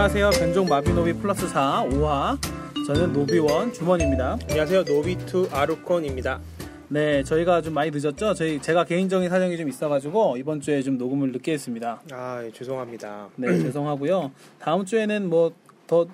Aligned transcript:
안녕하세요. 0.00 0.30
변종 0.38 0.66
마비노비 0.66 1.14
플러스 1.14 1.48
4 1.48 1.84
5화. 1.90 2.38
저는 2.86 3.12
노비원 3.12 3.72
주먼입니다. 3.72 4.38
안녕하세요. 4.48 4.84
노비투 4.84 5.48
아루콘입니다. 5.50 6.38
네, 6.86 7.24
저희가 7.24 7.62
좀 7.62 7.74
많이 7.74 7.90
늦었죠. 7.90 8.32
저희 8.34 8.62
제가 8.62 8.84
개인적인 8.84 9.28
사정이 9.28 9.56
좀 9.56 9.68
있어가지고 9.68 10.36
이번 10.36 10.60
주에 10.60 10.82
좀 10.82 10.98
녹음을 10.98 11.32
늦게 11.32 11.52
했습니다. 11.52 12.00
아, 12.12 12.44
예, 12.44 12.52
죄송합니다. 12.52 13.30
네, 13.34 13.48
죄송하고요. 13.58 14.30
다음 14.60 14.84
주에는 14.84 15.28
뭐 15.28 15.50
더 15.88 16.06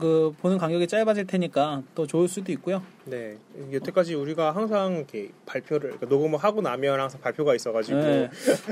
그 0.00 0.34
보는 0.40 0.56
간격이 0.56 0.88
짧아질 0.88 1.26
테니까 1.26 1.82
또 1.94 2.06
좋을 2.06 2.26
수도 2.26 2.50
있고요. 2.52 2.82
네, 3.04 3.36
여태까지 3.70 4.14
우리가 4.14 4.52
항상 4.52 4.96
이렇게 4.96 5.28
발표를 5.44 5.90
그러니까 5.90 6.06
녹음을 6.06 6.38
하고 6.38 6.62
나면 6.62 6.98
항상 6.98 7.20
발표가 7.20 7.54
있어가지고 7.54 7.98
네, 8.00 8.30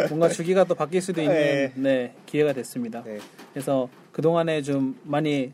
뭔가 0.09 0.29
주기가 0.31 0.65
또 0.65 0.75
바뀔 0.75 1.03
수도 1.03 1.20
있는 1.20 1.34
네. 1.37 1.73
네, 1.77 2.15
기회가 2.25 2.55
됐습니다. 2.55 3.03
네, 3.05 3.19
그래서 3.53 3.91
그 4.19 4.23
동안에 4.23 4.63
좀 4.63 4.99
많이 5.05 5.53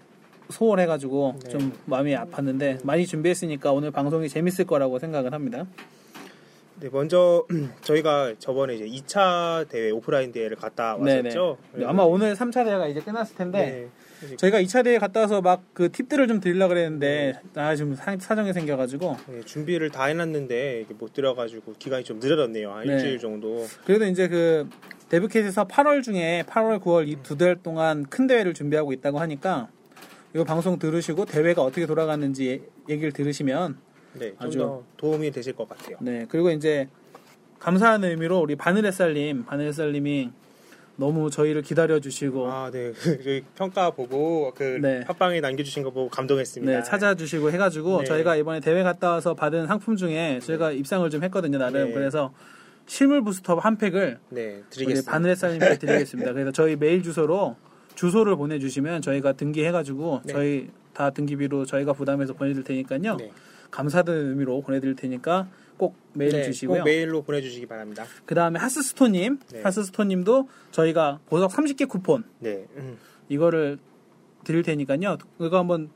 소홀해가지고 0.48 1.34
네. 1.44 1.50
좀 1.50 1.72
마음이 1.84 2.16
아팠는데 2.16 2.78
많이 2.82 3.06
준비했으니까 3.06 3.72
오늘 3.72 3.90
방송이 3.90 4.26
재밌을 4.26 4.64
거라고 4.64 4.98
생각을 4.98 5.34
합니다. 5.34 5.66
네, 6.80 6.88
먼저 6.90 7.44
저희가 7.84 8.36
저번에 8.38 8.76
이제 8.76 8.86
2차 8.86 9.68
대회 9.68 9.90
오프라인 9.90 10.32
대회를 10.32 10.56
갔다 10.56 10.96
왔었죠. 10.96 11.58
네, 11.74 11.84
아마 11.84 12.04
오늘 12.04 12.34
3차 12.34 12.64
대회가 12.64 12.86
이제 12.88 13.00
끝났을 13.00 13.36
텐데 13.36 13.90
네, 14.22 14.36
저희가 14.36 14.62
2차 14.62 14.82
대회 14.82 14.96
갔다 14.96 15.20
와서 15.20 15.42
막 15.42 15.64
그 15.74 15.92
팁들을 15.92 16.26
좀 16.26 16.40
드리려고 16.40 16.70
그랬는데 16.70 17.38
아 17.56 17.76
지금 17.76 17.94
사, 17.94 18.16
사정이 18.18 18.54
생겨가지고 18.54 19.16
네, 19.26 19.40
준비를 19.42 19.90
다 19.90 20.04
해놨는데 20.04 20.86
못 20.98 21.12
들어가지고 21.12 21.74
기간이 21.78 22.02
좀 22.04 22.18
늘어졌네요. 22.18 22.72
한 22.72 22.86
네. 22.86 22.94
일주일 22.94 23.18
정도. 23.18 23.66
그래도 23.84 24.06
이제 24.06 24.26
그 24.26 24.66
데브캣에서 25.18 25.66
8월 25.68 26.02
중에 26.02 26.42
8월 26.48 26.80
9월 26.82 27.06
이 27.08 27.16
두 27.22 27.36
달 27.36 27.56
동안 27.62 28.04
큰 28.04 28.26
대회를 28.26 28.52
준비하고 28.54 28.92
있다고 28.92 29.20
하니까 29.20 29.68
이거 30.34 30.42
방송 30.42 30.78
들으시고 30.78 31.24
대회가 31.26 31.62
어떻게 31.62 31.86
돌아가는지 31.86 32.62
얘기를 32.88 33.12
들으시면 33.12 33.76
네, 34.14 34.30
좀 34.30 34.36
아주- 34.38 34.58
더 34.58 34.82
도움이 34.96 35.30
되실 35.30 35.52
것 35.54 35.68
같아요. 35.68 35.96
네 36.00 36.26
그리고 36.28 36.50
이제 36.50 36.88
감사하는 37.60 38.10
의미로 38.10 38.40
우리 38.40 38.56
바늘햇살님 38.56 39.44
바늘햇살님이 39.44 40.30
너무 40.96 41.28
저희를 41.30 41.62
기다려 41.62 41.98
주시고 42.00 42.50
아, 42.50 42.70
네, 42.72 42.92
그 43.22 43.42
평가 43.56 43.90
보고 43.90 44.52
그 44.56 44.78
네. 44.82 45.00
팟빵에 45.00 45.40
남겨 45.40 45.62
주신 45.64 45.82
거 45.84 45.90
보고 45.90 46.08
감동했습니다. 46.08 46.72
네, 46.72 46.82
찾아주시고 46.84 47.50
해 47.52 47.56
가지고 47.58 47.98
네. 47.98 48.04
저희가 48.04 48.34
이번에 48.36 48.58
대회 48.60 48.82
갔다 48.82 49.10
와서 49.12 49.34
받은 49.34 49.66
상품 49.68 49.96
중에 49.96 50.40
저희가 50.42 50.72
입상을 50.72 51.08
좀 51.10 51.22
했거든요 51.24 51.58
나름 51.58 51.88
네. 51.88 51.92
그래서 51.92 52.32
실물 52.86 53.22
부스터 53.22 53.56
한 53.56 53.76
팩을 53.78 54.18
네, 54.30 54.62
드리겠습니다. 54.70 55.10
바늘햇살님께 55.10 55.78
드리겠습니다. 55.78 56.32
그래서 56.32 56.52
저희 56.52 56.76
메일 56.76 57.02
주소로 57.02 57.56
주소를 57.94 58.36
보내주시면 58.36 59.02
저희가 59.02 59.32
등기해가지고 59.32 60.22
네. 60.24 60.32
저희 60.32 60.70
다 60.92 61.10
등기비로 61.10 61.64
저희가 61.66 61.92
부담해서 61.92 62.34
보내드릴 62.34 62.64
테니까요. 62.64 63.16
네. 63.16 63.32
감사드리는 63.70 64.30
의미로 64.30 64.60
보내드릴 64.60 64.94
테니까 64.94 65.48
꼭 65.76 65.96
메일 66.12 66.30
네, 66.32 66.42
주시고요. 66.44 66.78
꼭 66.80 66.84
메일로 66.84 67.22
보내주시기 67.22 67.66
바랍니다. 67.66 68.04
그 68.24 68.34
다음에 68.34 68.58
하스스톤님, 68.60 69.38
네. 69.52 69.62
하스스톤님도 69.62 70.48
저희가 70.70 71.20
보석 71.26 71.50
30개 71.50 71.88
쿠폰 71.88 72.22
네, 72.38 72.66
음, 72.76 72.96
이거를 73.28 73.78
드릴 74.44 74.62
테니까요. 74.62 75.18
그거 75.38 75.58
한번 75.58 75.90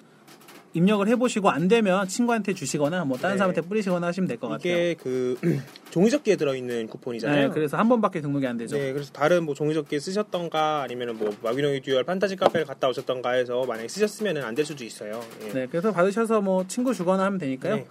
입력을 0.74 1.06
해보시고 1.08 1.48
안 1.50 1.66
되면 1.66 2.06
친구한테 2.08 2.52
주시거나 2.52 3.05
뭐 3.05 3.16
다른 3.16 3.34
네. 3.34 3.38
사람한테 3.38 3.62
뿌리시거나 3.62 4.06
하시면 4.08 4.28
될 4.28 4.38
것 4.38 4.48
같아요. 4.48 4.72
이게 4.72 4.94
그 4.94 5.36
종이접기에 5.91 6.36
들어있는 6.36 6.86
쿠폰이잖아요. 6.88 7.48
네, 7.48 7.55
그래서 7.55 7.77
한 7.78 7.88
번밖에 7.88 8.20
등록이 8.20 8.47
안 8.47 8.56
되죠. 8.58 8.77
네, 8.77 8.92
그래서 8.92 9.11
다른 9.12 9.44
뭐 9.44 9.55
종이접기 9.55 9.98
쓰셨던가 9.98 10.83
아니면은 10.83 11.16
뭐 11.19 11.34
마비노기 11.42 11.81
듀얼 11.80 12.05
판타지 12.05 12.36
카페를 12.36 12.67
갔다 12.67 12.89
오셨던가 12.89 13.30
해서 13.33 13.64
만약에 13.67 13.89
쓰셨으면은 13.89 14.45
안될 14.45 14.64
수도 14.67 14.84
있어요. 14.84 15.20
예. 15.46 15.52
네, 15.52 15.67
그래서 15.67 15.90
받으셔서 15.92 16.40
뭐 16.42 16.67
친구 16.68 16.92
주거나 16.95 17.24
하면 17.24 17.39
되니까요. 17.39 17.77
네. 17.77 17.86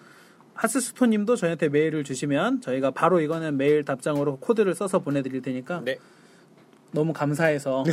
하스스톤님도 0.54 1.36
저희한테 1.36 1.70
메일을 1.70 2.04
주시면 2.04 2.62
저희가 2.62 2.92
바로 2.92 3.20
이거는 3.22 3.58
메일 3.58 3.84
답장으로 3.84 4.38
코드를 4.38 4.74
써서 4.74 5.00
보내드릴 5.00 5.42
테니까 5.42 5.82
네. 5.86 5.98
너무 6.92 7.14
감사해서 7.14 7.84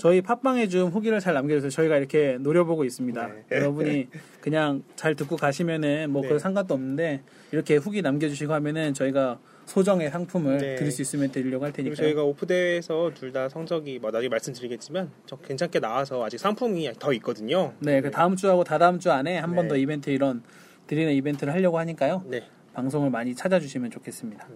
저희 0.00 0.20
팟빵에 0.20 0.68
좀 0.68 0.90
후기를 0.90 1.20
잘 1.20 1.34
남겨주세요. 1.34 1.70
저희가 1.70 1.98
이렇게 1.98 2.38
노려보고 2.40 2.84
있습니다. 2.84 3.26
네. 3.28 3.44
여러분이 3.50 4.08
그냥 4.40 4.82
잘 4.96 5.14
듣고 5.14 5.36
가시면은 5.36 6.10
뭐 6.10 6.22
네. 6.22 6.28
그런 6.28 6.38
상관도 6.40 6.74
없는데 6.74 7.22
이렇게 7.52 7.76
후기 7.76 8.02
남겨주시고 8.02 8.52
하면은 8.54 8.94
저희가 8.94 9.38
소정의 9.66 10.10
상품을 10.10 10.58
네. 10.58 10.74
드릴 10.76 10.90
수 10.90 11.00
있으면 11.02 11.30
드리려고 11.30 11.64
할 11.64 11.72
테니까요. 11.72 11.94
저희가 11.96 12.24
오프 12.24 12.46
대회에서 12.46 13.12
둘 13.14 13.30
다 13.30 13.48
성적이 13.48 14.00
뭐 14.00 14.10
나중에 14.10 14.28
말씀드리겠지만 14.28 15.10
저 15.26 15.36
괜찮게 15.36 15.78
나와서 15.78 16.24
아직 16.24 16.38
상품이 16.40 16.90
더 16.98 17.12
있거든요. 17.14 17.74
네, 17.78 18.00
그 18.00 18.10
다음 18.10 18.34
주하고 18.34 18.64
다다음 18.64 18.98
주 18.98 19.12
안에 19.12 19.38
한번 19.38 19.66
네. 19.66 19.68
더 19.68 19.76
이벤트 19.76 20.10
이런 20.10 20.42
드리는 20.88 21.12
이벤트를 21.12 21.52
하려고 21.52 21.78
하니까요. 21.78 22.24
네. 22.26 22.42
방송을 22.72 23.10
많이 23.10 23.34
찾아주시면 23.36 23.92
좋겠습니다. 23.92 24.48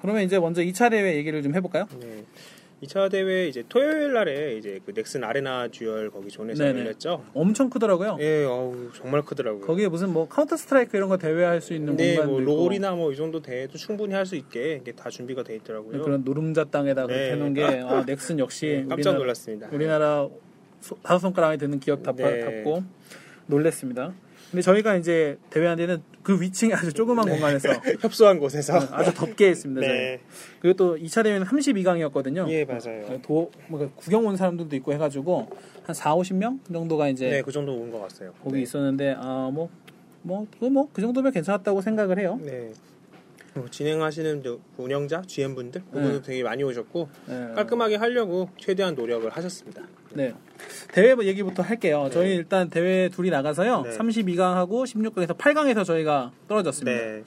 네. 0.00 0.02
그러면 0.02 0.22
이제 0.22 0.38
먼저 0.38 0.62
2차 0.62 0.90
대회 0.90 1.14
얘기를 1.16 1.42
좀 1.42 1.54
해볼까요? 1.54 1.86
네. 2.00 2.24
2차 2.82 3.10
대회 3.10 3.46
이제 3.46 3.62
토요일 3.68 4.14
날에 4.14 4.56
이제 4.56 4.80
그 4.86 4.94
넥슨 4.94 5.22
아레나 5.22 5.68
듀얼 5.68 6.10
거기 6.10 6.30
존에서 6.30 6.64
네네. 6.64 6.80
열렸죠. 6.80 7.22
엄청 7.34 7.68
크더라고요. 7.68 8.16
예, 8.20 8.44
어우 8.44 8.90
정말 8.94 9.20
크더라고요. 9.22 9.66
거기에 9.66 9.88
무슨 9.88 10.10
뭐 10.14 10.26
카운터 10.26 10.56
스트라이크 10.56 10.96
이런 10.96 11.10
거 11.10 11.18
대회할 11.18 11.60
수 11.60 11.74
있는 11.74 11.94
네, 11.96 12.16
공간도 12.16 12.40
뭐 12.40 12.40
롤이나 12.68 12.92
뭐 12.94 13.12
이 13.12 13.16
정도 13.16 13.42
대회도 13.42 13.76
충분히 13.76 14.14
할 14.14 14.24
수 14.24 14.34
있게 14.34 14.78
이게 14.80 14.92
다 14.92 15.10
준비가 15.10 15.42
돼 15.42 15.56
있더라고요. 15.56 16.02
그런 16.02 16.24
노른자 16.24 16.64
땅에다 16.64 17.04
그렇게 17.06 17.22
네. 17.22 17.32
해놓은 17.32 17.52
게 17.52 17.64
아, 17.64 18.02
넥슨 18.06 18.38
역시 18.38 18.66
네, 18.66 18.76
깜짝 18.88 18.94
우리나라, 19.10 19.18
놀랐습니다. 19.18 19.68
우리나라 19.72 20.28
소- 20.80 20.96
다섯 21.02 21.18
손가락에 21.18 21.58
드는 21.58 21.80
기업 21.80 22.02
다 22.02 22.12
네. 22.16 22.64
놀랬습니다. 23.46 24.14
근데 24.50 24.62
저희가 24.62 24.96
이제 24.96 25.36
대회한 25.50 25.76
데는 25.76 26.02
그 26.22 26.40
위층에 26.40 26.72
아주 26.74 26.92
조그만 26.92 27.26
공간에서 27.28 27.68
협소한 28.00 28.38
곳에서 28.38 28.78
아주 28.92 29.14
덥게 29.14 29.48
했습니다. 29.48 29.86
네. 29.86 30.20
그리고 30.60 30.76
또 30.76 30.96
2차 30.96 31.22
대회는 31.24 31.46
32강이었거든요. 31.46 32.48
예, 32.50 32.64
맞아요. 32.64 33.20
도, 33.22 33.50
뭐 33.68 33.90
구경 33.96 34.26
온 34.26 34.36
사람들도 34.36 34.74
있고 34.76 34.92
해가지고 34.92 35.48
한 35.84 35.94
4, 35.94 36.14
50명 36.16 36.58
정도가 36.72 37.08
이제 37.08 37.30
네, 37.30 37.42
그 37.42 37.50
정도 37.52 37.74
온 37.74 37.90
것 37.90 38.00
같아요. 38.00 38.32
거기 38.44 38.56
네. 38.56 38.62
있었는데 38.62 39.14
아뭐뭐뭐그 39.18 41.00
정도면 41.00 41.32
괜찮았다고 41.32 41.80
생각을 41.80 42.18
해요. 42.18 42.38
네. 42.42 42.72
뭐 43.60 43.70
진행하시는 43.70 44.42
저 44.42 44.58
운영자, 44.76 45.22
GM 45.26 45.54
분들 45.54 45.82
그분도 45.92 46.20
네. 46.20 46.22
되게 46.22 46.42
많이 46.42 46.64
오셨고 46.64 47.08
네. 47.26 47.52
깔끔하게 47.54 47.96
하려고 47.96 48.48
최대한 48.58 48.94
노력을 48.94 49.28
하셨습니다. 49.30 49.82
네. 50.12 50.34
대회 50.92 51.14
얘기부터 51.20 51.62
할게요. 51.62 52.08
저희 52.12 52.34
일단 52.34 52.68
대회 52.70 53.08
둘이 53.08 53.30
나가서요. 53.30 53.82
네. 53.82 53.90
32강하고 53.90 54.84
16강에서 54.84 55.36
8강에서 55.36 55.84
저희가 55.84 56.32
떨어졌습니다. 56.48 56.98
네, 56.98 57.22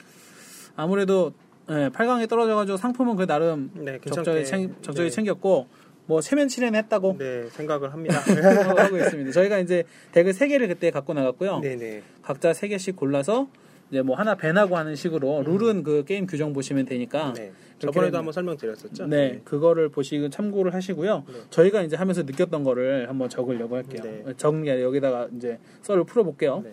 아무래도 0.76 1.32
네, 1.68 1.88
8강에 1.88 2.28
떨어져가지고 2.28 2.76
상품은 2.76 3.16
그 3.16 3.26
나름 3.26 3.70
네, 3.74 3.98
적절히, 4.00 4.44
챙, 4.44 4.74
적절히 4.82 5.08
네. 5.08 5.14
챙겼고 5.14 5.66
뭐 6.06 6.20
체면 6.20 6.48
칠해는 6.48 6.78
했다고 6.80 7.16
네, 7.18 7.48
생각을 7.50 7.92
합니다. 7.92 8.18
하고 8.76 8.98
있습니다. 8.98 9.30
저희가 9.30 9.58
이제 9.60 9.84
덱을 10.12 10.32
3개를 10.32 10.68
그때 10.68 10.90
갖고 10.90 11.14
나갔고요. 11.14 11.60
네, 11.60 11.76
네, 11.76 12.02
각자 12.22 12.52
3개씩 12.52 12.96
골라서 12.96 13.48
이제 13.90 14.02
뭐 14.02 14.16
하나 14.16 14.34
밴하고 14.34 14.76
하는 14.76 14.94
식으로 14.96 15.42
룰은 15.42 15.82
그 15.82 16.04
게임 16.04 16.26
규정 16.26 16.52
보시면 16.52 16.84
되니까 16.86 17.32
네. 17.34 17.52
저번에도 17.78 18.16
했- 18.16 18.18
한번 18.18 18.32
설명드렸었죠. 18.32 19.06
네, 19.06 19.40
그거를 19.44 19.88
보시고 19.90 20.30
참고를 20.30 20.72
하시고요. 20.74 21.24
네. 21.26 21.34
저희가 21.50 21.82
이제 21.82 21.96
하면서 21.96 22.22
느꼈던 22.22 22.64
거를 22.64 23.08
한번 23.08 23.28
적으려고 23.28 23.76
할게요. 23.76 24.00
네. 24.02 24.24
적은 24.36 24.62
게 24.62 24.70
아니라 24.72 24.86
여기다가 24.86 25.28
이제 25.36 25.58
썰을 25.82 26.04
풀어볼게요. 26.04 26.64
네. 26.64 26.72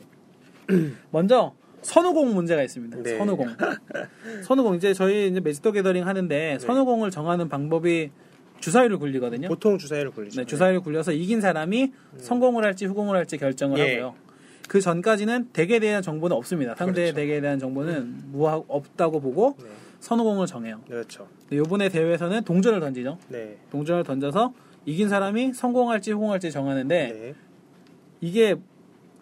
먼저 1.11 1.53
선후공 1.81 2.33
문제가 2.35 2.61
있습니다. 2.63 3.01
네. 3.03 3.17
선후공. 3.17 3.47
선후공 4.45 4.75
이제 4.75 4.93
저희 4.93 5.27
이제 5.27 5.39
매직 5.39 5.63
더 5.63 5.71
게더링 5.71 6.05
하는데 6.07 6.57
선후공을 6.59 7.09
정하는 7.11 7.49
방법이 7.49 8.11
주사위를 8.59 8.99
굴리거든요. 8.99 9.47
보통 9.47 9.77
주사위를 9.79 10.11
굴리죠. 10.11 10.41
네, 10.41 10.45
주사위를 10.45 10.81
굴려서 10.81 11.11
이긴 11.13 11.41
사람이 11.41 11.91
선공을 12.17 12.63
할지 12.63 12.85
후공을 12.85 13.15
할지 13.17 13.37
결정을 13.37 13.79
예. 13.79 13.99
하고요. 13.99 14.15
그 14.71 14.79
전까지는 14.79 15.49
덱에 15.51 15.79
대한 15.79 16.01
정보는 16.01 16.33
없습니다. 16.37 16.75
상대의 16.75 17.11
그렇죠. 17.11 17.27
덱에 17.27 17.41
대한 17.41 17.59
정보는 17.59 18.31
무하 18.31 18.55
없다고 18.55 19.19
보고 19.19 19.57
네, 19.59 19.65
선후공을 19.99 20.47
정해요. 20.47 20.79
그렇죠. 20.87 21.27
이번에 21.51 21.89
대회에서는 21.89 22.45
동전을 22.45 22.79
던지죠. 22.79 23.17
네, 23.27 23.57
동전을 23.69 24.05
던져서 24.05 24.53
이긴 24.85 25.09
사람이 25.09 25.51
선공할지 25.51 26.13
후공할지 26.13 26.51
정하는데 26.51 27.07
네, 27.11 27.35
이게 28.21 28.55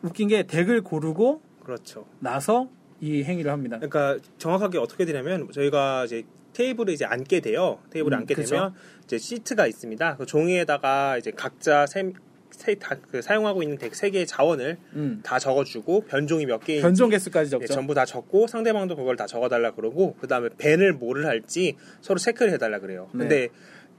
웃긴 0.03 0.27
게 0.27 0.43
덱을 0.43 0.81
고르고 0.81 1.41
그렇죠. 1.63 2.05
나서 2.19 2.69
이 3.01 3.23
행위를 3.23 3.51
합니다. 3.51 3.79
그러니까 3.79 4.23
정확하게 4.37 4.77
어떻게 4.77 5.03
되냐면 5.05 5.51
저희가 5.51 6.05
이제 6.05 6.25
테이블에 6.53 6.93
이제 6.93 7.05
앉게 7.05 7.39
돼요. 7.39 7.79
테이블에 7.89 8.15
음, 8.15 8.19
앉게 8.19 8.35
그죠. 8.35 8.53
되면 8.53 8.73
이제 9.03 9.17
시트가 9.17 9.65
있습니다. 9.65 10.17
그 10.17 10.27
종이에다가 10.27 11.17
이제 11.17 11.31
각자 11.31 11.87
세, 11.87 12.13
세, 12.59 12.75
다, 12.75 12.95
그 13.11 13.21
사용하고 13.21 13.63
있는 13.63 13.77
덱 13.77 13.93
세 13.95 14.09
개의 14.09 14.27
자원을 14.27 14.77
음. 14.93 15.21
다 15.23 15.39
적어주고 15.39 16.01
변종이 16.05 16.45
몇 16.45 16.59
개인지 16.63 16.81
변종 16.83 17.09
개수까지 17.09 17.47
예, 17.47 17.49
적죠. 17.51 17.73
전부 17.73 17.93
다 17.93 18.05
적고 18.05 18.47
상대방도 18.47 18.95
그걸 18.95 19.15
다 19.15 19.25
적어달라 19.25 19.71
그러고 19.71 20.15
그 20.19 20.27
다음에 20.27 20.49
밴을 20.57 20.93
뭐를 20.93 21.25
할지 21.25 21.75
서로 22.01 22.19
체크를 22.19 22.51
해달라 22.53 22.79
그래요. 22.79 23.09
네. 23.13 23.19
근데 23.19 23.47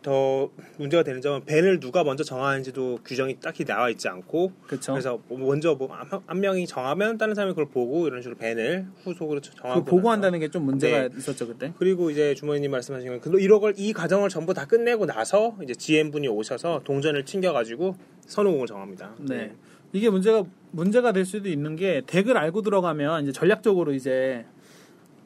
더 0.02 0.50
문제가 0.78 1.02
되는 1.02 1.20
점은 1.20 1.44
밴을 1.44 1.78
누가 1.78 2.02
먼저 2.04 2.24
정하는지도 2.24 3.00
규정이 3.04 3.38
딱히 3.40 3.64
나와 3.64 3.90
있지 3.90 4.08
않고 4.08 4.52
그렇죠. 4.66 4.92
그래서 4.92 5.20
뭐 5.28 5.38
먼저 5.38 5.74
뭐한 5.74 6.08
한 6.26 6.40
명이 6.40 6.66
정하면 6.66 7.18
다른 7.18 7.34
사람이 7.34 7.52
그걸 7.52 7.66
보고 7.68 8.06
이런 8.06 8.22
식으로 8.22 8.38
밴을 8.38 8.86
후속으로 9.04 9.40
정하고 9.40 9.84
그 9.84 9.90
보고한다는 9.90 10.38
게 10.40 10.48
좀 10.50 10.64
문제가 10.64 11.08
네. 11.08 11.14
있었죠 11.16 11.46
그때. 11.46 11.72
그리고 11.78 12.10
이제 12.10 12.34
주머니님 12.34 12.70
말씀하신 12.72 13.20
건 13.20 13.40
이런 13.40 13.60
걸이 13.60 13.92
과정을 13.92 14.28
전부 14.30 14.52
다 14.54 14.64
끝내고 14.66 15.06
나서 15.06 15.56
이제 15.62 15.74
GM 15.74 16.10
분이 16.10 16.26
오셔서 16.28 16.80
동전을 16.84 17.24
챙겨가지고 17.24 17.94
선호공을 18.22 18.66
정합니다. 18.66 19.14
네. 19.20 19.54
이게 19.92 20.08
문제가 20.10 20.44
문제가 20.72 21.12
될 21.12 21.24
수도 21.24 21.48
있는 21.48 21.76
게 21.76 22.02
덱을 22.06 22.36
알고 22.36 22.62
들어가면 22.62 23.24
이제 23.24 23.32
전략적으로 23.32 23.92
이제 23.92 24.44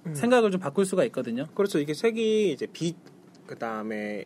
음. 0.06 0.14
생각을 0.14 0.50
좀 0.50 0.60
바꿀 0.60 0.84
수가 0.84 1.04
있거든요. 1.04 1.46
그렇죠. 1.54 1.78
이게 1.78 1.94
색이 1.94 2.52
이제 2.52 2.66
빛 2.72 2.96
그다음에 3.46 4.24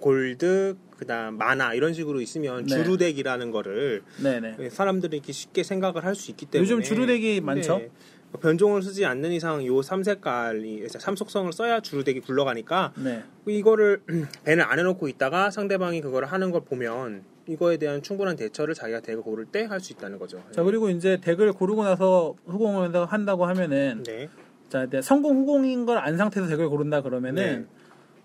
골드 0.00 0.76
그다음 0.96 1.38
마나 1.38 1.72
이런 1.74 1.92
식으로 1.94 2.20
있으면 2.20 2.64
네. 2.66 2.74
주루덱이라는 2.74 3.50
거를 3.50 4.02
네네. 4.22 4.70
사람들이 4.70 5.16
이렇게 5.18 5.32
쉽게 5.32 5.62
생각을 5.62 6.04
할 6.04 6.14
수 6.14 6.30
있기 6.30 6.46
때문에 6.46 6.68
요즘 6.70 6.82
주루덱이 6.82 7.40
많죠. 7.40 7.78
네. 7.78 7.90
변종을 8.40 8.82
쓰지 8.82 9.04
않는 9.06 9.32
이상 9.32 9.64
요 9.66 9.82
삼색깔이 9.82 10.86
삼속성을 10.88 11.52
써야 11.52 11.80
주루덱이 11.80 12.20
굴러가니까 12.20 12.92
네. 13.02 13.24
이거를 13.46 14.02
밴을 14.44 14.62
안 14.64 14.78
해놓고 14.78 15.08
있다가 15.08 15.50
상대방이 15.50 16.00
그걸 16.00 16.24
하는 16.26 16.50
걸 16.50 16.60
보면 16.62 17.24
이거에 17.48 17.76
대한 17.78 18.02
충분한 18.02 18.36
대처를 18.36 18.74
자기가 18.74 19.00
덱을 19.00 19.22
고를 19.22 19.46
때 19.46 19.64
할 19.64 19.80
수 19.80 19.92
있다는 19.92 20.18
거죠. 20.18 20.42
자 20.52 20.62
그리고 20.62 20.90
이제 20.90 21.18
덱을 21.20 21.52
고르고 21.54 21.82
나서 21.82 22.34
후공을 22.46 22.94
한다고 23.10 23.46
하면은 23.46 24.04
네. 24.06 24.28
자 24.68 24.86
선공 25.02 25.38
후공인 25.38 25.84
걸 25.86 25.98
안 25.98 26.16
상태에서 26.16 26.48
덱을 26.48 26.68
고른다 26.68 27.00
그러면은 27.02 27.66
네. 27.68 27.79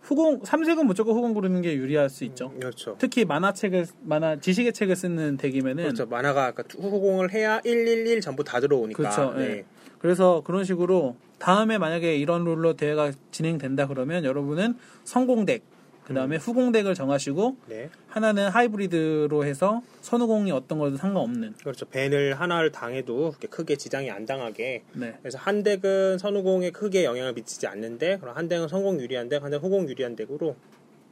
후공 0.05 0.41
삼색은 0.43 0.85
무조건 0.85 1.15
후공 1.15 1.33
고르는 1.33 1.63
게 1.63 1.73
유리할 1.75 2.09
수 2.09 2.25
있죠. 2.25 2.51
그렇죠. 2.51 2.95
특히 2.99 3.25
마나책을 3.25 3.87
마나 4.03 4.39
지식의 4.39 4.71
책을 4.73 4.95
쓰는 4.95 5.37
덱이면은 5.37 5.83
그렇죠. 5.83 6.05
마나가 6.05 6.45
아까 6.45 6.63
후공을 6.71 7.33
해야 7.33 7.59
111 7.61 8.21
전부 8.21 8.43
다 8.43 8.59
들어오니까. 8.59 8.97
그렇죠. 8.97 9.33
네. 9.35 9.43
예. 9.43 9.65
그래서 9.97 10.43
그런 10.45 10.63
식으로 10.63 11.15
다음에 11.39 11.79
만약에 11.79 12.17
이런 12.17 12.43
룰로 12.43 12.75
대회가 12.75 13.11
진행된다 13.31 13.87
그러면 13.87 14.25
여러분은 14.25 14.75
선공 15.03 15.45
덱 15.45 15.63
그 16.05 16.13
다음에 16.13 16.37
후공덱을 16.37 16.93
정하시고 16.93 17.57
네. 17.67 17.89
하나는 18.07 18.49
하이브리드로 18.49 19.43
해서 19.43 19.81
선후공이 20.01 20.51
어떤 20.51 20.77
거든 20.77 20.97
상관없는 20.97 21.55
그렇죠. 21.59 21.85
ban을 21.85 22.39
하나를 22.39 22.71
당해도 22.71 23.31
그렇게 23.31 23.47
크게 23.47 23.75
지장이 23.75 24.11
안 24.11 24.25
당하게. 24.25 24.83
네. 24.93 25.15
그래서 25.21 25.39
한 25.39 25.63
덱은 25.63 26.19
선후공에 26.19 26.69
크게 26.69 27.05
영향을 27.05 27.33
미치지 27.33 27.65
않는데, 27.65 28.19
그럼 28.19 28.37
한 28.37 28.47
덱은 28.47 28.67
선공 28.67 29.01
유리한 29.01 29.29
덱, 29.29 29.43
한 29.43 29.49
덱은 29.49 29.63
후공 29.63 29.89
유리한 29.89 30.15
덱으로 30.15 30.55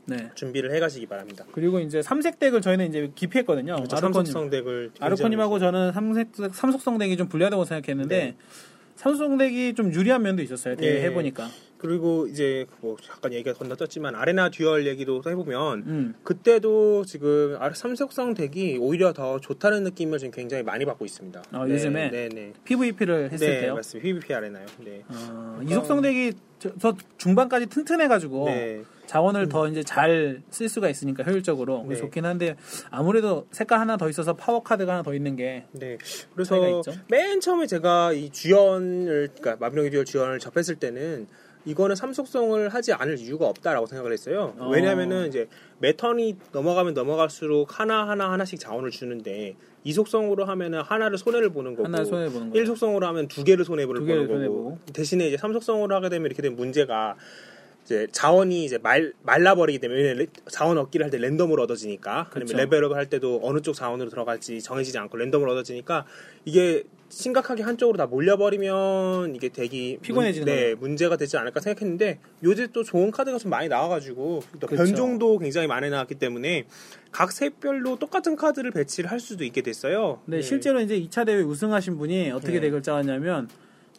네. 0.05 0.29
준비를 0.35 0.73
해가시기 0.75 1.07
바랍니다. 1.07 1.45
그리고 1.53 1.79
이제 1.79 2.01
삼색 2.01 2.37
덱을 2.37 2.61
저희는 2.61 2.89
이제 2.89 3.11
기피했거든요. 3.15 3.75
그렇죠. 3.77 3.95
아르코님, 3.95 4.13
삼속성 4.25 4.49
덱을 4.49 4.91
아르코님하고 4.99 5.59
저는 5.59 5.91
삼색 5.93 6.29
삼속성 6.53 6.97
덱이 6.97 7.17
좀 7.17 7.27
불리하다고 7.29 7.65
생각했는데 7.65 8.17
네. 8.17 8.35
삼속성 8.95 9.37
덱이 9.37 9.73
좀 9.73 9.93
유리한 9.93 10.21
면도 10.21 10.41
있었어요. 10.41 10.75
대회 10.75 10.95
네. 10.95 11.01
해보니까. 11.03 11.49
그리고 11.77 12.27
이제 12.27 12.65
뭐 12.79 12.95
잠깐 13.01 13.33
얘기가 13.33 13.53
건너뛰었지만 13.57 14.15
아레나 14.15 14.49
듀얼 14.49 14.87
얘기도 14.87 15.19
또 15.19 15.29
해보면 15.29 15.83
음. 15.85 16.13
그때도 16.23 17.03
지금 17.03 17.57
아르 17.59 17.73
삼속성 17.75 18.33
덱이 18.33 18.77
오히려 18.79 19.11
더 19.11 19.41
좋다는 19.41 19.83
느낌을 19.83 20.17
지금 20.17 20.31
굉장히 20.31 20.63
많이 20.63 20.85
받고 20.85 21.03
있습니다. 21.03 21.43
아, 21.51 21.67
요즘에? 21.67 22.09
네 22.09 22.29
네. 22.29 22.53
PVP를 22.63 23.31
했을 23.31 23.45
네, 23.47 23.61
때요. 23.61 23.75
맞습니다. 23.75 24.01
PVP 24.01 24.33
아레나요. 24.33 24.65
네. 24.79 25.03
어, 25.09 25.59
이속성 25.67 26.01
덱이 26.01 26.31
저, 26.59 26.71
저 26.79 26.95
중반까지 27.17 27.65
튼튼해가지고 27.65 28.45
네. 28.45 28.83
자원을 29.05 29.49
더 29.49 29.67
이제 29.67 29.83
잘 29.83 30.41
쓸 30.49 30.69
수가 30.69 30.89
있으니까 30.89 31.23
효율적으로 31.23 31.85
네. 31.87 31.95
좋긴 31.95 32.25
한데 32.25 32.55
아무래도 32.89 33.47
색깔 33.51 33.79
하나 33.79 33.97
더 33.97 34.09
있어서 34.09 34.33
파워 34.33 34.61
카드가 34.61 34.93
하나 34.93 35.03
더 35.03 35.13
있는 35.13 35.35
게 35.35 35.65
네. 35.71 35.97
그래서. 36.33 36.81
맨 37.09 37.39
처음에 37.39 37.67
제가 37.67 38.13
이 38.13 38.29
듀얼을 38.29 39.29
그러니까 39.35 39.57
마비노기 39.59 39.89
듀얼 39.91 40.05
주연을 40.05 40.39
접했을 40.39 40.75
때는 40.75 41.27
이거는 41.65 41.95
삼속성을 41.95 42.69
하지 42.69 42.93
않을 42.93 43.19
이유가 43.19 43.47
없다라고 43.47 43.85
생각을 43.85 44.11
했어요. 44.11 44.53
어. 44.57 44.69
왜냐하면은 44.69 45.27
이제 45.27 45.47
매 45.79 45.95
턴이 45.95 46.37
넘어가면 46.51 46.93
넘어갈수록 46.93 47.79
하나 47.79 48.07
하나 48.07 48.31
하나씩 48.31 48.59
자원을 48.59 48.91
주는데 48.91 49.55
이속성으로 49.85 50.45
하면은 50.45 50.81
하나를 50.81 51.17
손해를 51.17 51.49
보는 51.49 51.75
거고 51.75 51.85
하나 51.85 52.03
손해 52.03 52.29
보는 52.29 52.51
거예요. 52.51 52.65
1속성으로 52.65 53.01
하면 53.01 53.27
두 53.27 53.43
개를 53.43 53.65
손해 53.65 53.85
보는 53.85 54.01
두 54.01 54.07
개를 54.07 54.27
거고 54.27 54.33
손해보고. 54.35 54.79
대신에 54.93 55.27
이제 55.27 55.37
3속성으로 55.37 55.91
하게 55.91 56.09
되면 56.09 56.25
이렇게 56.25 56.41
된 56.41 56.55
문제가 56.55 57.15
이제 57.83 58.07
자원이 58.11 58.63
이제 58.65 58.77
말 58.77 59.13
말라버리기 59.23 59.79
때문에 59.79 60.25
자원 60.49 60.77
얻기를 60.77 61.03
할 61.05 61.11
때 61.11 61.17
랜덤으로 61.17 61.63
얻어지니까 61.63 62.27
그렇죠. 62.31 62.53
아니면 62.55 62.57
레벨업을 62.65 62.95
할 62.97 63.09
때도 63.09 63.41
어느 63.43 63.59
쪽 63.61 63.73
자원으로 63.73 64.09
들어갈지 64.09 64.61
정해지지 64.61 64.97
않고 64.97 65.17
랜덤으로 65.17 65.51
얻어지니까 65.51 66.05
이게 66.45 66.83
심각하게 67.09 67.61
한쪽으로 67.61 67.97
다 67.97 68.07
몰려버리면 68.07 69.35
이게 69.35 69.49
되게 69.49 69.97
피곤해지는 70.01 70.45
문, 70.45 70.55
네. 70.55 70.73
문제가 70.75 71.15
되지 71.17 71.37
않을까 71.37 71.59
생각했는데 71.59 72.19
요새 72.43 72.67
또 72.73 72.83
좋은 72.83 73.11
카드가 73.11 73.37
좀 73.37 73.51
많이 73.51 73.67
나와가지고 73.67 74.41
또 74.59 74.67
그렇죠. 74.67 74.83
변종도 74.83 75.37
굉장히 75.37 75.67
많이 75.67 75.89
나왔기 75.91 76.15
때문에 76.15 76.65
각 77.11 77.31
색별로 77.31 77.99
똑같은 77.99 78.35
카드를 78.35 78.71
배치를 78.71 79.11
할 79.11 79.19
수도 79.19 79.43
있게 79.43 79.61
됐어요. 79.61 80.21
근데 80.25 80.37
네. 80.37 80.41
실제로 80.43 80.79
이제 80.81 80.99
2차 80.99 81.25
대회 81.25 81.41
우승하신 81.41 81.97
분이 81.97 82.31
어떻게 82.31 82.53
네. 82.53 82.61
덱을 82.61 82.81
짜왔냐면 82.81 83.47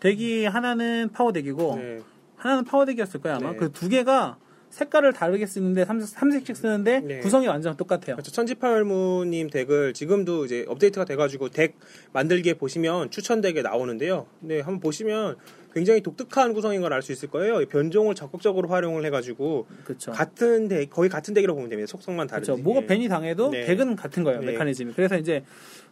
덱이 0.00 0.46
하나는 0.46 1.10
파워 1.12 1.32
덱이고 1.32 1.76
네. 1.76 2.00
하나는 2.44 2.64
파워 2.64 2.84
덱이었을 2.84 3.20
거예요 3.20 3.38
아마 3.38 3.52
네. 3.52 3.56
그두 3.56 3.88
개가 3.88 4.36
색깔을 4.68 5.12
다르게 5.12 5.46
쓰는데 5.46 5.84
삼, 5.84 6.00
삼색 6.00 6.46
씩 6.46 6.56
쓰는데 6.56 7.00
네. 7.00 7.20
구성이 7.20 7.46
완전 7.46 7.76
똑같아요. 7.76 8.16
그렇죠. 8.16 8.32
천지팔무님 8.32 9.48
덱을 9.48 9.94
지금도 9.94 10.44
이제 10.44 10.64
업데이트가 10.68 11.04
돼가지고 11.04 11.48
덱 11.50 11.76
만들기에 12.12 12.54
보시면 12.54 13.10
추천 13.10 13.40
덱에 13.40 13.62
나오는데요. 13.62 14.26
네, 14.40 14.56
한번 14.60 14.80
보시면 14.80 15.36
굉장히 15.72 16.02
독특한 16.02 16.52
구성인 16.54 16.80
걸 16.82 16.92
알 16.92 17.02
수 17.02 17.12
있을 17.12 17.30
거예요. 17.30 17.60
이 17.62 17.66
변종을 17.66 18.16
적극적으로 18.16 18.68
활용을 18.68 19.04
해가지고 19.06 19.68
그렇죠. 19.84 20.10
같은 20.10 20.66
덱, 20.68 20.90
거의 20.90 21.08
같은 21.08 21.34
덱이라고 21.34 21.56
보면 21.56 21.70
됩니다. 21.70 21.88
속성만 21.90 22.26
다르지. 22.26 22.48
그렇죠. 22.50 22.62
뭐가 22.62 22.86
ban이 22.86 23.08
당해도 23.08 23.50
네. 23.50 23.64
덱은 23.66 23.94
같은 23.94 24.24
거예요. 24.24 24.40
네. 24.40 24.46
메커니즘이. 24.52 24.94
그래서 24.94 25.16
이제 25.16 25.44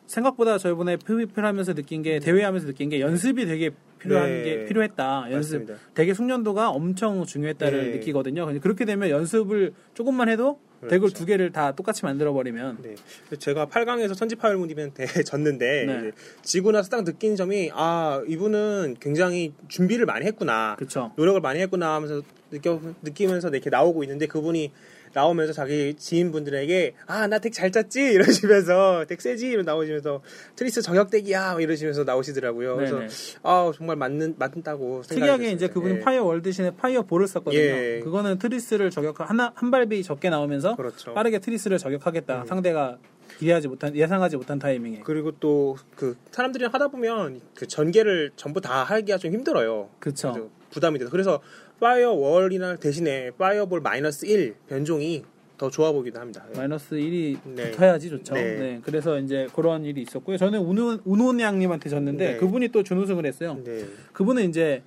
생각보다 0.06 0.58
저희번에 0.58 0.96
PVP를 0.96 1.44
하면서 1.44 1.74
느낀 1.74 2.02
게 2.02 2.18
대회하면서 2.18 2.66
느낀 2.66 2.88
게 2.88 3.00
연습이 3.00 3.46
되게 3.46 3.70
필요한 3.98 4.28
네. 4.28 4.42
게 4.42 4.64
필요했다. 4.64 5.28
연습 5.30 5.60
맞습니다. 5.60 5.74
덱의 5.94 6.14
숙련도가 6.14 6.70
엄청 6.70 7.24
중요했다를 7.24 7.90
네. 7.92 7.96
느끼거든요. 7.98 8.46
근데 8.46 8.60
그렇게 8.60 8.84
되면 8.84 9.08
연습을 9.08 9.72
조금만 9.94 10.28
해도 10.28 10.58
덱을 10.82 10.98
그렇죠. 10.98 11.14
두 11.14 11.26
개를 11.26 11.52
다 11.52 11.72
똑같이 11.72 12.04
만들어 12.04 12.32
버리면 12.32 12.78
네. 12.82 12.96
제가 13.38 13.66
8강에서 13.66 14.16
천지파열무님한테 14.16 15.06
졌는데 15.22 15.84
네. 15.86 16.10
지고 16.42 16.72
나서 16.72 16.88
딱 16.90 17.04
느낀 17.04 17.36
점이 17.36 17.70
아 17.72 18.20
이분은 18.26 18.96
굉장히 18.98 19.52
준비를 19.68 20.06
많이 20.06 20.26
했구나 20.26 20.74
그렇죠. 20.76 21.12
노력을 21.16 21.40
많이 21.40 21.60
했구나 21.60 21.94
하면서 21.94 22.22
느껴, 22.50 22.80
느끼면서 23.02 23.48
이렇게 23.50 23.70
나오고 23.70 24.02
있는데 24.02 24.26
그분이 24.26 24.72
나오면서 25.14 25.52
자기 25.52 25.94
지인분들에게 25.94 26.94
아 27.06 27.26
나 27.26 27.38
덱 27.38 27.52
잘 27.52 27.70
짰지 27.70 28.00
이러시면서 28.12 29.04
덱 29.08 29.20
세지 29.20 29.48
이러 29.48 29.62
나오시면서 29.62 30.22
트리스 30.56 30.82
저격덱이야 30.82 31.52
막 31.54 31.62
이러시면서 31.62 32.04
나오시더라고요. 32.04 32.76
그래서 32.76 32.96
네네. 32.98 33.08
아 33.42 33.72
정말 33.76 33.96
맞는 33.96 34.36
맞다고 34.38 35.02
특이하게 35.02 35.50
이제. 35.52 35.68
그분은 35.68 35.96
예. 35.96 36.00
파이어 36.00 36.24
월 36.24 36.44
대신에 36.44 36.70
파이어 36.72 37.02
볼을 37.02 37.26
썼거든요. 37.28 37.60
예. 37.60 38.00
그거는 38.02 38.38
트리스를 38.38 38.90
저격 38.90 39.20
하나 39.28 39.52
한 39.54 39.70
발비 39.70 40.02
적게 40.02 40.30
나오면서 40.30 40.76
그렇죠. 40.76 41.14
빠르게 41.14 41.38
트리스를 41.38 41.78
저격하겠다. 41.78 42.42
음. 42.42 42.46
상대가 42.46 42.98
기대하지 43.38 43.68
못한 43.68 43.94
예상하지 43.96 44.36
못한 44.36 44.58
타이밍에. 44.58 45.00
그리고 45.04 45.32
또 45.32 45.76
그 45.96 46.16
사람들이랑 46.32 46.72
하다 46.74 46.88
보면 46.88 47.40
그 47.54 47.66
전개를 47.66 48.32
전부 48.36 48.60
다 48.60 48.82
하기가 48.84 49.18
좀 49.18 49.32
힘들어요. 49.32 49.88
그렇죠. 50.00 50.32
그래서 50.32 50.50
부담이 50.70 50.98
돼서 50.98 51.10
그래서 51.10 51.40
파이어월이나 51.82 52.76
대신에 52.76 53.32
파이어볼 53.32 53.80
마이너스 53.80 54.24
1 54.24 54.54
변종이 54.68 55.24
더 55.58 55.68
좋아 55.68 55.90
보기도 55.90 56.20
합니다. 56.20 56.44
마이너스 56.56 56.94
1이 56.94 57.38
네. 57.44 57.70
붙어야지 57.72 58.08
좋죠. 58.08 58.34
네. 58.34 58.56
네. 58.56 58.80
그래서 58.84 59.18
이제 59.18 59.48
그런 59.54 59.84
일이 59.84 60.02
있었고요. 60.02 60.36
저는 60.36 60.60
운운 60.60 61.00
운운 61.04 61.40
양님한테 61.40 61.90
졌는데 61.90 62.32
네. 62.32 62.36
그분이 62.36 62.68
또 62.68 62.84
준우승을 62.84 63.26
했어요. 63.26 63.58
네. 63.64 63.84
그분은 64.12 64.48
이제 64.48 64.82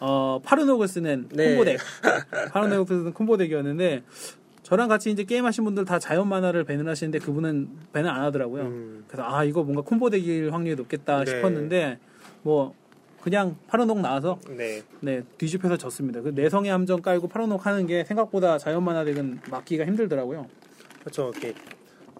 어, 0.00 0.40
파르노그 0.42 0.86
쓰는 0.88 1.28
네. 1.30 1.50
콤보덱, 1.50 1.78
파르노그 2.52 2.94
쓰는 2.94 3.12
콤보덱이었는데 3.12 4.02
저랑 4.64 4.88
같이 4.88 5.10
이제 5.10 5.24
게임 5.24 5.46
하신 5.46 5.64
분들 5.64 5.84
다 5.84 5.98
자연 6.00 6.28
마나를 6.28 6.64
ban을 6.64 6.88
하시는데 6.88 7.20
그분은 7.20 7.68
ban을 7.92 8.10
안 8.10 8.22
하더라고요. 8.24 8.62
음. 8.64 9.04
그래서 9.06 9.22
아 9.24 9.44
이거 9.44 9.62
뭔가 9.62 9.82
콤보덱일 9.82 10.52
확률이 10.52 10.76
높겠다 10.76 11.24
네. 11.24 11.30
싶었는데 11.30 11.98
뭐 12.42 12.74
그냥 13.20 13.56
파르녹 13.66 14.00
나와서 14.00 14.38
네. 14.48 14.82
네 15.00 15.22
뒤집혀서 15.38 15.76
졌습니다. 15.76 16.20
그 16.22 16.30
내성의 16.30 16.70
함정 16.70 17.02
깔고 17.02 17.28
파르녹 17.28 17.66
하는 17.66 17.86
게 17.86 18.04
생각보다 18.04 18.58
자연 18.58 18.82
마나 18.82 19.04
덱은 19.04 19.40
막기가 19.50 19.84
힘들더라고요. 19.84 20.46
그렇죠. 21.00 21.30
이렇게 21.30 21.54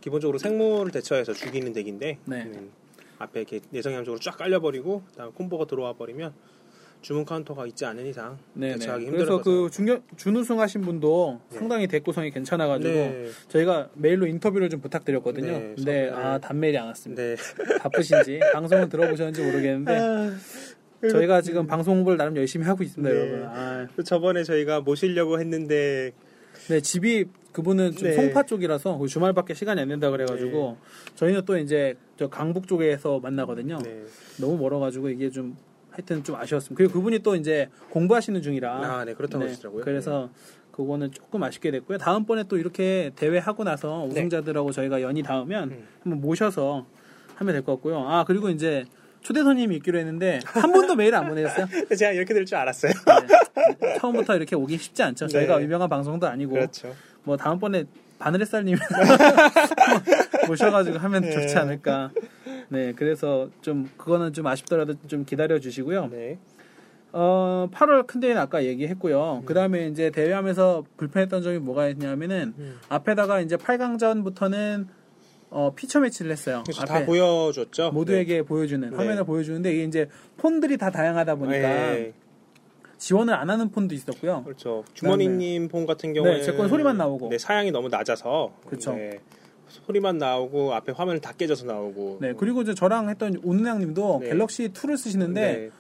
기본적으로 0.01 0.39
생물을 0.39 0.93
대처해서 0.93 1.33
죽이는 1.33 1.73
덱인데 1.73 2.19
네. 2.25 2.43
음, 2.43 2.71
앞에 3.19 3.41
이렇게 3.41 3.61
내성 3.71 3.90
함정으로 3.90 4.19
쫙 4.21 4.37
깔려버리고 4.37 5.03
그다음 5.11 5.33
콤보가 5.33 5.67
들어와 5.67 5.93
버리면 5.93 6.33
주문 7.03 7.25
카운터가 7.25 7.67
있지 7.67 7.87
않은 7.87 8.07
이상 8.07 8.39
네, 8.53 8.69
네. 8.69 8.73
대처하기 8.75 9.07
그래서 9.07 9.25
힘들어서 9.25 9.43
그 9.43 9.71
중견 9.71 10.03
준우승 10.17 10.61
하신 10.61 10.83
분도 10.83 11.41
네. 11.51 11.59
상당히 11.59 11.87
덱 11.87 11.99
구성이 11.99 12.31
괜찮아가지고 12.31 12.93
네. 12.93 13.29
저희가 13.49 13.89
메일로 13.95 14.27
인터뷰를 14.27 14.69
좀 14.69 14.81
부탁드렸거든요. 14.81 15.51
네, 15.51 15.73
근데 15.77 16.11
아 16.11 16.39
답메일이 16.39 16.77
안 16.77 16.89
왔습니다. 16.89 17.23
네. 17.23 17.37
바쁘신지 17.81 18.41
방송을 18.53 18.89
들어보셨는지 18.89 19.43
모르겠는데 19.43 19.99
아, 19.99 20.31
저희가 21.09 21.41
지금 21.41 21.67
방송 21.67 21.97
홍보를 21.97 22.19
나름 22.19 22.37
열심히 22.37 22.67
하고 22.67 22.83
있습니다, 22.83 23.13
네. 23.13 23.19
여러분. 23.21 23.47
아, 23.49 23.87
그 23.97 24.05
저번에 24.05 24.43
저희가 24.45 24.81
모시려고 24.81 25.41
했는데 25.41 26.13
네 26.69 26.81
집이 26.81 27.27
그분은 27.53 27.93
좀 27.93 28.09
네. 28.09 28.15
송파 28.15 28.45
쪽이라서 28.45 29.07
주말밖에 29.07 29.55
시간이 29.55 29.81
안 29.81 29.89
된다 29.89 30.11
그래가지고 30.11 30.77
저희는 31.17 31.45
또 31.47 31.57
이제 31.57 31.97
저 32.19 32.29
강북 32.29 32.69
쪽에서 32.69 33.19
만나거든요. 33.21 33.79
네. 33.83 34.05
너무 34.39 34.57
멀어가지고 34.59 35.09
이게 35.09 35.31
좀 35.31 35.57
하여튼 35.91 36.23
좀 36.23 36.37
아쉬웠습니다. 36.37 36.77
그리고 36.77 36.93
그분이 36.93 37.21
또 37.21 37.35
이제 37.35 37.69
공부하시는 37.91 38.41
중이라 38.43 38.73
아, 38.73 39.05
네, 39.05 39.15
그렇다고 39.15 39.45
하시더라고요. 39.45 39.85
그래서 39.85 40.31
그거는 40.71 41.11
조금 41.13 41.43
아쉽게 41.43 41.71
됐고요. 41.73 41.99
다음번에 41.99 42.45
또 42.45 42.57
이렇게 42.57 43.11
대회 43.17 43.39
하고 43.39 43.65
나서 43.65 44.05
우승자들하고 44.05 44.71
저희가 44.73 45.03
연이 45.03 45.23
닿으면 45.23 45.71
음. 45.71 45.89
한번 46.03 46.21
모셔서 46.21 46.87
하면 47.37 47.55
될 47.55 47.63
것 47.65 47.73
같고요. 47.77 47.99
아 48.07 48.25
그리고 48.25 48.51
이제 48.51 48.85
초대 49.23 49.43
손님이 49.43 49.77
있기로 49.77 49.99
했는데 49.99 50.41
한 50.45 50.73
번도 50.73 50.95
메일 50.97 51.15
안 51.15 51.29
보내셨어요? 51.29 51.67
네. 51.89 51.97
제가 51.97 52.13
이렇게 52.13 52.33
될 52.35 52.45
줄 52.47 52.57
알았어요. 52.57 52.93
네. 53.81 53.99
처음부터 53.99 54.37
이렇게 54.37 54.57
오기 54.57 54.77
쉽지 54.79 55.03
않죠. 55.03 55.29
저희가 55.29 55.59
네. 55.59 55.65
유명한 55.65 55.89
방송도 55.89 56.27
아니고 56.27 56.53
그렇죠. 56.53 56.95
뭐 57.25 57.37
다음번에 57.37 57.85
바늘햇살님 58.19 58.77
모셔가지고 60.49 60.99
하면 60.99 61.23
네. 61.23 61.31
좋지 61.31 61.57
않을까. 61.59 62.11
네, 62.69 62.93
그래서 62.95 63.51
좀 63.61 63.91
그거는 63.97 64.33
좀 64.33 64.47
아쉽더라도 64.47 64.95
좀 65.07 65.25
기다려 65.25 65.59
주시고요. 65.59 66.09
네. 66.11 66.39
어, 67.13 67.69
8월 67.73 68.07
큰 68.07 68.21
대회는 68.21 68.41
아까 68.41 68.65
얘기했고요. 68.65 69.43
그 69.45 69.53
다음에 69.53 69.89
이제 69.89 70.11
대회하면서 70.11 70.85
불편했던 70.97 71.43
점이 71.43 71.59
뭐가 71.59 71.89
있냐면은 71.89 72.55
음. 72.57 72.79
앞에다가 72.89 73.41
이제 73.41 73.57
8강전부터는 73.57 74.87
어, 75.51 75.73
피처 75.75 76.01
매치를 76.01 76.31
했어요. 76.31 76.63
그래서 76.65 76.85
다 76.85 77.05
보여줬죠. 77.05 77.91
모두에게 77.91 78.43
보여주는 78.43 78.89
네. 78.89 78.97
화면을 78.97 79.25
보여주는데 79.25 79.73
이게 79.73 79.85
이제 79.85 80.09
폰들이 80.37 80.79
다 80.79 80.91
다양하다 80.91 81.35
네. 81.35 81.39
보니까 81.39 81.69
네. 81.69 82.13
지원을 82.99 83.35
안 83.35 83.51
하는 83.51 83.71
폰도 83.71 83.95
있었고요. 83.95 84.45
그렇죠. 84.45 84.85
주머니님 84.95 85.69
폰 85.69 85.87
같은 85.87 86.13
경우에 86.13 86.37
네, 86.37 86.43
제건 86.43 86.69
소리만 86.69 86.97
나오고. 86.97 87.31
네, 87.31 87.39
사양이 87.39 87.71
너무 87.71 87.89
낮아서 87.89 88.53
그쵸. 88.67 88.93
네, 88.93 89.19
소리만 89.69 90.19
나오고 90.19 90.75
앞에 90.75 90.93
화면이 90.93 91.21
다 91.21 91.33
깨져서 91.33 91.67
나오고. 91.67 92.19
네, 92.21 92.35
그리고 92.37 92.63
이제 92.63 92.75
저랑 92.75 93.09
했던 93.09 93.41
온은양님도 93.43 94.19
네. 94.23 94.29
갤럭시 94.29 94.69
2를 94.69 94.97
쓰시는데 94.97 95.41
네. 95.41 95.71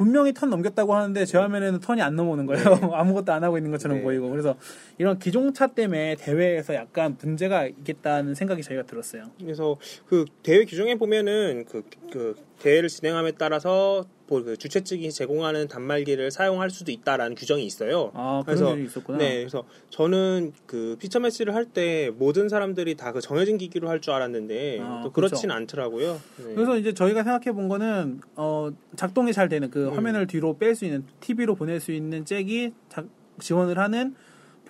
분명히 0.00 0.32
턴 0.32 0.48
넘겼다고 0.48 0.94
하는데 0.94 1.26
제 1.26 1.36
화면에는 1.36 1.80
턴이 1.80 2.00
안 2.00 2.16
넘어오는 2.16 2.46
거예요. 2.46 2.64
아무것도 2.94 3.34
안 3.34 3.44
하고 3.44 3.58
있는 3.58 3.70
것처럼 3.70 3.98
네. 3.98 4.02
보이고 4.02 4.30
그래서 4.30 4.56
이런 4.96 5.18
기종차 5.18 5.66
때문에 5.66 6.16
대회에서 6.16 6.74
약간 6.74 7.18
문제가 7.20 7.66
있겠다는 7.66 8.34
생각이 8.34 8.62
저희가 8.62 8.84
들었어요. 8.84 9.24
그래서 9.38 9.76
그 10.06 10.24
대회 10.42 10.64
규정에 10.64 10.94
보면은 10.94 11.66
그, 11.68 11.82
그 12.10 12.34
대회를 12.60 12.88
진행함에 12.88 13.32
따라서 13.32 14.06
뭐 14.19 14.19
그 14.30 14.56
주최 14.56 14.80
측이 14.84 15.10
제공하는 15.10 15.66
단말기를 15.66 16.30
사용할 16.30 16.70
수도 16.70 16.92
있다라는 16.92 17.34
규정이 17.34 17.64
있어요. 17.66 18.12
아 18.14 18.42
그래서-. 18.46 18.76
네, 19.18 19.38
그래서 19.40 19.64
저는 19.90 20.52
그 20.66 20.96
피처 21.00 21.18
매치를 21.20 21.54
할 21.54 21.64
때 21.66 22.10
모든 22.16 22.48
사람들이 22.48 22.94
다 22.96 23.10
그 23.12 23.20
정해진 23.20 23.58
기기로 23.58 23.88
할 23.88 24.00
줄 24.00 24.12
알았는데 24.14 24.78
아, 24.80 25.00
또 25.02 25.12
그렇죠. 25.12 25.32
그렇진 25.32 25.50
않더라고요. 25.50 26.20
네. 26.38 26.54
그래서 26.54 26.78
이제 26.78 26.94
저희가 26.94 27.22
생각해 27.24 27.52
본 27.52 27.68
거는 27.68 28.20
어, 28.36 28.70
작동이 28.96 29.32
잘 29.32 29.48
되는 29.48 29.68
그 29.70 29.88
음. 29.88 29.94
화면을 29.96 30.26
뒤로 30.26 30.56
뺄 30.58 30.74
수 30.76 30.84
있는 30.84 31.04
TV로 31.20 31.54
보낼 31.56 31.80
수 31.80 31.90
있는 31.92 32.24
잭이 32.24 32.72
자- 32.88 33.04
지원을 33.40 33.78
하는 33.78 34.14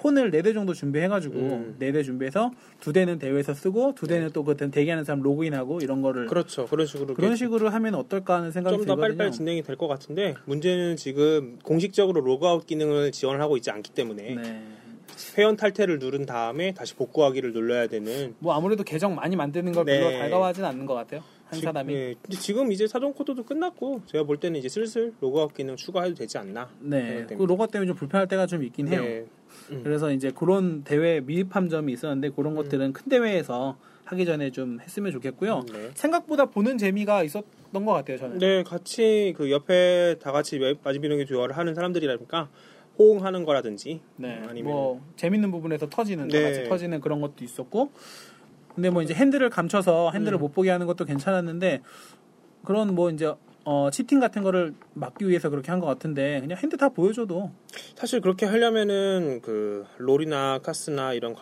폰을 0.00 0.30
네 0.30 0.42
대 0.42 0.52
정도 0.52 0.72
준비해가지고 0.74 1.38
음. 1.38 1.76
네대 1.78 2.02
준비해서 2.02 2.50
두 2.80 2.92
대는 2.92 3.18
대회에서 3.18 3.54
쓰고 3.54 3.94
두 3.94 4.06
대는 4.06 4.30
또그 4.32 4.56
대기하는 4.70 5.04
사람 5.04 5.20
로그인하고 5.22 5.80
이런 5.82 6.00
거를 6.02 6.26
그렇죠. 6.26 6.66
그런 6.66 6.86
식으로 6.86 7.14
그런 7.14 7.36
식으로 7.36 7.68
하면 7.68 7.94
어떨까 7.94 8.36
하는 8.36 8.50
생각이 8.50 8.76
좀더 8.76 8.94
들거든요. 8.94 9.00
빨리빨리 9.16 9.32
진행이 9.32 9.62
될 9.62 9.76
것 9.76 9.86
같은데 9.88 10.34
문제는 10.46 10.96
지금 10.96 11.58
공식적으로 11.62 12.20
로그아웃 12.22 12.66
기능을 12.66 13.12
지원을 13.12 13.40
하고 13.40 13.56
있지 13.56 13.70
않기 13.70 13.92
때문에 13.92 14.34
네. 14.34 14.62
회원 15.36 15.56
탈퇴를 15.56 15.98
누른 15.98 16.24
다음에 16.26 16.72
다시 16.72 16.94
복구하기를 16.94 17.52
눌러야 17.52 17.86
되는 17.88 18.34
뭐 18.38 18.54
아무래도 18.54 18.82
계정 18.84 19.14
많이 19.14 19.36
만드는 19.36 19.72
걸 19.72 19.84
네. 19.84 20.00
별로 20.00 20.18
달가워하진 20.18 20.64
않는 20.64 20.86
것 20.86 20.94
같아요. 20.94 21.22
한 21.46 21.58
지- 21.58 21.64
사람이. 21.64 21.92
네, 21.94 22.14
지금 22.38 22.70
이제 22.72 22.86
사전 22.86 23.12
코드도 23.12 23.42
끝났고 23.44 24.02
제가 24.06 24.24
볼 24.24 24.38
때는 24.38 24.58
이제 24.58 24.68
슬슬 24.68 25.12
로그아웃 25.20 25.52
기능 25.52 25.76
추가해도 25.76 26.14
되지 26.14 26.38
않나 26.38 26.70
네. 26.80 27.26
그 27.28 27.42
로고 27.42 27.66
때문에 27.66 27.88
좀 27.88 27.96
불편할 27.96 28.28
때가 28.28 28.46
좀 28.46 28.62
있긴 28.62 28.88
해요. 28.88 29.24
네. 29.68 29.76
음. 29.76 29.82
그래서 29.82 30.12
이제 30.12 30.30
그런 30.30 30.82
대회 30.84 31.20
미흡한 31.20 31.68
점이 31.68 31.92
있었는데 31.92 32.30
그런 32.30 32.54
것들은 32.54 32.92
큰 32.92 33.08
대회에서 33.08 33.76
하기 34.04 34.24
전에 34.24 34.50
좀 34.50 34.80
했으면 34.80 35.12
좋겠고요. 35.12 35.64
네. 35.72 35.90
생각보다 35.94 36.46
보는 36.46 36.78
재미가 36.78 37.22
있었던 37.22 37.84
것 37.84 37.92
같아요. 37.92 38.18
저는. 38.18 38.38
네, 38.38 38.62
같이 38.64 39.34
그 39.36 39.50
옆에 39.50 40.16
다 40.20 40.32
같이 40.32 40.58
마비노기 40.82 41.26
듀얼을 41.26 41.56
하는 41.56 41.74
사람들이라니까 41.74 42.48
호응하는 42.98 43.44
거라든지 43.44 44.00
네. 44.16 44.42
아니면 44.46 44.72
뭐 44.72 45.00
재밌는 45.16 45.50
부분에서 45.52 45.88
터지는 45.88 46.28
다 46.28 46.36
네. 46.36 46.42
같이 46.42 46.68
터지는 46.68 47.00
그런 47.00 47.20
것도 47.20 47.44
있었고. 47.44 47.90
근데 48.74 48.90
뭐 48.90 49.02
이제 49.02 49.14
hand를 49.14 49.48
감춰서 49.50 50.10
hand를 50.12 50.38
음. 50.38 50.40
못 50.40 50.52
보게 50.52 50.70
하는 50.70 50.86
것도 50.86 51.04
괜찮았는데 51.04 51.82
그런 52.64 52.94
뭐 52.94 53.10
이제 53.10 53.32
어 53.72 53.88
cheating 53.88 54.18
같은 54.18 54.42
거를 54.42 54.74
막기 54.94 55.28
위해서 55.28 55.48
그렇게 55.48 55.70
한 55.70 55.78
것 55.80 55.86
같은데 55.86 56.40
그냥 56.40 56.58
hand 56.60 56.76
다 56.76 56.88
보여줘도 56.88 57.52
사실 57.94 58.20
그렇게 58.20 58.44
하려면은 58.44 59.38
그 59.42 59.86
롤이나 59.98 60.58
카스나 60.58 61.12
이런 61.12 61.36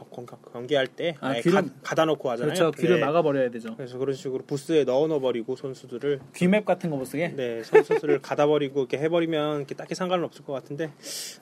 경기할 0.52 0.86
때 0.88 1.16
아, 1.20 1.28
아예 1.28 1.40
귀를- 1.40 1.62
가, 1.82 1.94
다 1.96 2.04
놓고 2.04 2.28
하잖아요. 2.32 2.52
그렇죠 2.54 2.70
귀를 2.72 2.96
네. 3.00 3.06
막아버려야 3.06 3.50
되죠 3.50 3.74
그래서 3.76 3.96
그런 3.96 4.14
식으로 4.14 4.44
부스에 4.44 4.84
넣어 4.84 5.06
넣어버리고 5.08 5.56
선수들을 5.56 6.20
귀맵 6.36 6.66
같은 6.66 6.90
거 6.90 6.98
못 6.98 7.06
쓰게 7.06 7.28
네 7.34 7.62
선수들을 7.62 8.20
가다버리고 8.20 8.80
이렇게 8.80 8.98
해버리면 8.98 9.58
이렇게 9.60 9.74
딱히 9.74 9.94
상관은 9.94 10.24
없을 10.24 10.44
것 10.44 10.52
같은데 10.52 10.92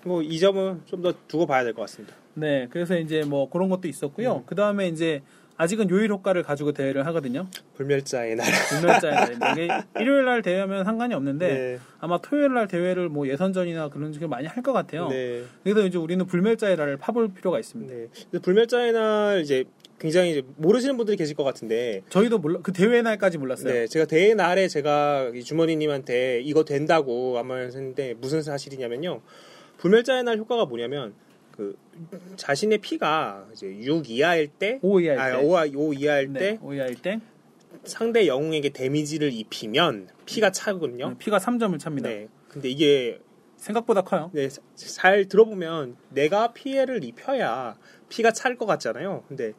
뭐 0.04 0.22
이 0.22 0.38
점은 0.38 0.82
좀 0.86 1.02
더 1.02 1.12
두고 1.26 1.46
봐야 1.46 1.64
될 1.64 1.74
것 1.74 1.80
같습니다. 1.82 2.14
네 2.34 2.68
그래서 2.70 2.96
이제 2.96 3.24
뭐 3.24 3.50
그런 3.50 3.68
것도 3.70 3.88
있었고요 3.88 4.36
음. 4.36 4.42
그 4.46 4.54
다음에 4.54 4.86
이제 4.88 5.22
아직은 5.58 5.88
요일 5.90 6.10
효과를 6.10 6.42
가지고 6.42 6.72
대회를 6.72 7.06
하거든요 7.06 7.46
불멸자의 7.76 8.36
나라. 8.36 8.50
불멸자의 8.68 9.36
이게 9.52 9.68
일요일 10.00 10.24
날 10.26 10.42
대회하면 10.42 10.84
상관이 10.84 11.14
없는데 11.14 11.48
네. 11.48 11.78
아마 11.98 12.18
토요일 12.20 12.52
날 12.54 12.68
대회를 12.68 13.08
뭐 13.08 13.26
예선전이나 13.26 13.88
그런 13.88 14.12
식으로 14.12 14.28
많이 14.28 14.46
할 14.46 14.62
것 14.62 14.72
같아요 14.72 15.08
네. 15.08 15.44
그래서 15.62 15.86
이제 15.86 15.96
우리는 15.98 16.24
불멸자의 16.26 16.76
날을 16.76 16.96
파볼 16.96 17.32
필요가 17.34 17.58
있습니다 17.60 17.94
네. 17.94 18.38
불멸자의 18.40 18.92
날 18.92 19.40
이제 19.40 19.64
굉장히 19.98 20.32
이제 20.32 20.42
모르시는 20.56 20.96
분들이 20.96 21.16
계실 21.16 21.34
것 21.36 21.44
같은데 21.44 22.02
저희도 22.10 22.38
몰라 22.38 22.58
그 22.62 22.72
대회 22.72 23.00
날까지 23.00 23.38
몰랐어요 23.38 23.72
네, 23.72 23.86
제가 23.86 24.04
대회 24.06 24.34
날에 24.34 24.68
제가 24.68 25.30
이 25.34 25.42
주머니님한테 25.42 26.40
이거 26.42 26.64
된다고 26.64 27.38
아마 27.38 27.56
했는데 27.56 28.14
무슨 28.20 28.42
사실이냐면요. 28.42 29.20
불멸자의 29.78 30.24
날 30.24 30.36
효과가 30.38 30.64
뭐냐면 30.66 31.14
그 31.56 31.76
자신의 32.36 32.78
피가 32.78 33.46
이제 33.52 33.66
6 33.82 34.10
이하일 34.10 34.48
때, 34.48 34.78
5 34.82 35.00
이하일 35.00 35.18
아, 35.20 35.30
때 35.30 35.42
5, 35.42 35.86
5 35.88 35.92
이하일 35.94 36.32
네, 36.32 36.38
때 36.38 36.58
5 36.62 36.74
이하일 36.74 36.96
때 36.96 37.20
상대 37.84 38.26
영웅에게 38.26 38.70
데미지를 38.70 39.32
입히면 39.32 40.08
피가 40.26 40.50
차거든요. 40.50 41.16
피가 41.18 41.38
3점을 41.38 41.78
찹니다 41.78 42.08
네. 42.08 42.28
근데 42.48 42.68
이게 42.68 43.20
생각보다 43.56 44.02
커요 44.02 44.30
네, 44.34 44.48
사- 44.48 44.60
잘 44.74 45.26
들어보면 45.26 45.96
내가 46.10 46.52
피해를 46.52 47.02
입혀야 47.04 47.76
피가 48.08 48.32
찰 48.32 48.56
것 48.56 48.66
같잖아요. 48.66 49.24
근데 49.28 49.52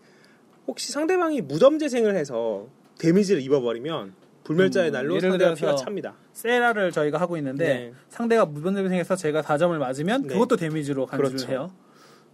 혹시 0.67 0.91
상대방이 0.91 1.41
무덤 1.41 1.79
재생을 1.79 2.15
해서 2.15 2.67
데미지를 2.99 3.41
입어버리면 3.41 4.13
불멸자의 4.43 4.91
음, 4.91 4.93
날로 4.93 5.15
예를 5.15 5.31
상대가 5.31 5.53
피가 5.53 5.75
찹니다. 5.75 6.15
세라를 6.33 6.91
저희가 6.91 7.19
하고 7.19 7.35
있는데 7.37 7.65
네. 7.65 7.93
상대가 8.09 8.45
무변대생에서 8.45 9.15
제가 9.15 9.41
4점을 9.41 9.75
맞으면 9.77 10.23
네. 10.23 10.27
그것도 10.29 10.55
데미지로 10.55 11.05
간주를 11.05 11.31
그렇죠. 11.31 11.51
해요. 11.51 11.71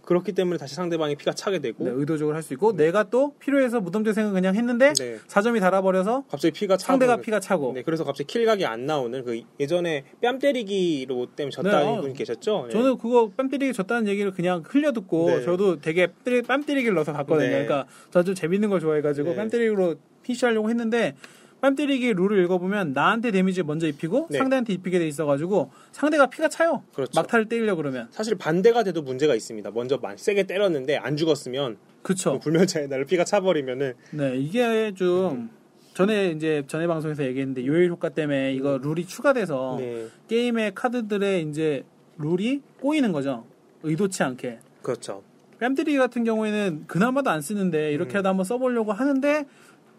그렇기 0.04 0.32
때문에 0.32 0.58
다시 0.58 0.74
상대방이 0.74 1.16
피가 1.16 1.32
차게 1.32 1.58
되고 1.60 1.84
네, 1.84 1.90
의도적으로 1.92 2.34
할 2.36 2.44
수 2.44 2.52
있고 2.52 2.76
내가 2.76 3.04
또 3.04 3.34
필요해서 3.38 3.80
무덤대생을 3.80 4.32
그냥 4.32 4.54
했는데 4.54 4.92
네. 4.92 5.18
4점이 5.28 5.60
달아버려서 5.60 6.24
갑자기 6.28 6.52
피가 6.52 6.76
차고 6.76 6.86
상대가 6.86 7.16
피가 7.16 7.40
차고 7.40 7.72
네, 7.72 7.82
그래서 7.82 8.04
갑자기 8.04 8.26
킬각이 8.26 8.66
안 8.66 8.84
나오는 8.84 9.24
그 9.24 9.40
예전에 9.58 10.04
뺨 10.20 10.38
때리기로 10.38 11.28
때문에 11.34 11.50
졌다는 11.50 11.78
네, 11.78 11.98
어. 11.98 12.00
분이 12.02 12.14
계셨죠? 12.14 12.66
네. 12.68 12.72
저는 12.72 12.98
그거 12.98 13.30
뺨 13.34 13.48
때리기 13.48 13.72
졌다는 13.72 14.08
얘기를 14.08 14.30
그냥 14.32 14.62
흘려듣고 14.66 15.26
네. 15.30 15.42
저도 15.42 15.80
되게 15.80 16.08
뺨 16.46 16.62
때리기를 16.64 16.94
넣어서 16.94 17.12
봤거든요. 17.14 17.48
네. 17.48 17.64
그러니까 17.64 17.86
저도 18.10 18.34
재밌는 18.34 18.68
걸 18.68 18.80
좋아해가지고 18.80 19.30
네. 19.30 19.36
뺨 19.36 19.48
때리기로 19.48 19.94
PC하려고 20.22 20.68
했는데 20.68 21.14
뺨 21.64 21.74
때리기 21.74 22.12
룰을 22.12 22.44
읽어보면 22.44 22.92
나한테 22.92 23.30
데미지 23.30 23.62
먼저 23.62 23.86
입히고 23.86 24.26
네. 24.28 24.36
상대한테 24.36 24.74
입히게 24.74 24.98
돼 24.98 25.08
있어가지고 25.08 25.70
상대가 25.92 26.26
피가 26.26 26.48
차요. 26.48 26.82
그렇죠. 26.92 27.12
막타를 27.18 27.48
때리려 27.48 27.74
그러면 27.76 28.06
사실 28.10 28.36
반대가 28.36 28.82
돼도 28.82 29.00
문제가 29.00 29.34
있습니다. 29.34 29.70
먼저 29.70 29.98
세게 30.14 30.42
때렸는데 30.42 30.98
안 30.98 31.16
죽었으면 31.16 31.78
그쵸. 32.02 32.38
불멸자의 32.38 32.88
날로 32.88 33.06
피가 33.06 33.24
차버리면은 33.24 33.94
네 34.10 34.36
이게 34.36 34.92
좀 34.94 35.48
전에 35.94 36.32
이제 36.32 36.64
전에 36.66 36.86
방송에서 36.86 37.24
얘기했는데 37.24 37.66
요일 37.66 37.88
효과 37.88 38.10
때문에 38.10 38.52
이거 38.52 38.76
룰이 38.76 39.06
추가돼서 39.06 39.76
네. 39.78 40.08
게임의 40.28 40.72
카드들의 40.74 41.48
이제 41.48 41.82
룰이 42.18 42.60
꼬이는 42.78 43.10
거죠. 43.10 43.46
의도치 43.84 44.22
않게. 44.22 44.58
그렇죠. 44.82 45.22
뺨때리기 45.60 45.96
같은 45.96 46.24
경우에는 46.24 46.84
그나마도 46.86 47.30
안 47.30 47.40
쓰는데 47.40 47.88
음. 47.88 47.94
이렇게라도 47.94 48.28
한번 48.28 48.44
써보려고 48.44 48.92
하는데 48.92 49.46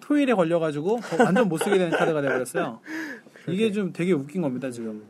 토일에 0.06 0.34
걸려가지고 0.34 1.00
완전 1.20 1.50
못 1.50 1.58
쓰게 1.58 1.78
되는 1.78 1.90
카드가 1.98 2.22
돼버렸어요. 2.22 2.80
이게 3.48 3.72
좀 3.72 3.92
되게 3.92 4.12
웃긴 4.14 4.42
겁니다 4.42 4.70
지금. 4.70 5.04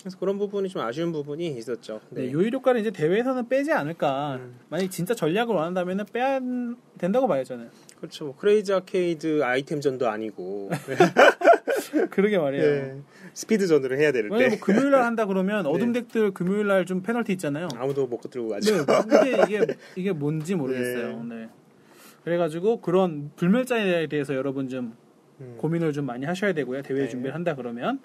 그래서 0.00 0.18
그런 0.18 0.36
부분이 0.38 0.68
좀 0.68 0.82
아쉬운 0.82 1.12
부분이 1.12 1.46
있었죠. 1.58 2.00
네, 2.10 2.22
네. 2.26 2.32
요일 2.32 2.52
효과를 2.54 2.80
이제 2.80 2.90
대회에서는 2.90 3.48
빼지 3.48 3.72
않을까. 3.72 4.36
음. 4.36 4.58
만약 4.68 4.90
진짜 4.90 5.14
전략을 5.14 5.54
원한다면 5.54 6.04
빼야 6.12 6.40
된다고 6.98 7.28
봐요 7.28 7.44
저는. 7.44 7.68
그렇죠. 7.98 8.24
뭐 8.26 8.36
크레이지 8.36 8.72
아케이드 8.72 9.44
아이템전도 9.44 10.08
아니고 10.08 10.70
그러게 12.10 12.38
말이에요. 12.38 12.64
네. 12.64 13.00
스피드전으로 13.34 13.96
해야 13.96 14.12
될 14.12 14.28
때 14.28 14.48
뭐 14.48 14.58
금요일 14.60 14.90
날 14.90 15.02
한다 15.04 15.26
그러면 15.26 15.62
네. 15.64 15.68
어둠 15.70 15.92
덱들 15.92 16.32
금요일 16.32 16.66
날 16.66 16.84
좀 16.84 17.02
페널티 17.02 17.32
있잖아요. 17.34 17.68
아무도 17.76 18.06
못 18.06 18.20
들고 18.28 18.48
가죠. 18.48 18.84
네, 18.84 18.84
근데 19.08 19.42
이게 19.46 19.66
이게 19.96 20.12
뭔지 20.12 20.54
모르겠어요. 20.56 21.22
네. 21.24 21.48
그래가지고 22.24 22.80
그런 22.80 23.30
불멸자에 23.36 24.06
대해서 24.06 24.34
여러분 24.34 24.68
좀 24.68 24.96
음. 25.40 25.56
고민을 25.58 25.92
좀 25.92 26.06
많이 26.06 26.24
하셔야 26.26 26.52
되고요. 26.52 26.82
대회 26.82 26.98
네. 27.00 27.08
준비를 27.08 27.34
한다 27.34 27.54
그러면 27.56 28.00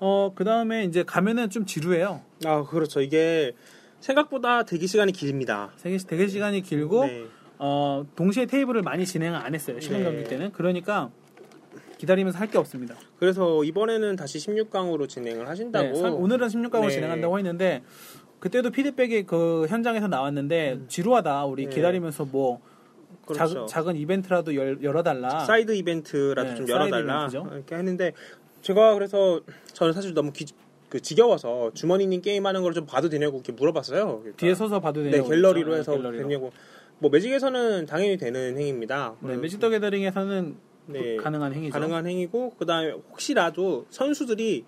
어 0.00 0.32
그 0.34 0.44
다음에 0.44 0.84
이제 0.84 1.02
가면은 1.02 1.50
좀 1.50 1.66
지루해요. 1.66 2.22
아 2.44 2.62
그렇죠. 2.64 3.00
이게 3.00 3.52
생각보다 4.00 4.64
대기 4.64 4.86
시간이 4.86 5.10
길입니다. 5.12 5.72
되게 5.82 5.96
대기 5.98 6.28
시간이 6.28 6.62
길고 6.62 7.04
네. 7.06 7.24
어 7.58 8.06
동시에 8.14 8.46
테이블을 8.46 8.82
많이 8.82 9.04
진행을 9.04 9.36
안 9.38 9.54
했어요. 9.54 9.80
시간 9.80 9.98
네. 10.00 10.04
경기 10.04 10.24
때는 10.24 10.52
그러니까 10.52 11.10
기다리면서 11.98 12.38
할 12.38 12.48
게 12.48 12.58
없습니다. 12.58 12.94
그래서 13.18 13.64
이번에는 13.64 14.14
다시 14.14 14.38
16강으로 14.38 15.08
진행을 15.08 15.48
하신다고. 15.48 15.88
네, 15.88 15.94
사- 15.96 16.10
오늘은 16.12 16.46
16강으로 16.46 16.82
네. 16.82 16.90
진행한다고 16.90 17.36
했는데 17.38 17.82
그때도 18.38 18.70
피드백이 18.70 19.24
그 19.24 19.66
현장에서 19.68 20.06
나왔는데 20.06 20.82
지루하다. 20.86 21.44
우리 21.46 21.64
네. 21.64 21.70
기다리면서 21.74 22.24
뭐 22.26 22.60
그렇죠. 23.26 23.66
작, 23.66 23.88
은 23.88 23.96
이벤트라도 23.96 24.54
열, 24.54 24.78
열어달라. 24.82 25.40
사이드 25.40 25.72
이벤트라도 25.74 26.50
네, 26.50 26.54
좀 26.54 26.68
열어달라 26.68 27.26
이벤트죠. 27.28 27.48
이렇게 27.54 27.74
했는데 27.76 28.12
제가 28.62 28.94
그래서 28.94 29.40
저는 29.72 29.92
사실 29.92 30.14
너무 30.14 30.32
기, 30.32 30.46
그 30.88 31.00
지겨워서 31.00 31.70
주머니님 31.74 32.22
게임하는 32.22 32.62
걸 32.62 32.72
좀 32.72 32.86
봐도 32.86 33.08
되냐고 33.08 33.36
이렇게 33.36 33.52
물어봤어요. 33.52 34.06
그러니까. 34.20 34.36
뒤에 34.36 34.54
서서 34.54 34.80
봐도 34.80 35.02
네 35.02 35.10
되냐고 35.10 35.28
갤러리로 35.28 35.70
그랬죠. 35.72 35.78
해서 35.80 35.92
네, 35.92 35.98
갤러리로. 35.98 36.28
되냐고. 36.28 36.52
뭐 37.00 37.10
매직에서는 37.10 37.86
당연히 37.86 38.16
되는 38.16 38.56
행위입니다. 38.58 39.14
네, 39.20 39.36
매직 39.36 39.60
더 39.60 39.68
게더링에서는 39.68 40.56
네. 40.86 41.16
가능한 41.16 41.52
행위죠. 41.54 41.72
가능한 41.72 42.06
행위고 42.06 42.54
그다음에 42.58 42.90
혹시라도 43.10 43.86
선수들이 43.90 44.64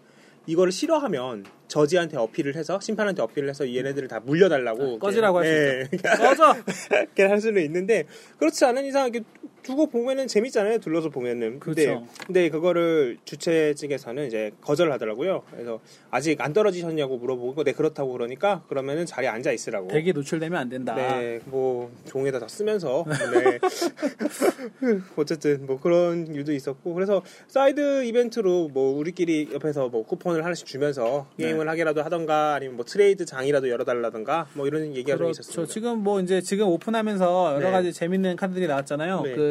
이거를 0.47 0.73
싫어하면 0.73 1.45
저지한테 1.69 2.17
어필을 2.17 2.57
해서 2.57 2.81
심판한테 2.81 3.23
어필을 3.23 3.49
해서 3.49 3.73
얘네들을 3.73 4.09
다 4.09 4.21
물려달라고 4.21 4.97
아, 4.97 4.99
꺼지라고 4.99 5.39
할수 5.39 5.51
네. 5.51 5.99
꺼져. 6.19 6.57
이렇게 6.91 7.25
할 7.25 7.41
수는 7.41 7.63
있는데 7.63 8.07
그렇지 8.39 8.65
않은 8.65 8.85
이상 8.85 9.09
이렇게 9.09 9.25
두고 9.63 9.87
보면은 9.89 10.27
재밌잖아요 10.27 10.79
둘러서 10.79 11.11
보면은 11.11 11.61
근데 11.61 11.87
그렇죠. 11.87 12.07
근데 12.27 12.49
그거를 12.49 13.19
주최 13.25 13.75
측에서는 13.75 14.27
이제 14.27 14.53
거절을 14.61 14.93
하더라고요 14.93 15.43
그래서 15.51 15.81
아직 16.11 16.41
안 16.41 16.53
떨어지셨냐고 16.53 17.19
물어보고 17.19 17.65
네 17.65 17.73
그렇다고 17.73 18.13
그러니까 18.13 18.63
그러면은 18.69 19.07
자리에 19.07 19.29
앉아 19.29 19.53
있으라고 19.53 19.89
대기 19.89 20.13
노출되면 20.13 20.59
안 20.59 20.69
된다. 20.69 20.95
네, 20.95 21.41
뭐 21.47 21.91
종에다 22.07 22.39
다 22.39 22.49
쓰면서 22.49 23.05
네. 23.07 23.59
어쨌든 25.17 25.67
뭐 25.67 25.81
그런 25.81 26.35
일도 26.35 26.53
있었고 26.53 26.95
그래서 26.95 27.23
사이드 27.49 28.05
이벤트로 28.05 28.69
뭐 28.69 28.97
우리끼리 28.99 29.51
옆에서 29.53 29.89
뭐 29.89 30.05
쿠폰을 30.05 30.45
하나씩 30.45 30.67
주면서 30.67 31.27
네. 31.37 31.47
게임을 31.47 31.69
하게라도 31.69 32.03
하던가 32.03 32.55
아니면 32.55 32.77
뭐 32.77 32.85
트레이드 32.85 33.25
장이라도 33.25 33.69
열어달라던가 33.69 34.49
뭐 34.55 34.67
이런 34.67 34.95
얘기가 34.95 35.17
좀 35.17 35.27
그렇죠. 35.27 35.41
있었습니다. 35.43 35.73
지금 35.73 35.99
뭐 35.99 36.21
이제 36.21 36.41
지금 36.41 36.69
오픈하면서 36.69 37.53
여러 37.57 37.67
네. 37.67 37.71
가지 37.71 37.93
재밌는 37.93 38.37
카드들이 38.37 38.67
나왔잖아요. 38.67 39.23
네. 39.23 39.35
그 39.35 39.50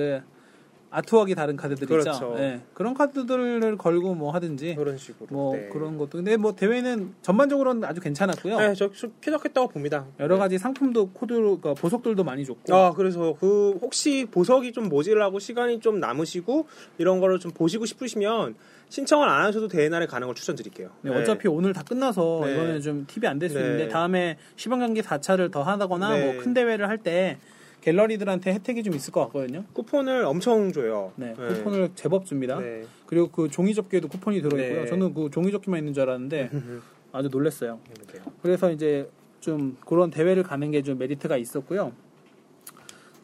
아트웍이 0.91 1.35
다른 1.35 1.55
카드들 1.55 1.87
그렇죠. 1.87 2.11
있죠. 2.11 2.33
네. 2.35 2.61
그런 2.73 2.93
카드들을 2.93 3.77
걸고 3.77 4.15
뭐 4.15 4.31
하든지 4.33 4.75
그런 4.75 4.97
식으로 4.97 5.27
뭐 5.29 5.55
네. 5.55 5.69
그런 5.71 5.97
것도 5.97 6.17
근데 6.17 6.35
뭐 6.35 6.55
대회는 6.55 7.13
전반적으로는 7.21 7.83
아주 7.83 8.01
괜찮았고요. 8.01 8.57
네, 8.57 8.73
저, 8.73 8.91
저 8.91 9.07
쾌적했다고 9.21 9.67
봅니다. 9.67 10.07
여러 10.19 10.37
가지 10.37 10.57
상품도 10.57 11.11
코드로 11.11 11.59
그러니까 11.59 11.73
보석들도 11.75 12.23
많이 12.23 12.43
줬고 12.43 12.73
아 12.73 12.93
그래서 12.93 13.35
그 13.39 13.77
혹시 13.81 14.25
보석이 14.31 14.71
좀 14.71 14.89
모질라고 14.89 15.39
시간이 15.39 15.79
좀 15.79 15.99
남으시고 15.99 16.67
이런 16.97 17.19
거를 17.19 17.39
좀 17.39 17.51
보시고 17.51 17.85
싶으시면 17.85 18.55
신청을 18.89 19.29
안 19.29 19.45
하셔도 19.45 19.67
대회 19.67 19.89
날에 19.89 20.07
가는 20.07 20.25
걸 20.25 20.33
추천드릴게요. 20.35 20.89
네, 21.03 21.15
어차피 21.15 21.47
오늘 21.47 21.73
다 21.73 21.83
끝나서 21.83 22.41
네. 22.45 22.53
이거는 22.53 22.81
좀 22.81 23.05
팁이 23.05 23.27
안 23.27 23.37
될수 23.37 23.59
네. 23.59 23.63
있는데 23.63 23.87
다음에 23.89 24.37
시범 24.55 24.79
경기 24.79 25.03
4차를 25.03 25.51
더 25.51 25.61
하다거나 25.61 26.17
네. 26.17 26.33
뭐큰 26.33 26.55
대회를 26.55 26.89
할때 26.89 27.37
갤러리들한테 27.81 28.53
혜택이 28.53 28.83
좀 28.83 28.93
있을 28.93 29.11
것 29.13 29.21
같거든요. 29.25 29.63
쿠폰을 29.73 30.25
엄청 30.25 30.71
줘요. 30.73 31.11
네, 31.15 31.33
쿠폰을 31.33 31.89
제법 31.95 32.25
줍니다. 32.25 32.59
네. 32.59 32.83
그리고 33.05 33.27
그 33.29 33.49
종이 33.49 33.73
접기에도 33.73 34.07
쿠폰이 34.07 34.41
들어있고요. 34.41 34.81
네. 34.83 34.87
저는 34.87 35.13
그 35.13 35.29
종이 35.31 35.51
접기만 35.51 35.79
있는 35.79 35.93
줄 35.93 36.03
알았는데 36.03 36.49
아주 37.11 37.29
놀랐어요. 37.31 37.79
네. 38.13 38.19
그래서 38.41 38.71
이제 38.71 39.09
좀 39.39 39.77
그런 39.85 40.11
대회를 40.11 40.43
가는 40.43 40.69
게 40.71 40.81
좀 40.81 40.97
메리트가 40.97 41.37
있었고요. 41.37 41.93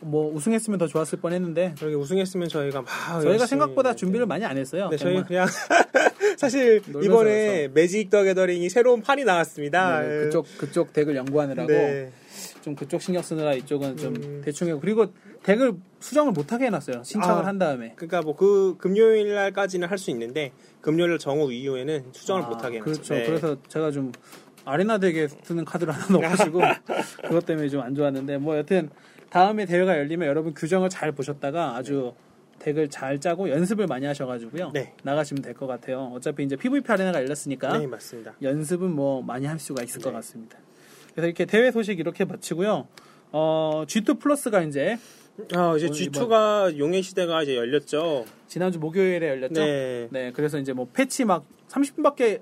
뭐 0.02 0.32
우승했으면 0.34 0.78
더 0.78 0.88
좋았을 0.88 1.20
뻔했는데 1.20 1.74
저기 1.78 1.96
우승했으면 1.96 2.48
저희가 2.48 2.82
막 2.82 2.88
저희가 3.14 3.30
열심히 3.32 3.48
생각보다 3.48 3.90
이렇게. 3.90 4.00
준비를 4.00 4.26
많이 4.26 4.46
안 4.46 4.58
했어요. 4.58 4.90
네, 4.90 4.98
저희. 4.98 5.24
그냥 5.24 5.48
사실 6.38 6.82
이번에 7.04 7.70
Magic 7.70 8.10
the 8.10 8.24
Gathering이 8.24 8.70
새로운 8.70 9.02
판이 9.02 9.24
나왔습니다. 9.24 10.02
네, 10.02 10.08
그쪽 10.26 10.46
그쪽 10.58 10.94
deck을 10.94 11.16
연구하느라고 11.16 11.68
네. 11.72 12.12
좀 12.66 12.76
그쪽 12.76 13.00
신경 13.00 13.22
쓰느라 13.22 13.54
이쪽은 13.54 13.96
좀 13.96 14.16
음. 14.16 14.42
대충 14.44 14.68
해고 14.68 14.80
그리고 14.80 15.14
deck을 15.44 15.76
수정을 16.00 16.32
못하게 16.32 16.66
해놨어요. 16.66 17.04
신청을 17.04 17.44
아. 17.44 17.46
한 17.48 17.60
다음에. 17.60 17.94
그러니까 17.96 18.24
뭐 18.24 18.36
그 18.36 18.76
금요일 18.80 19.36
날까지는 19.36 19.88
할 19.88 20.00
수 20.00 20.10
있는데 20.10 20.52
금요일 20.82 21.20
정오 21.20 21.52
이후에는 21.52 22.06
수정을 22.12 22.44
아, 22.44 22.48
못 22.48 22.64
하게 22.64 22.80
그렇죠. 22.80 23.14
네. 23.14 23.24
그래서 23.28 23.56
제가 23.68 23.92
좀 23.92 24.12
arena 24.66 24.98
deck에 24.98 25.28
쓰는 25.44 25.64
카드를 25.64 25.94
하나 25.94 26.08
넣어가지고 26.10 26.60
그것 27.28 27.46
때문에 27.46 27.70
좀 27.70 27.82
안 27.82 27.94
좋았는데 27.94 28.40
뭐 28.40 28.58
여튼 28.58 28.90
다음에 29.30 29.68
대회가 29.68 29.96
열리면 30.00 30.28
여러분 30.28 30.56
규정을 30.56 30.90
잘 30.90 31.12
보셨다가 31.12 31.76
아주 31.76 32.14
덱을 32.58 32.90
잘 32.90 33.20
짜고 33.20 33.50
연습을 33.52 33.86
많이 33.86 34.08
하셔가지고요 34.08 34.72
네. 34.74 34.94
나가시면 35.04 35.44
될 35.44 35.54
것 35.54 35.68
같아요. 35.68 36.12
어차피 36.16 36.44
이제 36.44 36.56
PVP 36.56 36.92
아레나가 36.92 37.20
열렸으니까 37.22 37.78
네, 37.78 37.86
맞습니다. 37.86 38.34
연습은 38.42 38.92
뭐 38.92 39.22
많이 39.22 39.46
할 39.46 39.60
수가 39.60 39.84
있을 39.84 40.02
것 40.02 40.10
네. 40.10 40.16
같습니다. 40.16 40.58
그래서 41.16 41.28
이렇게 41.28 41.46
대회 41.46 41.72
소식 41.72 42.00
이렇게 42.00 42.26
마치고요. 42.26 42.88
어, 43.32 43.84
G2 43.88 44.20
플러스가 44.20 44.62
이제 44.62 44.98
아, 45.54 45.76
이제 45.78 45.88
오늘 45.88 45.90
G2가 45.90 46.78
용의 46.78 47.02
시대가 47.02 47.42
이제 47.44 47.56
열렸죠. 47.56 48.26
지난주 48.48 48.80
목요일에 48.80 49.28
열렸죠. 49.30 49.54
네. 49.62 50.08
네, 50.12 50.32
그래서 50.34 50.60
이제 50.60 50.74
뭐 50.74 50.88
패치 50.94 51.26
막 51.26 51.46
30분밖에 51.70 52.42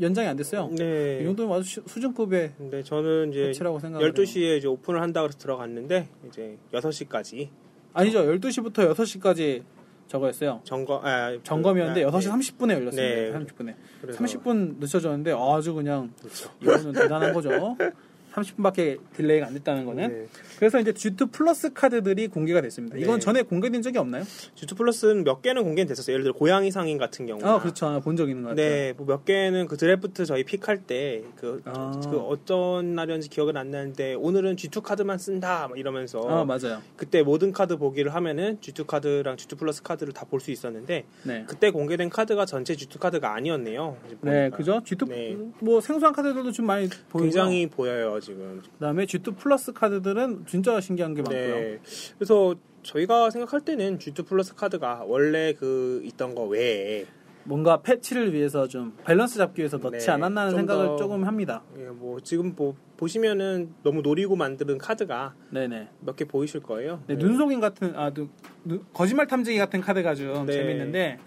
연장이 0.00 0.26
안 0.26 0.36
됐어요. 0.36 0.68
네. 0.76 1.20
이 1.22 1.24
정도면 1.24 1.58
아주 1.58 1.68
수- 1.68 1.82
수준급의 1.86 2.52
근데 2.58 2.82
저는 2.82 3.30
이제 3.30 3.46
패치라고 3.46 3.78
생각해요. 3.78 4.12
12시에 4.12 4.58
이제 4.58 4.66
오픈을 4.66 5.00
한다 5.00 5.22
그래서 5.22 5.38
들어갔는데 5.38 6.08
이제 6.28 6.58
6시까지 6.72 7.48
아니죠. 7.92 8.20
12시부터 8.24 8.92
6시까지 8.94 9.62
저거였어요. 10.08 10.60
점검 10.64 11.04
아, 11.04 11.36
점검이었는데 11.42 12.04
그, 12.04 12.10
6시 12.10 12.30
30분에 12.56 12.72
열렸습니다. 12.72 12.96
네. 12.96 13.32
30분에. 13.32 13.74
그래서- 14.00 14.24
30분 14.24 14.78
늦춰졌는데 14.80 15.32
아주 15.32 15.74
그냥 15.74 16.12
그렇죠. 16.20 16.50
이거는 16.62 16.92
대단한 16.92 17.32
거죠. 17.32 17.50
30분밖에 18.32 18.98
delay가 19.16 19.46
안 19.46 19.54
됐다는 19.54 19.84
거는. 19.84 20.08
네. 20.08 20.26
그래서 20.58 20.78
이제 20.80 20.92
G2 20.92 21.32
플러스 21.32 21.72
카드들이 21.72 22.28
공개가 22.28 22.60
됐습니다. 22.60 22.96
이건 22.96 23.14
네. 23.16 23.20
전에 23.20 23.42
공개된 23.42 23.82
적이 23.82 23.98
없나요? 23.98 24.24
G2 24.54 24.76
플러스는 24.76 25.24
몇 25.24 25.42
개는 25.42 25.62
공개는 25.64 25.88
됐었어요. 25.88 26.14
예를 26.14 26.24
들어 26.24 26.34
고양이 26.34 26.70
상인 26.70 26.98
같은 26.98 27.26
경우. 27.26 27.44
아, 27.44 27.60
그렇죠. 27.60 27.86
하나 27.86 28.00
본적 28.00 28.28
있는 28.28 28.42
것 28.42 28.50
같아요. 28.50 28.68
네, 28.68 28.92
뭐 28.96 29.06
몇 29.06 29.24
개는 29.24 29.66
그 29.68 29.76
드래프트 29.76 30.26
저희 30.26 30.44
pick할 30.44 30.82
때그 30.86 31.62
아. 31.64 31.98
그 32.10 32.18
어떤 32.18 32.94
날이었는지 32.94 33.28
기억은 33.30 33.56
안 33.56 33.70
나는데 33.70 34.14
오늘은 34.14 34.56
G2 34.56 34.82
카드만 34.82 35.18
쓴다 35.18 35.66
막 35.68 35.78
이러면서 35.78 36.20
아, 36.28 36.44
맞아요. 36.44 36.82
그때 36.96 37.22
모든 37.22 37.52
카드 37.52 37.76
보기를 37.78 38.14
하면은 38.14 38.58
G2 38.60 38.86
카드랑 38.86 39.36
G2 39.36 39.58
플러스 39.58 39.82
카드를 39.82 40.12
다 40.12 40.26
볼 40.28 40.40
수 40.40 40.50
있었는데 40.50 41.04
네. 41.22 41.44
그때 41.48 41.70
공개된 41.70 42.10
카드가 42.10 42.44
전체 42.44 42.74
G2 42.74 42.98
카드가 43.00 43.32
아니었네요. 43.34 43.96
네. 44.20 44.50
그죠? 44.50 44.82
G2 44.84 45.08
네. 45.08 45.36
뭐 45.60 45.80
생소한 45.80 46.12
카드들도 46.14 46.52
좀 46.52 46.66
많이 46.66 46.88
보이고 47.08 47.24
굉장히 47.24 47.66
보여요 47.66 48.20
지금. 48.28 48.62
그다음에 48.74 49.04
G2 49.06 49.36
플러스 49.36 49.72
카드들은 49.72 50.44
진짜 50.46 50.80
신기한 50.80 51.14
게 51.14 51.22
많고요. 51.22 51.54
네. 51.54 51.80
그래서 52.18 52.54
저희가 52.82 53.30
생각할 53.30 53.60
때는 53.62 53.98
G2 53.98 54.26
플러스 54.26 54.54
카드가 54.54 55.04
원래 55.06 55.52
그 55.54 56.00
있던 56.04 56.34
거 56.34 56.44
외에 56.44 57.06
뭔가 57.44 57.80
패치를 57.80 58.34
위해서 58.34 58.68
좀 58.68 58.94
밸런스 59.06 59.38
잡기 59.38 59.60
위해서 59.60 59.78
넣지 59.78 60.04
네, 60.06 60.12
않았나 60.12 60.42
하는 60.42 60.50
좀 60.52 60.60
생각을 60.60 60.86
더- 60.86 60.96
조금 60.96 61.24
합니다. 61.24 61.62
예, 61.78 61.84
뭐 61.84 62.20
지금 62.20 62.52
뭐 62.54 62.76
보시면은 62.98 63.72
너무 63.82 64.02
노리고 64.02 64.36
만드는 64.36 64.76
카드가 64.76 65.34
네네. 65.50 65.88
몇개 66.00 66.26
보이실 66.26 66.60
거예요. 66.60 67.02
네, 67.06 67.14
네. 67.16 67.24
눈속임 67.24 67.60
같은 67.60 67.94
아 67.96 68.10
눈- 68.12 68.28
눈- 68.64 68.84
거짓말 68.92 69.26
탐지기 69.26 69.56
같은 69.58 69.80
카드가 69.80 70.14
좀 70.14 70.44
네. 70.46 70.52
재밌는데 70.52 71.18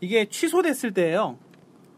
이게 0.00 0.24
취소됐을 0.28 0.92
때예요. 0.92 1.38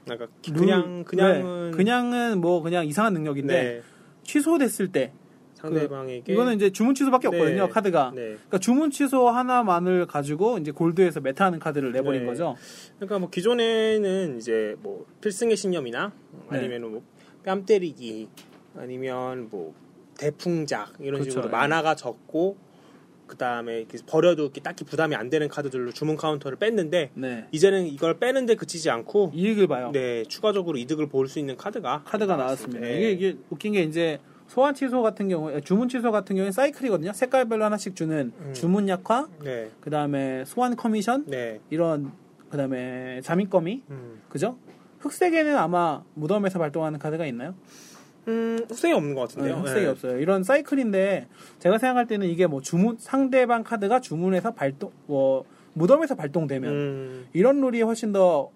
그러니까 0.04 0.26
룰- 0.48 0.56
그냥 0.56 1.04
그냥은 1.04 1.70
네, 1.70 1.76
그냥은 1.76 2.40
뭐 2.40 2.60
그냥 2.62 2.86
이상한 2.86 3.14
능력인데 3.14 3.54
네, 3.62 3.82
취소됐을 4.30 4.92
때 4.92 5.12
상대방에게 5.54 6.32
이거는 6.32 6.54
이제 6.54 6.70
주문 6.70 6.94
취소밖에 6.94 7.28
네. 7.28 7.36
없거든요 7.36 7.68
카드가. 7.68 8.12
네. 8.14 8.22
그러니까 8.22 8.58
주문 8.58 8.90
취소 8.90 9.28
하나만을 9.28 10.06
가지고 10.06 10.58
이제 10.58 10.70
골드에서 10.70 11.20
meta하는 11.20 11.58
카드를 11.58 11.92
내버린 11.92 12.22
네. 12.22 12.26
거죠. 12.26 12.56
그러니까 12.96 13.18
뭐 13.18 13.28
기존에는 13.28 14.38
이제 14.38 14.76
뭐 14.80 15.04
필승의 15.20 15.56
신념이나 15.56 16.12
네. 16.50 16.58
아니면 16.58 17.02
뭐뺨 17.42 17.66
때리기 17.66 18.28
아니면 18.76 19.48
뭐 19.50 19.74
대풍작 20.16 20.94
이런 21.00 21.20
그렇죠. 21.20 21.30
식으로 21.30 21.44
네. 21.46 21.50
mana가 21.50 21.96
적고 21.96 22.56
그 23.30 23.36
다음에 23.36 23.86
버려도 24.08 24.42
이렇게 24.42 24.60
딱히 24.60 24.84
부담이 24.84 25.14
안 25.14 25.30
되는 25.30 25.46
카드들로 25.46 25.92
주문 25.92 26.16
카운터를 26.16 26.58
뺐는데 26.58 27.12
네. 27.14 27.46
이제는 27.52 27.86
이걸 27.86 28.18
빼는데 28.18 28.56
그치지 28.56 28.90
않고 28.90 29.30
이익을 29.32 29.68
봐요. 29.68 29.92
네 29.92 30.24
추가적으로 30.24 30.76
이득을 30.78 31.06
볼 31.08 31.28
수 31.28 31.38
있는 31.38 31.56
카드가 31.56 32.02
카드가 32.04 32.34
나왔습니다. 32.34 32.80
네. 32.80 32.96
이게, 32.96 33.10
이게 33.12 33.38
웃긴 33.50 33.74
게 33.74 33.82
이제 33.84 34.18
소환 34.48 34.74
취소 34.74 35.00
같은 35.00 35.28
경우에 35.28 35.60
주문 35.60 35.88
취소 35.88 36.10
같은 36.10 36.34
경우에 36.34 36.50
사이클이거든요. 36.50 37.12
색깔별로 37.12 37.64
하나씩 37.66 37.94
주는 37.94 38.32
음. 38.36 38.52
주문 38.52 38.88
약화, 38.88 39.28
네, 39.44 39.70
그 39.80 39.90
다음에 39.90 40.44
소환 40.44 40.74
커미션 40.74 41.26
네, 41.28 41.60
이런 41.70 42.10
그 42.50 42.56
다음에 42.56 43.20
잠입 43.22 43.48
거미, 43.48 43.82
음, 43.90 44.20
그죠? 44.28 44.56
흑색에는 44.98 45.56
아마 45.56 46.02
무덤에서 46.14 46.58
발동하는 46.58 46.98
카드가 46.98 47.26
있나요? 47.26 47.54
음 48.28 48.58
흑색이 48.68 48.92
없는 48.92 49.14
것 49.14 49.28
네, 49.28 49.34
같은데요. 49.34 49.54
흑색이 49.62 49.80
네. 49.80 49.86
없어요. 49.86 50.18
이런 50.18 50.42
사이클인데 50.44 51.26
제가 51.58 51.78
생각할 51.78 52.06
때는 52.06 52.26
이게 52.26 52.46
뭐 52.46 52.60
주문 52.60 52.96
상대방 52.98 53.62
카드가 53.64 54.00
주문에서 54.00 54.52
발동 54.52 54.90
뭐 55.06 55.44
무덤에서 55.72 56.14
발동되면 56.14 56.72
음, 56.72 57.26
이런 57.32 57.60
룰이 57.60 57.80
훨씬 57.82 58.12
더 58.12 58.50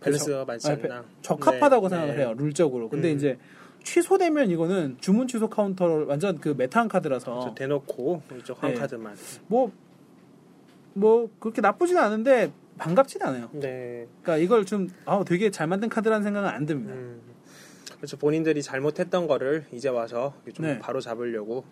밸런스가 0.00 0.44
맞지 0.44 0.68
아, 0.70 0.72
않나. 0.72 1.04
적합하다고 1.22 1.88
네, 1.88 1.90
생각을 1.90 2.16
네. 2.16 2.22
해요 2.22 2.34
룰적으로. 2.36 2.88
근데 2.88 3.10
음. 3.10 3.16
이제 3.16 3.38
취소되면 3.84 4.50
이거는 4.50 4.96
주문 5.00 5.26
취소 5.26 5.48
카운터를 5.48 6.04
완전 6.04 6.38
그 6.38 6.54
meta한 6.56 6.88
카드라서 6.88 7.40
저 7.40 7.54
대놓고 7.54 8.22
이쪽 8.38 8.62
한 8.62 8.74
네. 8.74 8.80
카드만. 8.80 9.16
뭐뭐 9.48 11.30
그렇게 11.40 11.60
나쁘진 11.60 11.98
않은데 11.98 12.52
반갑진 12.78 13.22
않아요. 13.22 13.48
네. 13.52 14.06
그러니까 14.22 14.36
이걸 14.36 14.64
좀 14.64 14.88
아, 15.04 15.22
되게 15.24 15.50
잘 15.50 15.66
만든 15.66 15.88
카드라는 15.88 16.22
생각은 16.22 16.48
안 16.48 16.66
듭니다. 16.66 16.94
음, 16.94 17.20
그렇죠. 18.02 18.16
본인들이 18.16 18.64
잘못했던 18.64 19.28
거를 19.28 19.64
이제 19.70 19.88
와서 19.88 20.34
좀 20.54 20.66
네. 20.66 20.80
바로 20.80 21.00
잡으려고. 21.00 21.62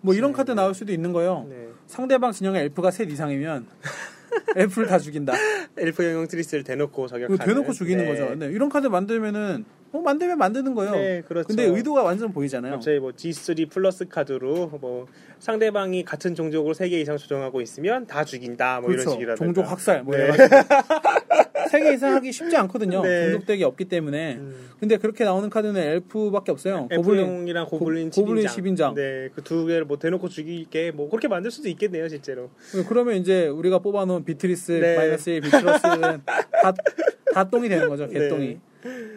뭐 0.00 0.14
이런 0.14 0.32
카드 0.32 0.50
나올 0.52 0.72
수도 0.72 0.90
있는 0.90 1.12
거예요. 1.12 1.46
네. 1.50 1.68
상대방 1.86 2.32
진영에 2.32 2.60
엘프가 2.60 2.90
셋 2.90 3.10
이상이면 3.10 3.66
엘프를 4.56 4.88
다 4.88 4.98
죽인다. 4.98 5.34
엘프 5.76 6.02
영웅 6.02 6.28
트리스를 6.28 6.64
대놓고 6.64 7.08
저격하는. 7.08 7.44
대놓고 7.44 7.74
죽이는 7.74 8.04
네. 8.06 8.10
거죠. 8.10 8.26
근데 8.26 8.46
이런 8.46 8.70
카드 8.70 8.86
만들면은 8.86 9.66
뭐 9.96 10.02
만들면 10.02 10.36
만드는 10.36 10.74
거예요. 10.74 10.92
네, 10.92 11.22
그렇죠. 11.26 11.48
근데 11.48 11.64
의도가 11.64 12.02
완전 12.02 12.30
보이잖아요. 12.32 12.72
갑자기 12.72 12.98
뭐 12.98 13.12
G3 13.12 13.70
플러스 13.70 14.06
카드로 14.06 14.72
뭐 14.80 15.06
상대방이 15.38 16.04
같은 16.04 16.34
종족으로 16.34 16.74
3개 16.74 16.92
이상 16.92 17.16
조정하고 17.16 17.60
있으면 17.62 18.06
다 18.06 18.24
죽인다 18.24 18.80
뭐 18.80 18.90
이런 18.90 19.00
그렇죠. 19.04 19.12
식이라든가. 19.12 19.44
종족 19.54 19.70
학살 19.70 20.02
뭐 20.02 20.14
네. 20.16 20.30
세개 21.70 21.94
이상 21.94 22.14
하기 22.14 22.30
쉽지 22.30 22.56
않거든요. 22.58 23.02
네. 23.02 23.30
종족deck이 23.32 23.64
없기 23.64 23.86
때문에. 23.86 24.36
음. 24.36 24.68
근데 24.78 24.98
그렇게 24.98 25.24
나오는 25.24 25.48
카드는 25.50 25.80
엘프밖에 25.80 26.52
없어요. 26.52 26.86
엘프 26.90 27.02
고블린. 27.02 27.64
고- 27.64 27.78
고블린 27.78 28.10
10인장. 28.10 28.46
10인장. 28.46 28.94
네, 28.94 29.30
그 29.34 29.42
두 29.42 29.64
개를 29.66 29.84
뭐 29.84 29.98
대놓고 29.98 30.28
죽이게 30.28 30.92
뭐 30.92 31.08
그렇게 31.08 31.26
만들 31.28 31.50
수도 31.50 31.68
있겠네요, 31.68 32.08
실제로. 32.08 32.50
그러면 32.88 33.16
이제 33.16 33.46
우리가 33.48 33.78
뽑아놓은 33.80 34.24
비트리스 34.24 34.72
네. 34.72 34.96
마이너스 34.96 35.30
1 35.30 35.40
비트러스는 35.40 36.22
다, 36.62 36.74
다 37.34 37.48
똥이 37.50 37.68
되는 37.68 37.88
거죠. 37.88 38.06
개똥이. 38.08 38.46
네. 38.46 38.60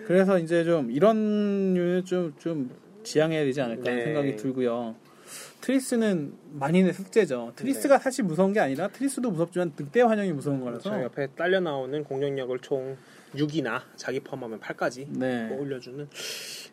그래서 0.08 0.40
이제 0.40 0.64
좀 0.64 0.92
이런 0.92 1.74
류는 1.74 2.06
좀, 2.06 2.34
좀 2.40 2.70
지양해야 3.04 3.44
되지 3.44 3.62
않을까 3.62 3.84
네. 3.84 4.04
생각이 4.06 4.36
들고요. 4.36 4.96
트리스는 5.62 6.34
만인의 6.54 6.94
숙제죠. 6.94 7.54
트리스가 7.56 7.98
네. 7.98 8.04
사실 8.04 8.24
무서운 8.24 8.54
게 8.54 8.60
아니라 8.60 8.88
트리스도 8.88 9.30
무섭지만 9.30 9.74
늑대 9.78 10.02
환영이 10.02 10.32
무서운 10.32 10.62
거라서. 10.62 10.90
저 10.90 11.04
옆에 11.04 11.28
딸려 11.36 11.60
나오는 11.60 12.04
공격력을 12.04 12.58
총 12.60 12.98
6이나 13.36 13.82
자기 13.96 14.20
포함하면 14.22 14.60
8까지 14.60 15.08
네. 15.10 15.48
뭐 15.48 15.62
올려주는 15.62 16.08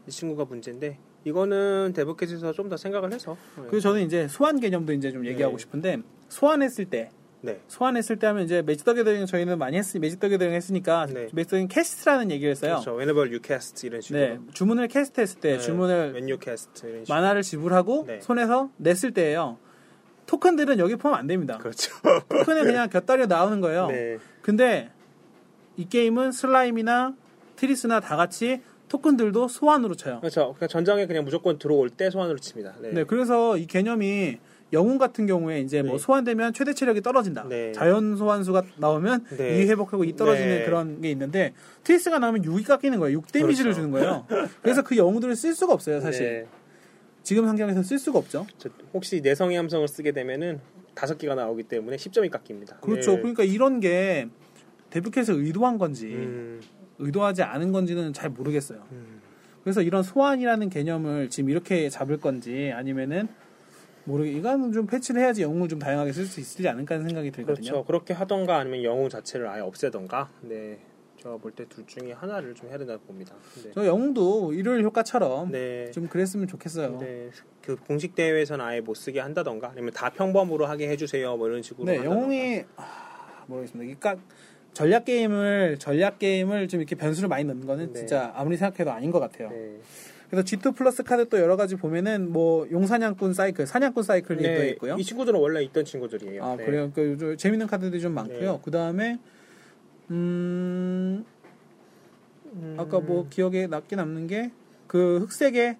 이 0.06 0.10
친구가 0.10 0.44
문제인데 0.46 0.98
이거는 1.24 1.92
데브캣에서 1.94 2.52
좀 2.52 2.68
더 2.70 2.76
생각을 2.76 3.12
해서 3.12 3.36
그리고 3.56 3.80
저는 3.80 4.02
이제 4.02 4.26
소환 4.28 4.58
개념도 4.60 4.92
이제 4.92 5.12
좀 5.12 5.26
얘기하고 5.26 5.56
네. 5.56 5.60
싶은데 5.62 5.98
소환했을 6.28 6.86
때 6.86 7.10
네. 7.46 7.60
소환했을 7.68 8.18
때 8.18 8.26
하면 8.26 8.44
이제 8.44 8.60
매직 8.62 8.84
더 8.84 8.92
게더링 8.92 9.24
저희는 9.26 9.58
많이 9.58 9.76
했으 9.78 9.96
매직 9.98 10.20
더 10.20 10.28
게더링 10.28 10.52
했으니까 10.54 11.06
네. 11.06 11.28
매직 11.32 11.50
더 11.50 11.56
게더링 11.56 11.68
캐스트라는 11.68 12.30
얘기를 12.30 12.50
했어요. 12.50 12.72
그렇죠. 12.74 12.90
Whenever 12.92 13.26
you 13.28 13.40
cast 13.44 13.86
이런 13.86 14.00
식으로. 14.00 14.20
네, 14.20 14.38
주문을 14.52 14.88
캐스트했을 14.88 15.40
때 15.40 15.52
네. 15.52 15.58
주문을 15.58 16.12
When 16.12 16.24
you 16.24 16.38
cast 16.42 16.70
이런 16.86 17.04
식으로. 17.04 17.14
마나를 17.16 17.42
지불하고 17.42 18.04
네. 18.06 18.20
손에서 18.20 18.70
냈을 18.76 19.12
때예요. 19.12 19.58
토큰들은 20.26 20.78
여기 20.80 20.96
포함 20.96 21.14
안 21.16 21.26
됩니다. 21.26 21.56
그렇죠. 21.58 21.94
토큰은 22.28 22.64
그냥 22.66 22.88
곁다리로 22.90 23.26
나오는 23.26 23.60
거예요. 23.60 23.86
네. 23.86 24.18
근데 24.42 24.90
이 25.76 25.88
게임은 25.88 26.32
슬라임이나 26.32 27.14
트리스나 27.56 28.00
다 28.00 28.16
같이 28.16 28.60
토큰들도 28.88 29.48
소환으로 29.48 29.94
쳐요. 29.94 30.20
그렇죠. 30.20 30.54
그러니까 30.54 30.66
전장에 30.68 31.06
그냥 31.06 31.24
무조건 31.24 31.58
들어올 31.58 31.90
때 31.90 32.10
소환으로 32.10 32.38
칩니다. 32.38 32.74
네. 32.80 32.90
네, 32.92 33.04
그래서 33.04 33.56
이 33.56 33.66
개념이 33.66 34.38
영웅 34.72 34.98
같은 34.98 35.26
경우에 35.26 35.60
이제 35.60 35.82
뭐 35.82 35.92
네. 35.92 35.98
소환되면 35.98 36.52
최대 36.52 36.74
체력이 36.74 37.00
떨어진다. 37.00 37.46
네. 37.48 37.72
자연 37.72 38.16
소환수가 38.16 38.62
나오면 38.78 39.26
네. 39.36 39.62
이 39.62 39.68
회복하고 39.68 40.04
이 40.04 40.16
떨어지는 40.16 40.58
네. 40.58 40.64
그런 40.64 41.00
게 41.00 41.10
있는데 41.10 41.52
트리스가 41.84 42.18
나오면 42.18 42.42
6이 42.42 42.66
깎이는 42.66 42.98
거예요. 42.98 43.18
6 43.18 43.30
데미지를 43.30 43.72
그렇죠. 43.72 43.76
주는 43.76 43.90
거예요. 43.92 44.26
그래서 44.62 44.82
그 44.82 44.96
영웅들을 44.96 45.36
쓸 45.36 45.54
수가 45.54 45.72
없어요, 45.72 46.00
사실. 46.00 46.24
네. 46.24 46.46
지금 47.22 47.46
환경에서 47.46 47.82
쓸 47.82 47.98
수가 47.98 48.18
없죠. 48.18 48.46
저 48.58 48.68
혹시 48.92 49.20
내성의 49.20 49.56
함성을 49.56 49.86
쓰게 49.88 50.12
되면은 50.12 50.60
다섯 50.94 51.18
개가 51.18 51.34
나오기 51.34 51.64
때문에 51.64 51.96
10점이 51.96 52.30
깎입니다. 52.30 52.76
그렇죠. 52.78 53.12
네. 53.12 53.18
그러니까 53.18 53.44
이런 53.44 53.80
게 53.80 54.28
데브캣에서 54.90 55.34
의도한 55.34 55.78
건지 55.78 56.06
음, 56.06 56.60
의도하지 56.98 57.42
않은 57.42 57.72
건지는 57.72 58.12
잘 58.12 58.30
모르겠어요. 58.30 58.82
음. 58.92 59.20
그래서 59.62 59.82
이런 59.82 60.02
소환이라는 60.02 60.70
개념을 60.70 61.28
지금 61.28 61.50
이렇게 61.50 61.88
잡을 61.88 62.18
건지 62.18 62.72
아니면은 62.74 63.28
모르게 64.06 64.30
이거는 64.32 64.72
좀 64.72 64.86
패치를 64.86 65.20
해야지 65.20 65.42
영웅을 65.42 65.68
좀 65.68 65.78
다양하게 65.78 66.12
쓸 66.12 66.26
수 66.26 66.40
있지 66.40 66.66
않을까 66.68 66.94
하는 66.94 67.06
생각이 67.08 67.30
들거든요. 67.32 67.70
그렇죠. 67.70 67.84
그렇게 67.84 68.14
하던가 68.14 68.56
아니면 68.58 68.82
영웅 68.84 69.08
자체를 69.08 69.46
아예 69.48 69.60
없애던가. 69.60 70.30
네. 70.42 70.78
제가 71.20 71.38
볼 71.38 71.52
때 71.56 71.64
둘 71.66 71.84
중에 71.86 72.12
하나를 72.12 72.54
좀 72.54 72.68
해야 72.68 72.78
된다고 72.78 73.00
봅니다. 73.04 73.34
네. 73.64 73.70
저 73.74 73.84
영웅도 73.84 74.52
일요일 74.52 74.84
효과처럼 74.84 75.50
네. 75.50 75.90
좀 75.90 76.06
그랬으면 76.06 76.46
좋겠어요. 76.46 76.98
네. 76.98 77.30
그 77.62 77.74
공식 77.76 78.14
대회에서는 78.14 78.64
아예 78.64 78.80
못 78.80 78.94
쓰게 78.94 79.18
한다던가 79.18 79.70
아니면 79.70 79.92
다 79.92 80.10
평범으로 80.10 80.66
하게 80.66 80.88
해주세요. 80.88 81.36
뭐 81.36 81.48
이런 81.48 81.62
식으로. 81.62 81.84
네, 81.86 81.96
한다던가. 81.96 82.20
영웅이 82.22 82.64
아, 82.76 83.44
모르겠습니다. 83.46 83.98
그러니까 83.98 84.22
전략 84.72 85.04
게임을 85.06 85.78
전략 85.80 86.18
게임을 86.20 86.68
좀 86.68 86.80
이렇게 86.80 86.94
변수를 86.94 87.28
많이 87.28 87.42
넣는 87.44 87.66
거는 87.66 87.92
네. 87.92 87.98
진짜 88.00 88.32
아무리 88.36 88.56
생각해도 88.56 88.92
아닌 88.92 89.10
것 89.10 89.18
같아요. 89.18 89.50
네. 90.26 90.30
그래서 90.30 90.44
G2 90.44 90.74
plus 90.76 91.02
카드 91.02 91.28
또 91.28 91.38
여러 91.38 91.56
가지 91.56 91.76
보면은 91.76 92.32
뭐 92.32 92.66
용사냥꾼 92.70 93.32
사이클, 93.34 93.66
사냥꾼 93.66 94.02
사이클이 94.02 94.42
또 94.42 94.48
네. 94.48 94.68
있고요. 94.70 94.96
이 94.98 95.04
친구들은 95.04 95.38
원래 95.38 95.62
있던 95.62 95.84
친구들이에요. 95.84 96.44
아 96.44 96.56
네. 96.56 96.64
그래요. 96.66 96.90
그 96.94 97.10
요즘 97.12 97.36
재밌는 97.36 97.66
카드들이 97.66 98.00
좀 98.00 98.12
많고요. 98.14 98.52
네. 98.52 98.60
그 98.64 98.70
다음에 98.70 99.18
음 100.10 101.24
아까 102.78 103.00
뭐 103.00 103.26
기억에 103.28 103.66
남게 103.66 103.96
남는 103.96 104.26
게 104.26 104.50
그 104.86 105.18
흑색의 105.18 105.76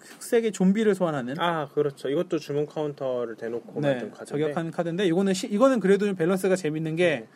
흑색의 0.00 0.52
좀비를 0.52 0.94
소환하는 0.94 1.38
아 1.38 1.68
그렇죠. 1.68 2.08
이것도 2.08 2.38
주문 2.38 2.64
카운터를 2.64 3.36
대놓고 3.36 3.80
네, 3.82 4.00
만든. 4.00 4.24
저격하는 4.24 4.70
카드인데 4.70 5.04
이거는 5.06 5.34
시- 5.34 5.46
이거는 5.48 5.78
그래도 5.78 6.06
좀 6.06 6.16
밸런스가 6.16 6.56
재밌는 6.56 6.96
게 6.96 7.04
네. 7.20 7.28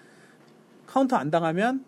카운터 0.86 1.16
안 1.16 1.30
당하면 1.30 1.84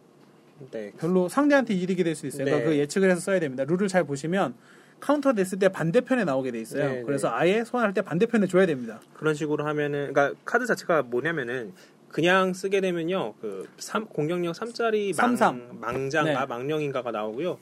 네. 0.70 0.92
별로 0.98 1.28
상대한테 1.28 1.74
이득이 1.74 2.04
될 2.04 2.14
수 2.14 2.26
있어요. 2.26 2.44
그러니까 2.44 2.68
네. 2.68 2.74
그 2.74 2.80
예측을 2.80 3.10
해서 3.10 3.20
써야 3.20 3.38
됩니다. 3.40 3.64
룰을 3.66 3.88
잘 3.88 4.04
보시면 4.04 4.54
카운터 5.00 5.32
됐을 5.32 5.58
때 5.58 5.68
반대편에 5.68 6.24
나오게 6.24 6.50
돼 6.50 6.60
있어요. 6.60 6.88
네, 6.90 7.02
그래서 7.02 7.30
아예 7.32 7.62
소환할 7.64 7.94
때 7.94 8.02
반대편에 8.02 8.46
줘야 8.48 8.66
됩니다. 8.66 9.00
그런 9.14 9.34
식으로 9.34 9.64
하면은 9.66 10.12
그러니까 10.12 10.34
카드 10.44 10.66
자체가 10.66 11.02
뭐냐면은 11.02 11.72
그냥 12.08 12.52
쓰게 12.52 12.80
되면요. 12.80 13.34
그 13.40 13.68
삼, 13.78 14.06
공격력 14.06 14.54
3짜리 14.54 15.14
망. 15.16 15.78
망자인가 15.80 16.40
네. 16.40 16.46
망령인가가 16.46 17.10
나오고요. 17.12 17.58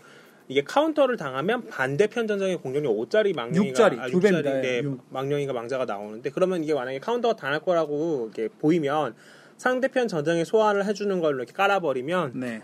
이게 0.48 0.62
카운터를 0.62 1.16
당하면 1.16 1.66
반대편 1.66 2.28
전장에 2.28 2.54
공격력 2.56 2.92
5짜리 2.96 3.35
망령이가 3.35 3.66
육짜리, 3.68 3.98
아, 3.98 4.06
두 4.06 4.20
배입니다. 4.20 4.48
육짜리, 4.56 4.62
네, 4.62 4.80
육. 4.85 5.00
망령이가 5.11 5.52
망자가 5.52 5.85
나오는데 5.85 6.30
그러면 6.30 6.62
이게 6.62 6.72
만약에 6.72 7.00
카운터가 7.00 7.35
당할 7.35 7.59
거라고 7.61 8.30
이렇게 8.32 8.48
보이면 8.61 9.14
상대편 9.59 10.06
전장에 10.06 10.44
소환을 10.44 10.85
해주는 10.87 11.18
걸로 11.20 11.38
이렇게 11.38 11.52
깔아버리면 11.52 12.32
네. 12.37 12.62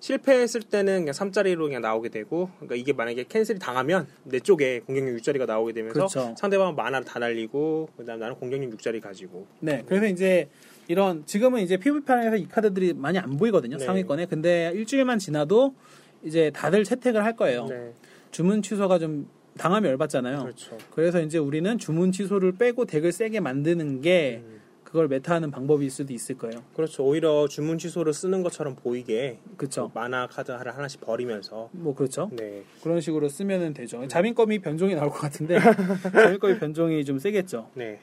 실패했을 0.00 0.62
때는 0.62 1.00
그냥 1.00 1.12
3짜리로 1.12 1.58
그냥 1.66 1.82
나오게 1.82 2.08
되고 2.08 2.50
그러니까 2.56 2.74
이게 2.76 2.92
만약에 2.92 3.24
캔슬이 3.28 3.58
당하면 3.58 4.06
내 4.24 4.40
쪽에 4.40 4.80
공격력 4.80 5.16
6짜리가 5.20 5.46
나오게 5.46 5.72
되면서 5.72 5.94
그렇죠. 5.94 6.34
상대방은 6.38 6.76
만화를 6.76 7.04
다 7.06 7.18
날리고 7.18 7.90
그다음 7.96 8.20
나는 8.20 8.34
공격력 8.36 8.70
6짜리 8.78 9.00
가지고 9.00 9.46
네. 9.60 9.84
그래서 9.86 10.06
이제 10.06 10.48
이런 10.88 11.26
지금은 11.26 11.62
이제 11.62 11.76
PVP에서 11.76 12.36
이 12.36 12.46
카드들이 12.48 12.94
많이 12.94 13.18
안 13.18 13.36
보이거든요. 13.36 13.76
네. 13.76 13.84
상위권에. 13.84 14.26
근데 14.26 14.70
일주일만 14.74 15.18
지나도 15.18 15.74
이제 16.22 16.50
다들 16.54 16.84
채택을 16.84 17.24
할 17.24 17.36
거예요. 17.36 17.66
네, 17.66 17.92
주문 18.30 18.62
취소가 18.62 18.98
좀 18.98 19.28
당하면 19.58 19.90
열받잖아요. 19.92 20.42
그렇죠. 20.42 20.78
그래서 20.94 21.20
이제 21.20 21.38
우리는 21.38 21.78
주문 21.78 22.12
취소를 22.12 22.52
빼고 22.52 22.84
덱을 22.84 23.12
세게 23.12 23.40
만드는 23.40 24.00
게 24.00 24.42
음. 24.44 24.60
그걸 24.86 25.08
메타하는 25.08 25.50
방법일 25.50 25.90
수도 25.90 26.12
있을 26.14 26.38
거예요. 26.38 26.62
그렇죠. 26.74 27.04
오히려 27.04 27.48
주문 27.48 27.76
취소를 27.76 28.12
쓰는 28.14 28.42
것처럼 28.44 28.76
보이게 28.76 29.38
그렇죠. 29.56 29.90
만화 29.92 30.28
카드 30.28 30.52
하나 30.52 30.70
하나씩 30.70 31.00
버리면서 31.00 31.68
뭐 31.72 31.92
그렇죠. 31.94 32.30
네, 32.32 32.62
그런 32.82 33.00
식으로 33.00 33.28
쓰면은 33.28 33.74
되죠. 33.74 34.06
자민검이 34.06 34.60
변종이 34.60 34.94
나올 34.94 35.10
것 35.10 35.18
같은데 35.18 35.58
자민검이 36.14 36.58
변종이 36.60 37.04
좀 37.04 37.18
세겠죠. 37.18 37.68
네, 37.74 37.98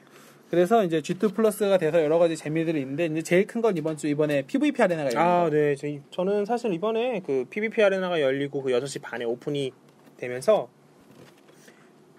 그래서 0.50 0.84
이제 0.84 1.00
G2 1.00 1.34
플러스가 1.34 1.78
돼서 1.78 2.02
여러 2.02 2.18
가지 2.18 2.36
재미들이 2.36 2.82
있는데 2.82 3.06
이제 3.06 3.22
제일 3.22 3.46
큰 3.46 3.62
건 3.62 3.76
이번 3.78 3.96
주 3.96 4.06
이번에 4.06 4.42
PVP 4.42 4.82
아레나가 4.82 5.06
열린 5.06 5.18
아, 5.18 5.44
거. 5.44 5.50
네. 5.50 5.74
저, 5.76 5.88
저는 6.10 6.44
사실 6.44 6.72
이번에 6.74 7.22
그 7.26 7.46
PVP 7.48 7.82
아레나가 7.82 8.20
열리고 8.20 8.62
그 8.62 8.70
6시 8.70 9.00
반에 9.00 9.24
오픈이 9.24 9.72
되면서 10.18 10.68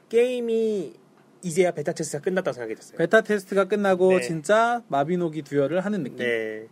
게임이 0.09 0.93
이제야 1.45 1.69
베타 1.69 1.93
테스트가 1.93 2.23
끝났다고 2.23 2.53
생각이 2.53 2.73
됐어요. 2.73 2.97
베타 2.97 3.21
테스트가 3.21 3.65
끝나고 3.65 4.17
네. 4.17 4.21
진짜 4.21 4.81
마비노기 4.87 5.43
듀얼을 5.43 5.85
하는 5.85 6.01
느낌. 6.01 6.17
네. 6.17 6.65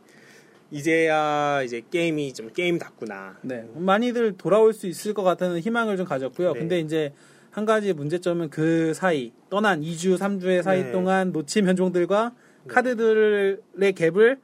이제야 0.71 1.61
이제 1.61 1.83
게임이 1.91 2.33
좀 2.33 2.51
게임답구나. 2.51 3.37
네. 3.43 3.69
많이들 3.75 4.35
돌아올 4.35 4.73
수 4.73 4.87
있을 4.87 5.13
것 5.13 5.21
같다는 5.21 5.59
희망을 5.59 5.95
좀 5.95 6.07
가졌고요. 6.07 6.53
네. 6.53 6.59
근데 6.59 6.79
이제 6.79 7.13
한 7.51 7.65
가지 7.65 7.93
문제점은 7.93 8.49
그 8.49 8.95
사이 8.95 9.31
떠난 9.51 9.81
2주, 9.81 10.17
3주의 10.17 10.63
사이 10.63 10.85
네. 10.85 10.91
동안 10.91 11.31
놓친 11.31 11.67
현종들과 11.67 12.33
카드들의 12.67 13.59
갭을 13.77 14.39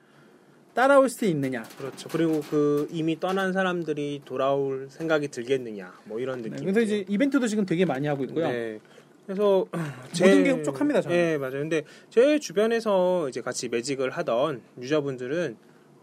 따라올 0.75 1.09
수 1.09 1.25
있느냐. 1.25 1.63
그렇죠. 1.79 2.07
그리고 2.09 2.41
그 2.41 2.87
이미 2.91 3.19
떠난 3.19 3.51
사람들이 3.51 4.21
돌아올 4.25 4.89
생각이 4.91 5.29
들겠느냐. 5.29 5.91
뭐 6.03 6.19
이런 6.19 6.43
네. 6.43 6.49
느낌. 6.49 6.65
그래서 6.65 6.81
이제 6.81 7.03
이벤트도 7.09 7.47
지금 7.47 7.65
되게 7.65 7.85
많이 7.85 8.05
하고 8.05 8.23
있고요. 8.25 8.47
네. 8.47 8.79
그래서 9.29 9.67
모든 10.19 10.43
게 10.43 10.49
흡족합니다, 10.49 11.01
저는. 11.01 11.15
네, 11.15 11.37
맞아요. 11.37 11.59
근데 11.59 11.83
제 12.09 12.39
주변에서 12.39 13.29
이제 13.29 13.41
같이 13.41 13.69
매직을 13.69 14.09
하던 14.09 14.63
유저분들은 14.81 15.55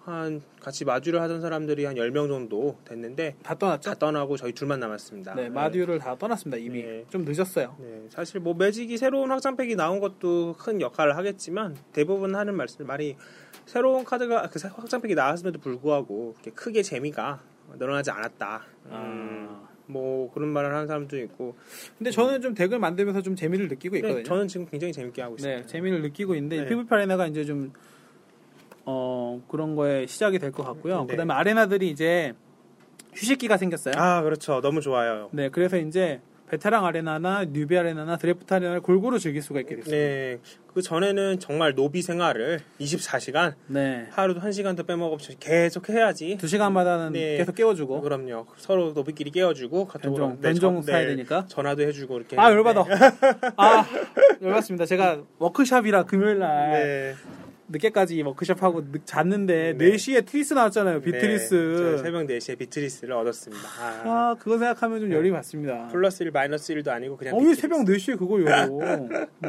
한 0.05 0.41
같이 0.61 0.85
마주를 0.85 1.21
하던 1.21 1.41
사람들이 1.41 1.87
한 1.87 1.97
10명 1.97 2.29
정도 2.29 2.79
됐는데 2.85 3.35
다 3.43 3.57
떠났죠? 3.57 3.91
다 3.91 3.99
떠나고 3.99 4.37
저희 4.37 4.53
둘만 4.53 4.79
남았습니다. 4.79 5.35
네, 5.35 5.49
마듀를 5.49 5.99
다 5.99 6.15
떠났습니다, 6.17 6.57
이미. 6.57 6.85
네. 6.85 7.05
좀 7.11 7.25
늦었어요. 7.25 7.75
네, 7.81 8.05
사실 8.11 8.39
뭐 8.39 8.55
매직이 8.55 8.97
새로운 8.97 9.33
확장팩이 9.33 9.75
나온 9.75 9.99
것도 9.99 10.55
큰 10.57 10.81
역할을 10.81 11.17
하겠지만 11.17 11.77
대부분 11.93 12.37
하는 12.37 12.55
말씀 12.55 12.87
말이 12.87 13.17
새로운 13.65 14.05
카드가 14.05 14.51
그 14.51 14.61
확장팩이 14.69 15.17
나왔음에도 15.17 15.59
불구하고 15.59 16.37
크게 16.55 16.85
재미가 16.85 17.43
늘어나지 17.77 18.13
않았다. 18.13 18.63
음, 18.85 18.91
아. 18.93 19.76
뭐 19.87 20.31
그런 20.33 20.49
말을 20.49 20.75
하는 20.75 20.87
사람도 20.87 21.17
있고 21.21 21.55
근데 21.97 22.11
저는 22.11 22.41
좀 22.41 22.55
덱을 22.55 22.79
만들면서 22.79 23.23
좀 23.23 23.37
재미를 23.37 23.69
느끼고 23.69 23.97
있거든요. 23.97 24.19
네, 24.19 24.23
저는 24.25 24.49
지금 24.49 24.67
굉장히 24.67 24.93
재밌게 24.93 25.23
하고 25.23 25.37
있습니다. 25.37 25.61
네, 25.63 25.67
재미를 25.67 26.03
느끼고 26.03 26.35
있는데 26.35 26.61
네. 26.63 26.67
PVP 26.67 26.89
아레나가 26.93 27.27
이제 27.27 27.45
좀 27.45 27.73
어, 28.85 29.43
그런 29.49 29.75
거에 29.77 30.07
시작이 30.07 30.39
될 30.39 30.53
것 30.53 30.65
같고요. 30.65 31.03
네. 31.03 31.07
그다음에 31.09 31.35
아레나들이 31.35 31.89
이제 31.91 32.35
휴식기가 33.15 33.57
생겼어요. 33.57 33.95
아 33.97 34.23
그렇죠, 34.23 34.61
너무 34.61 34.81
좋아요. 34.81 35.29
네, 35.33 35.49
그래서 35.49 35.77
이제 35.79 36.21
베테랑 36.49 36.85
아레나나 36.87 37.47
뉴비 37.51 37.77
아레나나 37.77 38.17
드래프트 38.19 38.55
아레나를 38.55 38.81
골고루 38.81 39.19
즐길 39.19 39.43
수가 39.43 39.61
있게 39.61 39.77
됐어요. 39.77 39.91
네, 39.91 40.39
그 40.73 40.81
전에는 40.81 41.41
정말 41.41 41.75
노비 41.75 42.03
생활을 42.03 42.61
24시간 42.81 43.55
네. 43.67 44.07
하루도 44.11 44.41
한 44.41 44.53
시간도 44.53 44.85
빼먹음 44.85 45.20
없이 45.20 45.37
계속 45.41 45.89
해야지. 45.89 46.37
두 46.39 46.47
시간마다는 46.47 47.13
네. 47.15 47.39
계속 47.39 47.55
깨워주고 47.55 48.01
그럼요. 48.01 48.47
서로 48.57 48.93
노비끼리 48.93 49.31
깨워주고 49.33 49.89
변종, 49.89 50.41
변종 50.41 50.75
전- 50.77 50.83
사야 50.83 51.07
되니까. 51.07 51.47
전화도 51.49 51.83
해주고 51.83 52.17
이렇게. 52.19 52.39
아 52.39 52.51
열받아. 52.53 52.85
아 53.57 53.87
열받습니다. 54.41 54.87
제가 54.87 55.23
워크샵이라 55.39 56.05
금요일 56.05 56.39
날 56.39 56.71
네. 56.73 57.15
늦게까지 57.69 58.23
워크샵 58.23 58.63
하고 58.63 58.85
늦, 58.91 59.05
잤는데 59.05 59.75
네. 59.77 59.93
4시에 59.93 60.25
트리스 60.25 60.55
나왔잖아요. 60.55 61.01
비트리스. 61.01 61.55
네, 61.55 61.77
저 61.77 61.99
새벽 61.99 62.27
4시에 62.27 62.59
비트리스를 62.59 63.15
얻었습니다. 63.15 63.63
아, 63.81 64.03
아 64.05 64.37
그거 64.39 64.59
생각하면 64.59 65.01
좀 65.01 65.13
열이 65.13 65.31
받습니다. 65.31 65.89
플러스 65.89 66.23
1 66.23 66.31
마이너스 66.31 66.73
1도 66.75 66.89
아니고 66.89 67.17
그냥 67.17 67.35
어, 67.35 67.39
왜. 67.39 67.55
새벽 67.55 67.81
4시에 67.85 68.19
그걸 68.19 68.47
열어? 68.47 68.69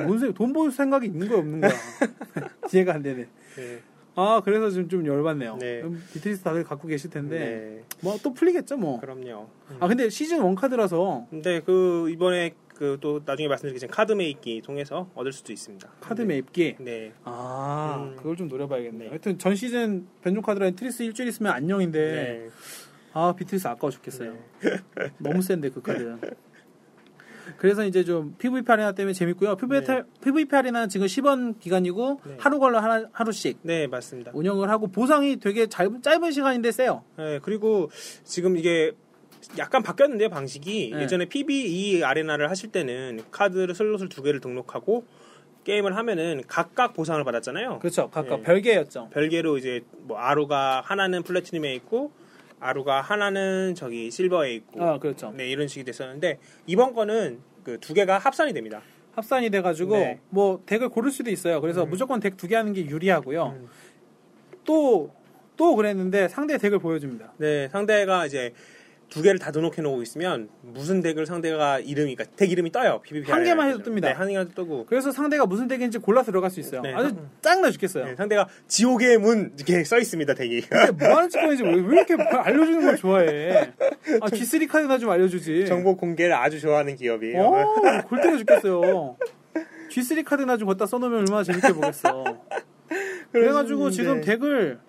뭔 0.05 0.19
생, 0.19 0.33
돈벌 0.33 0.71
생각이 0.71 1.07
있는 1.07 1.27
거야, 1.27 1.39
없는 1.39 1.61
거야? 1.61 1.71
이해가 2.73 2.93
안 2.95 3.03
되네. 3.03 3.27
네. 3.55 3.79
아, 4.15 4.41
그래서 4.43 4.71
좀, 4.71 4.89
좀 4.89 5.05
열받네요. 5.05 5.57
네. 5.61 5.81
음, 5.83 6.03
비트리스 6.11 6.41
다들 6.41 6.63
갖고 6.63 6.87
계실 6.87 7.11
텐데, 7.11 7.37
네. 7.37 7.83
뭐또 8.01 8.33
풀리겠죠, 8.33 8.77
뭐. 8.77 8.99
그럼요. 8.99 9.47
아, 9.79 9.87
근데 9.87 10.09
시즌 10.09 10.43
1 10.43 10.55
카드라서 10.55 11.27
근데 11.29 11.61
그 11.61 12.09
이번에 12.09 12.55
그 12.77 12.97
또 13.01 13.21
나중에 13.25 13.47
말씀드리겠지만 13.47 13.91
카드 13.91 14.13
매입기 14.13 14.61
통해서 14.61 15.09
얻을 15.15 15.31
수도 15.31 15.51
있습니다. 15.51 15.89
카드 15.99 16.21
네. 16.21 16.27
매입기. 16.27 16.75
네. 16.79 17.13
아, 17.23 18.09
음. 18.11 18.15
그걸 18.15 18.35
좀 18.35 18.47
노려봐야겠네요. 18.47 19.03
네. 19.03 19.09
하여튼 19.09 19.37
전 19.37 19.55
시즌 19.55 20.07
변종 20.21 20.43
카드라는 20.43 20.75
트리스 20.75 21.03
일주일 21.03 21.29
있으면 21.29 21.51
안녕인데, 21.53 21.99
네. 21.99 22.49
아, 23.13 23.33
비트리스 23.35 23.67
아까워 23.67 23.91
죽겠어요. 23.91 24.35
너무 25.17 25.41
센데, 25.41 25.69
그 25.69 25.81
카드. 25.81 26.17
그래서 27.57 27.85
이제 27.85 28.03
좀 28.03 28.35
PVP 28.37 28.69
아레나 28.69 28.91
때문에 28.91 29.13
재밌고요. 29.13 29.55
PVP, 29.55 29.87
네. 29.87 30.03
PVP 30.21 30.55
아레나는 30.55 30.89
지금 30.89 31.07
시범 31.07 31.59
기간이고 31.59 32.19
네. 32.25 32.37
하루 32.39 32.59
걸러 32.59 32.79
하나, 32.79 33.07
하루씩 33.13 33.59
네, 33.63 33.87
맞습니다. 33.87 34.31
운영을 34.33 34.69
하고 34.69 34.87
보상이 34.87 35.37
되게 35.37 35.65
짧은, 35.67 36.01
짧은 36.01 36.31
시간인데 36.31 36.71
세요. 36.71 37.03
네, 37.17 37.39
그리고 37.41 37.89
지금 38.23 38.57
이게 38.57 38.91
약간 39.57 39.81
바뀌었는데요, 39.83 40.29
방식이. 40.29 40.91
네. 40.93 41.01
예전에 41.03 41.25
PBE 41.25 42.03
아레나를 42.03 42.49
하실 42.49 42.71
때는 42.71 43.21
카드를 43.31 43.73
슬롯을 43.73 44.09
두 44.09 44.21
개를 44.23 44.39
등록하고 44.41 45.05
게임을 45.63 45.95
하면은 45.97 46.41
각각 46.47 46.93
보상을 46.93 47.21
받았잖아요. 47.23 47.79
그렇죠. 47.79 48.09
각각 48.09 48.37
네. 48.37 48.43
별개였죠. 48.43 49.09
별개로 49.13 49.57
이제 49.57 49.81
뭐 49.99 50.17
아루가 50.17 50.81
하나는 50.85 51.23
플래티넘에 51.23 51.73
있고 51.75 52.11
아루가 52.59 53.01
하나는 53.01 53.75
저기 53.75 54.09
실버에 54.09 54.53
있고 54.55 54.83
아, 54.83 54.97
그렇죠. 54.99 55.31
네 55.35 55.47
이런 55.49 55.67
식이 55.67 55.83
됐었는데 55.85 56.39
이번 56.65 56.93
거는 56.93 57.39
그 57.63 57.77
두 57.79 57.93
개가 57.93 58.17
합산이 58.17 58.53
됩니다. 58.53 58.81
합산이 59.13 59.49
돼가지고 59.49 59.97
네. 59.97 60.19
뭐 60.29 60.61
덱을 60.65 60.87
고를 60.89 61.11
수도 61.11 61.29
있어요. 61.31 61.59
그래서 61.59 61.83
음. 61.83 61.89
무조건 61.89 62.19
덱 62.21 62.37
두 62.37 62.47
개 62.47 62.55
하는 62.55 62.71
게 62.73 62.85
유리하고요. 62.85 63.47
음. 63.59 63.67
또, 64.63 65.11
또 65.57 65.75
그랬는데 65.75 66.27
상대 66.29 66.57
덱을 66.57 66.79
보여줍니다. 66.79 67.33
네 67.37 67.67
상대가 67.69 68.25
이제 68.25 68.53
두 69.09 69.21
개를 69.21 69.39
다 69.39 69.51
등록해 69.51 69.81
놓고 69.81 70.01
있으면 70.01 70.49
무슨 70.61 71.01
덱을 71.01 71.25
상대가 71.25 71.79
이름이 71.79 72.15
그러니까 72.15 72.35
덱 72.35 72.51
이름이 72.51 72.71
떠요. 72.71 72.99
PVP 73.03 73.31
한 73.31 73.43
개만 73.43 73.69
해도 73.69 73.79
뜹니다. 73.81 74.01
네, 74.01 74.11
한 74.11 74.27
개만 74.27 74.49
뜨고 74.53 74.85
그래서 74.85 75.11
상대가 75.11 75.45
무슨 75.45 75.67
덱인지 75.67 75.99
골라 75.99 76.23
들어갈 76.23 76.49
수 76.51 76.59
있어요. 76.59 76.81
네. 76.81 76.93
아주 76.93 77.15
짱나 77.41 77.71
죽겠어요. 77.71 78.05
네, 78.05 78.15
상대가 78.15 78.47
지옥의 78.67 79.17
문 79.17 79.53
이렇게 79.55 79.83
써 79.85 79.97
있습니다 79.97 80.33
덱이. 80.33 80.61
근데 80.61 80.91
뭐 81.07 81.15
하는 81.17 81.29
짓거리인지 81.29 81.63
왜, 81.63 81.73
왜 81.75 81.79
이렇게 81.79 82.15
알려주는 82.15 82.81
걸 82.81 82.97
좋아해? 82.97 83.71
아, 84.21 84.27
G3 84.27 84.67
카드나 84.67 84.97
좀 84.97 85.09
알려주지. 85.09 85.65
정보 85.67 85.95
공개를 85.95 86.33
아주 86.33 86.59
좋아하는 86.59 86.95
기업이에요. 86.95 87.41
어, 87.41 88.01
골 88.07 88.21
때려 88.21 88.37
죽겠어요. 88.37 89.17
G3 89.89 90.25
카드나 90.25 90.57
좀 90.57 90.67
갖다 90.67 90.85
써놓으면 90.85 91.19
얼마나 91.19 91.43
재밌게 91.43 91.73
보겠어. 91.73 92.25
그래가지고 93.31 93.89
지금 93.89 94.21
네. 94.21 94.21
덱을 94.21 94.79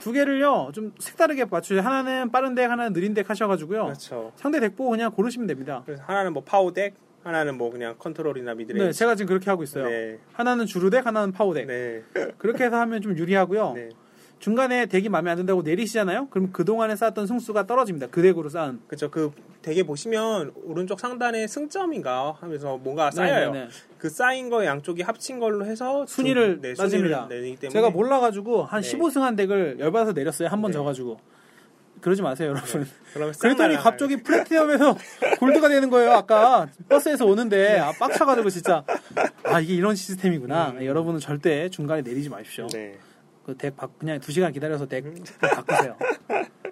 두 0.00 0.12
개를요, 0.12 0.70
좀 0.74 0.92
색다르게 0.98 1.46
맞추죠. 1.46 1.80
하나는 1.80 2.30
빠른 2.30 2.54
덱, 2.54 2.70
하나는 2.70 2.92
느린 2.92 3.14
덱 3.14 3.28
하셔가지고요. 3.28 3.84
그렇죠. 3.84 4.32
상대 4.36 4.60
덱 4.60 4.76
보고 4.76 4.90
그냥 4.90 5.10
고르시면 5.12 5.46
됩니다. 5.46 5.82
그래서 5.84 6.02
하나는 6.06 6.32
뭐 6.32 6.42
파워 6.44 6.72
덱, 6.72 6.94
하나는 7.24 7.58
뭐 7.58 7.70
그냥 7.70 7.96
컨트롤이나 7.98 8.54
미드레인지. 8.54 8.86
네, 8.86 8.92
제가 8.92 9.14
지금 9.14 9.28
그렇게 9.28 9.50
하고 9.50 9.62
있어요. 9.62 9.88
네. 9.88 10.18
하나는 10.32 10.66
주루 10.66 10.90
덱, 10.90 11.06
하나는 11.06 11.32
파워 11.32 11.52
덱. 11.52 11.66
네. 11.66 12.02
그렇게 12.38 12.64
해서 12.64 12.76
하면 12.80 13.02
좀 13.02 13.16
유리하고요. 13.16 13.72
네. 13.74 13.88
중간에 14.38 14.86
덱이 14.86 15.08
마음에 15.08 15.30
안 15.30 15.36
든다고 15.38 15.62
내리시잖아요? 15.62 16.28
그럼 16.30 16.50
그 16.52 16.64
동안에 16.64 16.94
쌓았던 16.94 17.26
승수가 17.26 17.66
떨어집니다. 17.66 18.06
그 18.08 18.22
덱으로 18.22 18.48
쌓은. 18.48 18.80
그렇죠. 18.86 19.10
그 19.10 19.32
되게 19.62 19.82
보시면 19.82 20.52
오른쪽 20.64 21.00
상단에 21.00 21.46
승점인가 21.48 22.36
하면서 22.40 22.76
뭔가 22.78 23.10
쌓여요. 23.10 23.50
네, 23.52 23.60
네, 23.60 23.64
네. 23.66 23.70
그 23.98 24.08
쌓인 24.08 24.48
거 24.48 24.64
양쪽이 24.64 25.02
합친 25.02 25.40
걸로 25.40 25.66
해서 25.66 26.06
순위를 26.06 26.60
네, 26.60 26.74
따집니다. 26.74 27.28
제가 27.70 27.90
몰라가지고 27.90 28.64
한 28.64 28.80
네. 28.82 28.88
15승 28.88 29.20
한 29.20 29.34
덱을 29.34 29.78
열받아서 29.80 30.12
내렸어요. 30.12 30.48
한번 30.48 30.70
네. 30.70 30.74
져가지고. 30.74 31.18
그러지 32.00 32.22
마세요, 32.22 32.50
여러분. 32.50 32.86
그러면 33.12 33.32
싹 33.32 33.40
그랬더니. 33.40 33.74
갑자기 33.74 34.22
플래티넘에서 34.22 34.96
골드가 35.40 35.68
되는 35.68 35.90
거예요. 35.90 36.12
아까 36.12 36.68
버스에서 36.88 37.26
오는데 37.26 37.80
아, 37.80 37.90
빡쳐가지고 37.98 38.50
진짜 38.50 38.84
아 39.42 39.58
이게 39.58 39.74
이런 39.74 39.96
시스템이구나. 39.96 40.74
음. 40.78 40.84
여러분은 40.84 41.18
절대 41.18 41.68
중간에 41.68 42.02
내리지 42.02 42.28
마십시오. 42.28 42.68
네. 42.68 42.96
그덱 43.48 43.74
그냥 43.98 44.20
두 44.20 44.30
시간 44.30 44.52
기다려서 44.52 44.86
덱 44.86 45.04
바꾸세요. 45.40 45.96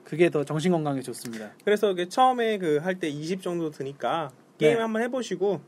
그게 0.04 0.28
더 0.28 0.44
정신 0.44 0.70
건강에 0.72 1.00
좋습니다. 1.00 1.52
그래서 1.64 1.94
처음에 2.08 2.58
그 2.58 2.78
할 2.82 2.96
때 3.00 3.08
20 3.08 3.40
정도 3.42 3.70
드니까 3.70 4.30
게임 4.58 4.74
네. 4.76 4.80
한번 4.80 5.00
해보시고 5.02 5.60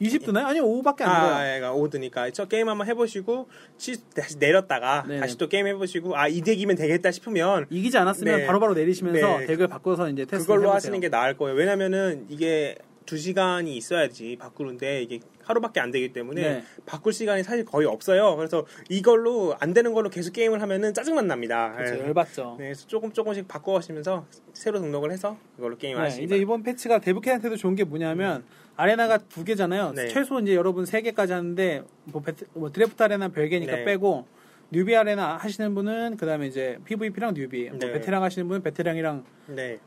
20 0.00 0.24
드나요? 0.24 0.46
아니 0.46 0.58
5밖에 0.60 1.02
안 1.02 1.08
아, 1.10 1.20
들어요. 1.38 1.56
얘가 1.56 1.72
5 1.72 1.88
드니까 1.88 2.30
저 2.30 2.46
게임 2.46 2.68
한번 2.68 2.86
해보시고 2.88 3.48
치, 3.78 4.02
다시 4.10 4.38
내렸다가 4.38 5.04
네네. 5.06 5.20
다시 5.20 5.38
또 5.38 5.48
게임 5.48 5.66
해보시고 5.68 6.16
아 6.16 6.26
이 6.28 6.40
덱이면 6.42 6.74
되겠다 6.76 7.10
싶으면 7.12 7.66
이기지 7.70 7.96
않았으면 7.98 8.38
네. 8.40 8.46
바로바로 8.46 8.74
내리시면서 8.74 9.38
네. 9.38 9.46
덱을 9.46 9.68
바꿔서 9.68 10.08
이제 10.08 10.24
테스트 10.24 10.46
그걸로 10.46 10.62
해보세요. 10.62 10.74
하시는 10.74 10.98
게 11.00 11.08
나을 11.08 11.36
거예요. 11.36 11.56
왜냐면은 11.56 12.26
이게 12.28 12.76
두 13.06 13.16
시간이 13.16 13.76
있어야지 13.76 14.36
바꾸는데 14.36 15.02
이게 15.02 15.20
하루밖에 15.42 15.80
안 15.80 15.90
되기 15.90 16.12
때문에 16.12 16.42
네. 16.42 16.64
바꿀 16.86 17.12
시간이 17.12 17.42
사실 17.42 17.64
거의 17.64 17.86
없어요. 17.86 18.36
그래서 18.36 18.66
이걸로 18.88 19.56
안 19.58 19.72
되는 19.72 19.92
걸로 19.92 20.10
계속 20.10 20.32
게임을 20.32 20.62
하면은 20.62 20.94
짜증만 20.94 21.26
납니다. 21.26 21.72
그렇죠. 21.76 21.94
예. 21.96 22.06
열받죠. 22.06 22.56
네, 22.58 22.64
그래서 22.66 22.86
조금 22.86 23.12
조금씩 23.12 23.48
바꿔가시면서 23.48 24.26
새로 24.52 24.80
등록을 24.80 25.10
해서 25.10 25.36
그걸로 25.56 25.76
게임 25.76 25.96
네, 25.96 26.02
하시기 26.04 26.24
이제 26.24 26.36
이번 26.36 26.62
패치가 26.62 26.98
데브캔한테도 27.00 27.56
좋은 27.56 27.74
게 27.74 27.84
뭐냐면 27.84 28.44
아레나가 28.76 29.18
두 29.18 29.44
개잖아요. 29.44 29.92
네. 29.92 30.06
최소 30.08 30.38
이제 30.38 30.54
여러분 30.54 30.86
세 30.86 31.02
개까지 31.02 31.32
하는데 31.32 31.82
뭐, 32.04 32.22
베트- 32.22 32.44
뭐 32.54 32.70
드래프트 32.70 33.02
아레나 33.02 33.28
별개니까 33.28 33.76
네. 33.76 33.84
빼고 33.84 34.26
뉴비 34.70 34.94
아레나 34.94 35.36
하시는 35.36 35.74
분은 35.74 36.16
그다음에 36.16 36.46
이제 36.46 36.78
PVP랑 36.84 37.34
뉴비, 37.34 37.70
뭐 37.70 37.78
네. 37.80 37.92
베테랑 37.92 38.22
하시는 38.22 38.46
분은 38.46 38.62
베테랑이랑 38.62 39.24
네, 39.48 39.80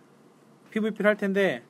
PVP를 0.71 1.07
할 1.07 1.15
텐데 1.15 1.63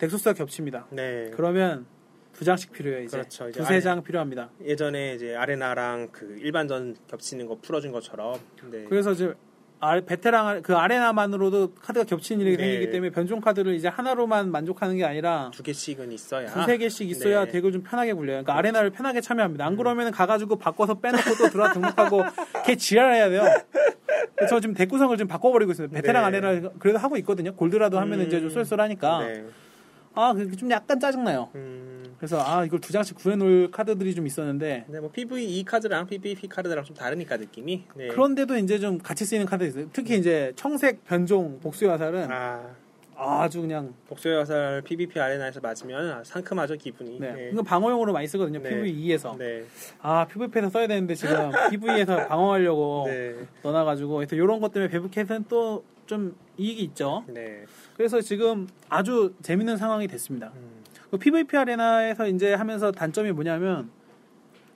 덱 0.00 0.10
소스가 0.10 0.32
겹칩니다. 0.34 0.86
네. 0.90 1.30
그러면 1.34 1.84
두 2.32 2.44
장씩 2.44 2.72
필요해요. 2.72 3.02
이제 3.02 3.18
그렇죠. 3.18 3.48
이제 3.50 3.60
두세 3.60 3.74
아레- 3.74 3.80
장 3.82 4.02
필요합니다. 4.02 4.48
예전에 4.64 5.14
이제 5.14 5.36
아레나랑 5.36 6.08
그 6.10 6.36
일반전 6.40 6.96
겹치는 7.08 7.46
거 7.46 7.58
풀어준 7.60 7.92
것처럼. 7.92 8.36
네. 8.70 8.84
그래서 8.88 9.12
이제 9.12 9.34
아, 9.82 9.98
베테랑 10.00 10.60
그 10.62 10.74
아레나만으로도 10.76 11.74
카드가 11.74 12.04
겹치는 12.04 12.44
일이 12.44 12.56
네. 12.56 12.64
생기기 12.64 12.92
때문에 12.92 13.10
변종 13.10 13.40
카드를 13.40 13.74
이제 13.74 13.88
하나로만 13.88 14.50
만족하는 14.50 14.96
게 14.96 15.04
아니라 15.04 15.50
두 15.54 15.62
개씩은 15.62 16.12
있어야. 16.12 16.46
두세 16.48 16.78
개씩 16.78 17.08
있어야 17.10 17.44
네. 17.46 17.50
덱을 17.52 17.72
좀 17.72 17.82
편하게 17.82 18.12
굴려요. 18.12 18.42
그러니까 18.42 18.56
아레나를 18.56 18.90
편하게 18.90 19.20
참여합니다. 19.20 19.64
안 19.66 19.76
그러면 19.76 20.10
가가지고 20.10 20.56
바꿔서 20.56 20.94
빼놓고 21.00 21.22
또 21.38 21.48
들어와 21.50 21.72
등록하고 21.72 22.22
개지랄해야 22.66 23.28
돼요. 23.30 23.42
그래서 24.36 24.54
저 24.56 24.60
지금 24.60 24.74
덱 24.74 24.88
구성을 24.88 25.14
좀 25.16 25.26
바꿔버리고 25.28 25.70
있습니다. 25.72 25.94
베테랑 25.94 26.30
네. 26.30 26.38
아레나 26.38 26.70
그래도 26.78 26.98
하고 26.98 27.16
있거든요. 27.18 27.54
골드라도 27.54 27.98
하면 28.00 28.20
음. 28.20 28.26
이제 28.26 28.38
좀 28.40 28.50
쏠쏠하니까. 28.50 29.18
네. 29.26 29.44
아, 30.14 30.32
그게 30.32 30.56
좀 30.56 30.70
약간 30.70 30.98
짜증나요. 30.98 31.48
음. 31.54 32.14
그래서 32.18 32.38
아, 32.44 32.64
이걸 32.64 32.80
두 32.80 32.92
장씩 32.92 33.16
구해놓을 33.16 33.70
카드들이 33.70 34.14
좀 34.14 34.26
있었는데 34.26 34.84
네, 34.88 35.00
뭐 35.00 35.10
PVE 35.10 35.64
카드랑 35.64 36.06
PVP 36.06 36.48
카드랑 36.48 36.84
좀 36.84 36.94
다르니까 36.94 37.36
느낌이. 37.36 37.84
네. 37.94 38.08
그런데도 38.08 38.58
이제 38.58 38.78
좀 38.78 38.98
같이 38.98 39.24
쓰이는 39.24 39.46
카드 39.46 39.64
있어요. 39.64 39.86
특히 39.92 40.18
이제 40.18 40.52
청색 40.56 41.04
변종 41.04 41.60
복수의 41.60 41.90
화살은 41.90 42.28
아, 42.30 42.74
아주 43.16 43.60
그냥 43.60 43.94
복수의 44.08 44.36
화살 44.38 44.82
PVP 44.82 45.18
아레나에서 45.18 45.60
맞으면 45.60 46.24
상큼하죠 46.24 46.76
기분이. 46.76 47.20
네. 47.20 47.32
네. 47.32 47.50
이거 47.52 47.62
방어용으로 47.62 48.12
많이 48.12 48.26
쓰거든요. 48.26 48.60
네. 48.60 48.68
PVE에서. 48.68 49.36
네. 49.38 49.64
아, 50.02 50.26
PVP에서 50.26 50.68
써야 50.68 50.86
되는데 50.88 51.14
지금 51.14 51.50
PVE에서 51.70 52.26
방어하려고 52.26 53.04
네. 53.06 53.34
넣어놔가지고 53.62 54.16
그래서 54.16 54.36
이런 54.36 54.60
것 54.60 54.72
때문에 54.72 54.90
배브캣은 54.90 55.44
또 55.48 55.84
좀 56.10 56.34
이익이 56.58 56.82
있죠. 56.86 57.22
네. 57.28 57.64
그래서 58.00 58.18
지금 58.22 58.66
아주 58.88 59.34
재밌는 59.42 59.76
상황이 59.76 60.08
됐습니다. 60.08 60.50
음. 60.56 60.70
그 61.10 61.18
PVP 61.18 61.54
아레나에서 61.54 62.28
이제 62.28 62.54
하면서 62.54 62.90
단점이 62.90 63.30
뭐냐면 63.32 63.90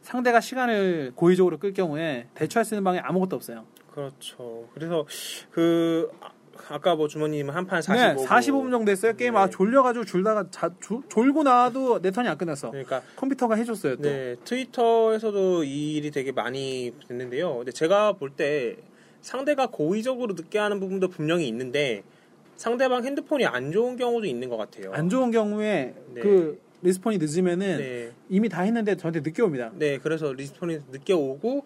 상대가 0.02 0.42
시간을 0.42 1.12
고의적으로 1.14 1.56
끌 1.58 1.72
경우에 1.72 2.26
대처할 2.34 2.66
수 2.66 2.74
있는 2.74 2.84
방법이 2.84 3.02
아무것도 3.02 3.34
없어요. 3.36 3.64
그렇죠. 3.90 4.68
그래서 4.74 5.06
그 5.50 6.10
아- 6.20 6.32
아까 6.68 6.96
뭐 6.96 7.08
주머님 7.08 7.48
한판 7.48 7.80
45분. 7.80 8.16
네, 8.18 8.26
45분 8.26 8.70
정도 8.70 8.90
했어요. 8.92 9.14
게임 9.16 9.32
네. 9.32 9.38
아 9.40 9.48
졸려가지고 9.48 10.04
졸다가 10.04 10.44
자, 10.50 10.68
졸- 10.82 11.00
졸고 11.08 11.44
나도 11.44 12.02
내 12.02 12.10
턴이 12.10 12.28
안 12.28 12.36
끝났어. 12.36 12.72
그러니까 12.72 13.00
컴퓨터가 13.16 13.54
해줬어요. 13.54 13.96
또. 13.96 14.02
네, 14.02 14.36
트위터에서도 14.44 15.64
이 15.64 15.94
일이 15.94 16.10
되게 16.10 16.30
많이 16.30 16.92
됐는데요. 17.08 17.56
근데 17.56 17.72
제가 17.72 18.12
볼 18.12 18.32
때 18.36 18.76
상대가 19.22 19.68
고의적으로 19.68 20.34
늦게 20.34 20.58
하는 20.58 20.78
부분도 20.78 21.08
분명히 21.08 21.48
있는데 21.48 22.02
상대방 22.56 23.04
핸드폰이 23.04 23.46
안 23.46 23.72
좋은 23.72 23.96
경우도 23.96 24.26
있는 24.26 24.48
것 24.48 24.56
같아요. 24.56 24.92
안 24.92 25.08
좋은 25.08 25.30
경우에 25.30 25.94
네. 26.14 26.20
그 26.20 26.60
respond이 26.82 27.18
늦으면은 27.18 27.78
네, 27.78 28.10
이미 28.28 28.48
다 28.48 28.62
했는데 28.62 28.96
저한테 28.96 29.20
늦게 29.20 29.42
옵니다. 29.42 29.70
네, 29.74 29.98
그래서 29.98 30.32
respond이 30.32 30.78
늦게 30.92 31.14
오고 31.14 31.64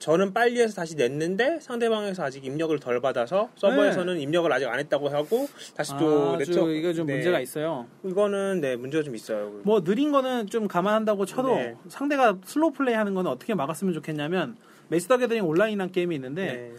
저는 0.00 0.34
빨리 0.34 0.60
해서 0.60 0.74
다시 0.74 0.96
냈는데 0.96 1.60
상대방에서 1.60 2.24
아직 2.24 2.44
입력을 2.44 2.76
덜 2.78 3.00
받아서 3.00 3.48
서버에서는 3.56 4.20
입력을 4.20 4.52
아직 4.52 4.66
안 4.66 4.78
했다고 4.78 5.08
하고 5.08 5.48
다시 5.74 5.92
또 5.98 6.36
네. 6.36 6.42
아주 6.42 6.50
네트워크 6.50 6.72
이거 6.72 6.92
좀 6.92 7.06
네, 7.06 7.14
문제가 7.14 7.40
있어요. 7.40 7.86
이거는 8.04 8.60
네 8.60 8.76
문제가 8.76 9.02
좀 9.02 9.14
있어요. 9.14 9.60
뭐 9.62 9.82
느린 9.82 10.12
거는 10.12 10.48
좀 10.48 10.68
감안한다고 10.68 11.24
쳐도 11.26 11.56
네. 11.56 11.76
상대가 11.88 12.36
slow 12.44 12.72
play 12.72 12.94
하는 12.94 13.14
거는 13.14 13.30
어떻게 13.30 13.54
막았으면 13.54 13.94
좋겠냐면 13.94 14.56
Magic 14.88 15.06
the 15.06 15.16
Gathering 15.18 15.46
Online이라는 15.46 15.92
게임이 15.92 16.14
있는데 16.16 16.44
네, 16.44 16.72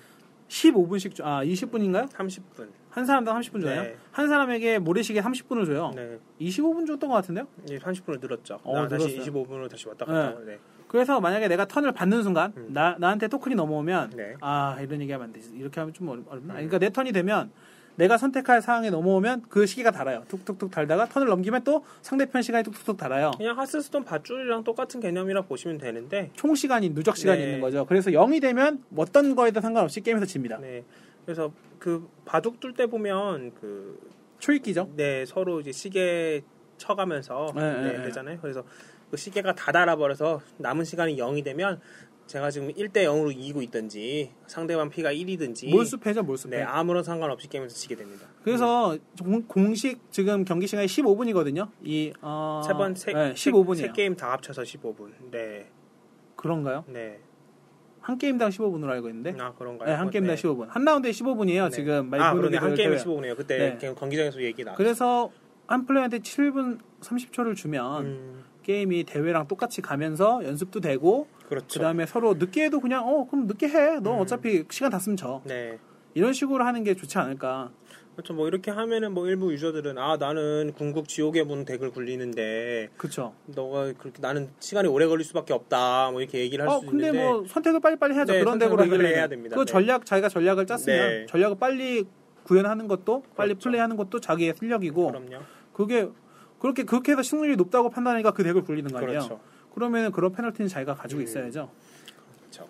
15분씩 0.50 1.22
아 1.24 1.44
20분인가요? 1.44 2.10
30분. 2.12 2.68
한 2.96 3.06
사람당 3.06 3.38
30분 3.42 3.62
줘요. 3.62 3.82
네. 3.82 3.98
한 4.14 4.30
사람에게 4.30 4.80
모래시계 4.80 5.20
30분을 5.22 5.66
줘요. 5.66 5.92
네, 5.94 6.18
25분 6.40 6.88
줬던 6.88 7.10
것 7.10 7.16
같은데요? 7.16 7.46
이제 7.66 7.78
30분을 7.78 8.22
늘었죠. 8.22 8.62
어, 8.64 8.74
나 8.74 8.88
다시 8.88 9.18
늘었어요. 9.18 9.34
25분으로 9.34 9.70
다시 9.70 9.86
왔다 9.90 10.06
갔다. 10.06 10.28
하고, 10.28 10.46
네. 10.46 10.58
그래서 10.88 11.20
만약에 11.20 11.50
내가 11.50 11.66
턴을 11.66 11.92
받는 11.92 12.24
순간 12.24 12.54
음. 12.56 12.70
나, 12.70 12.96
나한테 12.98 13.28
토큰이 13.28 13.54
넘어오면 13.56 14.12
네. 14.16 14.36
아 14.40 14.78
이런 14.80 15.02
얘기하면 15.02 15.28
안 15.28 15.34
되지 15.34 15.52
이렇게 15.58 15.82
하면 15.82 15.94
좀 15.94 16.08
어렵, 16.08 16.24
어렵나 16.30 16.54
음. 16.54 16.56
그러니까 16.56 16.80
내 16.80 16.90
턴이 16.90 17.12
되면 17.12 17.52
내가 17.98 18.18
선택할 18.18 18.62
상황에 18.62 18.90
넘어오면 18.90 19.44
그 19.50 19.66
시기가 19.66 19.92
달아요 19.92 20.24
툭툭툭 20.30 20.72
달다가 20.72 21.06
턴을 21.10 21.28
넘기면 21.28 21.66
또 21.66 21.84
상대편 22.02 22.42
시간이 22.44 22.64
툭툭툭 22.64 22.96
달아요 22.96 23.32
그냥 23.36 23.58
하스스톤 23.58 24.06
밧줄이랑 24.06 24.64
똑같은 24.64 25.02
개념이라 25.02 25.42
보시면 25.42 25.80
되는데 25.80 26.30
총 26.34 26.56
시간이 26.56 26.94
누적 26.94 27.18
시간이 27.18 27.40
네. 27.40 27.46
있는 27.46 27.62
거죠 27.62 27.86
그래서 27.86 28.12
0이 28.12 28.42
되면 28.42 28.82
어떤 28.96 29.36
거에도 29.36 29.60
상관없이 29.60 30.00
게임에서 30.00 30.26
집니다 30.26 30.58
네. 30.62 30.84
그래서 31.26 31.52
그 31.80 32.08
바둑 32.26 32.60
둘 32.60 32.74
때 32.74 32.86
보면 32.88 33.54
그 33.60 34.00
초익기죠 34.40 34.92
네, 34.96 35.26
서로 35.26 35.60
이제 35.60 35.72
시계 35.72 36.44
쳐가면서 36.78 37.48
네, 37.56 37.62
네, 37.74 37.82
네, 37.82 37.98
네. 37.98 38.04
되잖아요. 38.06 38.40
그래서 38.42 38.64
그 39.10 39.18
시계가 39.18 39.54
다 39.56 39.72
달아버려서 39.72 40.42
남은 40.58 40.84
시간이 40.86 41.16
0이 41.18 41.44
되면 41.44 41.80
제가 42.28 42.50
지금 42.50 42.70
1대 42.74 43.04
0으로 43.06 43.32
이기고 43.32 43.62
있든지 43.62 44.32
상대방 44.48 44.90
피가 44.90 45.14
1이든지 45.14 45.70
몰수패죠 45.70 46.24
몰수패 46.24 46.58
네, 46.58 46.64
아무런 46.64 47.04
상관없이 47.04 47.48
게임에서 47.48 47.76
지게 47.76 47.96
됩니다. 47.96 48.26
그래서 48.44 48.98
공- 49.24 49.44
공식 49.48 50.12
지금 50.12 50.44
경기 50.44 50.66
시간이 50.66 50.88
15분이거든요 50.88 51.70
이 51.84 52.12
어, 52.22 52.62
세번 52.66 52.96
세, 52.96 53.14
네, 53.14 53.36
세- 53.36 53.52
15분이에요 53.52 53.76
세 53.78 53.92
게임 53.92 54.16
다 54.16 54.32
합쳐서 54.32 54.64
15분. 54.64 55.12
네. 55.32 55.70
그런가요? 56.36 56.84
네. 56.88 57.20
한 58.06 58.20
게임당 58.20 58.50
15분으로 58.50 58.90
알고 58.90 59.10
있는데 59.10 59.36
아, 59.40 59.52
그런가요? 59.54 59.90
네, 59.90 59.96
한 59.96 60.12
게임당 60.12 60.36
네. 60.36 60.42
15분 60.42 60.68
한 60.70 60.86
라운드에 60.86 61.10
15분이에요 61.10 61.64
네. 61.64 61.70
지금 61.72 62.14
아, 62.14 62.34
그러네. 62.36 62.58
한 62.58 62.76
게임에 62.76 62.98
대회. 62.98 63.04
15분이에요. 63.04 63.36
그때 63.36 63.78
네. 63.80 63.94
경기장에서 63.96 64.44
얘기 64.44 64.64
나왔어요. 64.64 64.78
그래서 64.78 65.32
한 65.66 65.88
플레이어한테 65.88 66.20
7분 66.20 66.78
30초를 67.02 67.56
주면 67.56 68.06
음, 68.06 68.44
게임이 68.62 69.06
대회랑 69.06 69.48
똑같이 69.48 69.82
가면서 69.82 70.46
연습도 70.46 70.82
되고 70.82 71.28
그렇죠. 71.50 71.80
그다음에 71.80 72.06
서로 72.06 72.36
늦게 72.36 72.66
해도 72.66 72.80
그냥 72.80 73.08
어 73.08 73.26
그럼 73.28 73.48
늦게 73.48 73.70
해. 73.70 74.00
너 74.00 74.14
음. 74.14 74.20
어차피 74.20 74.66
시간 74.70 74.92
다 74.92 75.00
쓰면 75.00 75.18
져. 75.18 75.42
네. 75.46 75.80
이런 76.14 76.32
식으로 76.32 76.64
하는 76.64 76.84
게 76.84 76.94
좋지 76.94 77.18
않을까. 77.18 77.72
그렇죠. 78.16 78.34
뭐 78.34 78.48
이렇게 78.48 78.72
하면은 78.72 79.14
뭐 79.14 79.28
일부 79.28 79.52
유저들은 79.52 79.98
아 79.98 80.16
나는 80.18 80.72
궁극 80.78 81.08
지옥의 81.08 81.44
문 81.44 81.66
덱을 81.66 81.92
굴리는데 81.92 82.90
그렇죠. 82.96 83.34
너가 83.46 83.92
그렇게 83.94 84.22
나는 84.22 84.50
시간이 84.60 84.88
오래 84.88 85.06
걸릴 85.06 85.26
수밖에 85.26 85.54
없다 85.54 86.12
뭐 86.12 86.22
이렇게 86.22 86.40
얘기를 86.40 86.64
할어수 86.66 86.86
근데 86.86 87.08
있는데 87.08 87.28
뭐 87.28 87.46
선택을 87.46 87.82
빨리빨리 87.82 88.14
해야죠. 88.14 88.34
네, 88.34 88.40
그런 88.40 88.58
덱으로 88.58 88.84
하려면. 88.84 89.06
해야 89.06 89.28
됩니다. 89.28 89.56
그 89.56 89.66
네. 89.66 89.66
전략 89.66 90.06
자기가 90.06 90.30
전략을 90.30 90.66
짰으면 90.66 90.86
네. 90.86 91.26
전략을 91.28 91.58
빨리 91.60 92.06
구현하는 92.44 92.88
것도 92.88 93.24
빨리 93.36 93.50
그렇죠. 93.50 93.70
플레이하는 93.70 93.98
것도 93.98 94.22
자기의 94.22 94.54
실력이고 94.58 95.08
그럼요. 95.08 95.44
그게 95.74 96.08
그렇게 96.60 96.84
그렇게 96.84 97.12
해서 97.12 97.22
승률이 97.22 97.58
높다고 97.58 97.90
판단하니까 97.90 98.32
그 98.32 98.44
덱을 98.44 98.64
굴리는 98.64 98.90
거 98.92 98.98
아니에요. 99.00 99.20
그렇죠. 99.20 99.40
그러면 99.74 100.14
그런 100.14 100.32
페널티는 100.32 100.70
자기가 100.70 100.96
가지고 100.96 101.20
음. 101.20 101.24
있어야죠. 101.26 101.70
그렇죠. 102.40 102.70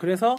그래서 0.00 0.34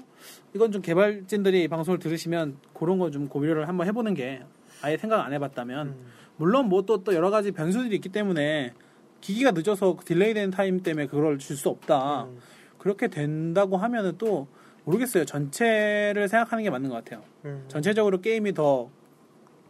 이건 0.56 0.72
좀 0.72 0.82
개발진들이 0.82 1.64
이 1.64 1.68
방송을 1.68 2.00
들으시면 2.00 2.58
그런 2.74 2.97
거 3.00 3.10
좀 3.12 3.28
고려를 3.28 3.68
한번 3.68 3.88
해보는 3.88 4.14
게 4.14 4.41
아예 4.82 4.97
생각 4.97 5.24
안 5.26 5.34
해봤다면 5.34 5.88
음. 5.88 6.06
물론 6.38 6.70
뭐또또 6.70 7.14
여러 7.14 7.30
가지 7.30 7.52
변수들이 7.52 7.95
있기 7.95 8.10
때문에 8.10 8.74
기기가 9.22 9.52
늦어서 9.52 9.97
delay된 10.05 10.51
타임 10.52 10.82
때문에 10.82 11.08
그걸 11.08 11.38
줄 11.38 11.56
수 11.58 11.70
없다. 11.70 12.24
음. 12.26 12.38
그렇게 12.78 13.10
된다고 13.10 13.76
하면은 13.78 14.14
또 14.18 14.47
모르겠어요. 14.86 15.26
전체를 15.26 16.30
생각하는 16.30 16.64
게 16.64 16.70
맞는 16.70 16.89
것 16.89 16.95
같아요. 16.95 17.22
음. 17.45 17.66
전체적으로 17.68 18.22
게임이 18.22 18.54
더 18.54 18.89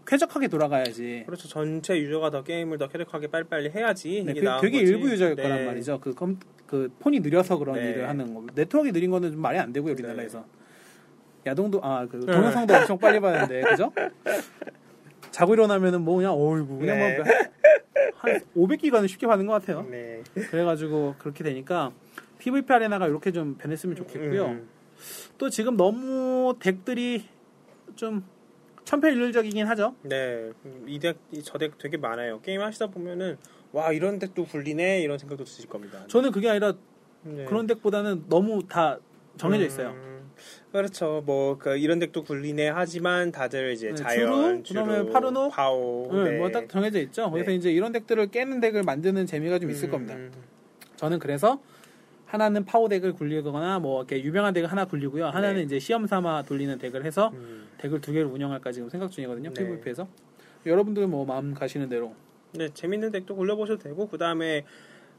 쾌적하게 0.06 0.48
돌아가야지. 0.48 1.24
그렇죠. 1.26 1.48
전체 1.48 1.98
유저가 1.98 2.30
더 2.30 2.44
게임을 2.44 2.78
더 2.78 2.88
쾌적하게 2.88 3.28
빨리빨리 3.28 3.72
해야지 3.72 4.24
네, 4.26 4.32
이게 4.32 4.42
그- 4.42 4.48
되게 4.62 4.80
거지. 4.82 4.92
일부 4.92 5.10
유저일 5.10 5.36
네. 5.36 5.44
거란 5.44 5.66
말이죠. 5.66 6.00
그, 6.00 6.14
컴- 6.14 6.40
그 6.68 6.90
폰이 7.00 7.20
느려서 7.20 7.58
그런 7.58 7.76
네. 7.76 7.90
일을 7.92 8.08
하는 8.08 8.34
거. 8.34 8.44
네트워크가 8.54 8.94
느린 8.94 9.10
거는 9.12 9.32
좀 9.34 9.42
말이 9.42 9.58
안 9.58 9.74
되고요, 9.74 9.94
우리나라에서. 9.94 10.46
야동도 11.50 11.84
아그 11.84 12.26
동영상도 12.26 12.74
엄청 12.76 12.98
빨리 12.98 13.20
봤는데 13.20 13.62
그죠? 13.62 13.92
자고 15.32 15.54
일어나면은 15.54 16.02
뭐 16.02 16.18
그냥 16.18 16.34
어이구 16.34 16.80
그냥 16.80 16.98
네. 16.98 17.18
뭐한 17.18 18.42
500기가는 18.56 19.08
쉽게 19.08 19.28
받는 19.28 19.46
것 19.48 19.54
같아요. 19.54 19.86
네. 19.90 20.22
그래가지고 20.50 21.16
그렇게 21.18 21.44
되니까 21.44 21.92
PVP 22.40 22.72
아레나가 22.72 23.08
이렇게 23.08 23.32
좀 23.32 23.56
변했으면 23.58 23.96
좋겠고요. 23.96 24.46
음. 24.48 24.70
또 25.38 25.50
지금 25.50 25.78
너무 25.78 26.56
덱들이 26.60 27.26
좀 27.96 28.24
천편일률적이긴 28.86 29.68
하죠. 29.68 29.96
네, 30.04 30.52
이 30.88 31.00
덱 31.00 31.18
저 31.44 31.58
덱 31.58 31.78
되게 31.78 31.98
많아요. 31.98 32.42
게임 32.42 32.62
하시다 32.62 32.88
보면은 32.88 33.38
와 33.72 33.92
이런 33.92 34.18
덱도 34.20 34.46
굴리네 34.46 35.02
이런 35.02 35.18
생각도 35.18 35.44
드실 35.44 35.70
겁니다. 35.70 36.04
저는 36.08 36.32
그게 36.32 36.50
아니라 36.50 36.74
네. 37.24 37.46
그런 37.46 37.68
덱보다는 37.68 38.26
너무 38.30 38.68
다 38.68 38.98
정해져 39.38 39.66
있어요. 39.66 39.90
음, 39.90 40.19
그렇죠. 40.72 41.24
뭐 41.26 41.58
그 41.58 41.78
이런 41.78 42.00
덱도 42.00 42.24
굴리네 42.24 42.70
하지만 42.70 43.32
다들 43.32 43.72
이제 43.74 43.90
네, 43.90 43.96
자연, 43.96 44.62
그다음에 44.64 45.12
파르노, 45.12 45.50
파오, 45.50 46.10
네, 46.14 46.32
네. 46.32 46.38
뭐딱 46.38 46.70
정해져 46.70 47.00
있죠. 47.02 47.30
그래서 47.32 47.50
네. 47.50 47.56
이제 47.56 47.72
이런 47.72 47.92
덱들을 47.92 48.28
깨는 48.28 48.60
덱을 48.60 48.84
만드는 48.84 49.26
재미가 49.26 49.60
좀 49.60 49.72
있을 49.72 49.90
음, 49.90 49.92
겁니다. 49.92 50.16
음, 50.16 50.32
저는 50.96 51.20
그래서 51.20 51.60
하나는 52.26 52.66
파워 52.66 52.88
덱을 52.88 53.14
굴리거나 53.14 53.80
뭐 53.80 54.02
이렇게 54.04 54.24
유명한 54.24 54.54
덱을 54.54 54.72
하나 54.72 54.86
굴리고요. 54.86 55.26
하나는 55.26 55.56
네. 55.56 55.62
이제 55.64 55.80
시험 55.80 56.06
삼아 56.06 56.44
돌리는 56.44 56.78
덱을 56.78 57.04
해서 57.04 57.32
음. 57.34 57.68
덱을 57.80 58.02
두 58.02 58.12
개를 58.12 58.28
운영할까 58.28 58.72
지금 58.72 58.90
생각 58.90 59.10
중이거든요. 59.10 59.52
네. 59.52 59.66
PVP에서. 59.66 60.08
여러분들은 60.66 61.10
뭐 61.10 61.26
마음 61.26 61.54
가시는 61.56 61.90
대로. 61.90 62.14
네, 62.54 62.70
재밌는 62.74 63.12
덱도 63.12 63.36
굴려보셔도 63.36 63.82
되고 63.82 64.08
그 64.08 64.18
다음에 64.18 64.66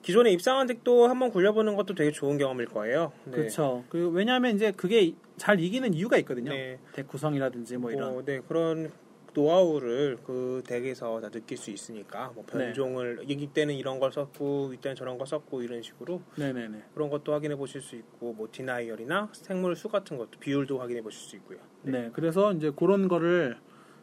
기존에 0.03 0.31
입상한 0.31 0.67
덱도 0.67 1.09
한번 1.09 1.31
굴려보는 1.31 1.77
것도 1.77 1.95
되게 1.95 2.11
좋은 2.11 2.39
경험일 2.39 2.67
거예요. 2.67 3.13
네. 3.25 3.33
그렇죠. 3.33 3.85
그 3.89 4.09
왜냐하면 4.09 4.57
이제 4.57 4.73
그게 4.73 5.15
잘 5.37 5.61
이기는 5.61 5.93
이유가 5.95 6.17
있거든요. 6.19 6.51
네. 6.51 6.79
덱 6.93 7.07
구성이라든지 7.07 7.77
뭐 7.77 7.91
이런. 7.91 8.13
뭐, 8.13 8.25
네 8.25 8.41
그런 8.41 8.91
노하우를 9.33 10.19
그 10.25 10.63
덱에서 10.67 11.21
다 11.21 11.29
느낄 11.29 11.57
수 11.57 11.71
있으니까 11.71 12.33
뭐 12.35 12.45
네. 12.47 12.59
변종을 12.59 13.21
이때는 13.29 13.75
이런 13.75 14.01
걸 14.01 14.13
썼고 14.13 14.73
이때는 14.75 14.97
저런 14.97 15.19
걸 15.19 15.27
썼고 15.27 15.63
이런 15.63 15.83
식으로 15.83 16.21
네네네. 16.37 16.83
그런 16.95 17.11
것도 17.11 17.33
확인해 17.33 17.55
보실 17.55 17.81
수 17.81 17.95
있고 17.97 18.33
뭐 18.33 18.49
denial이나 18.51 19.29
생물 19.33 19.77
수 19.77 19.89
같은 19.89 20.17
것도 20.17 20.41
비율도 20.41 20.81
확인해 20.81 21.03
보실 21.03 21.21
수 21.21 21.37
있고요. 21.37 21.59
네. 21.83 22.11
그래서 22.13 22.53
이제 22.53 22.73
그런 22.75 23.07
거를 23.07 23.57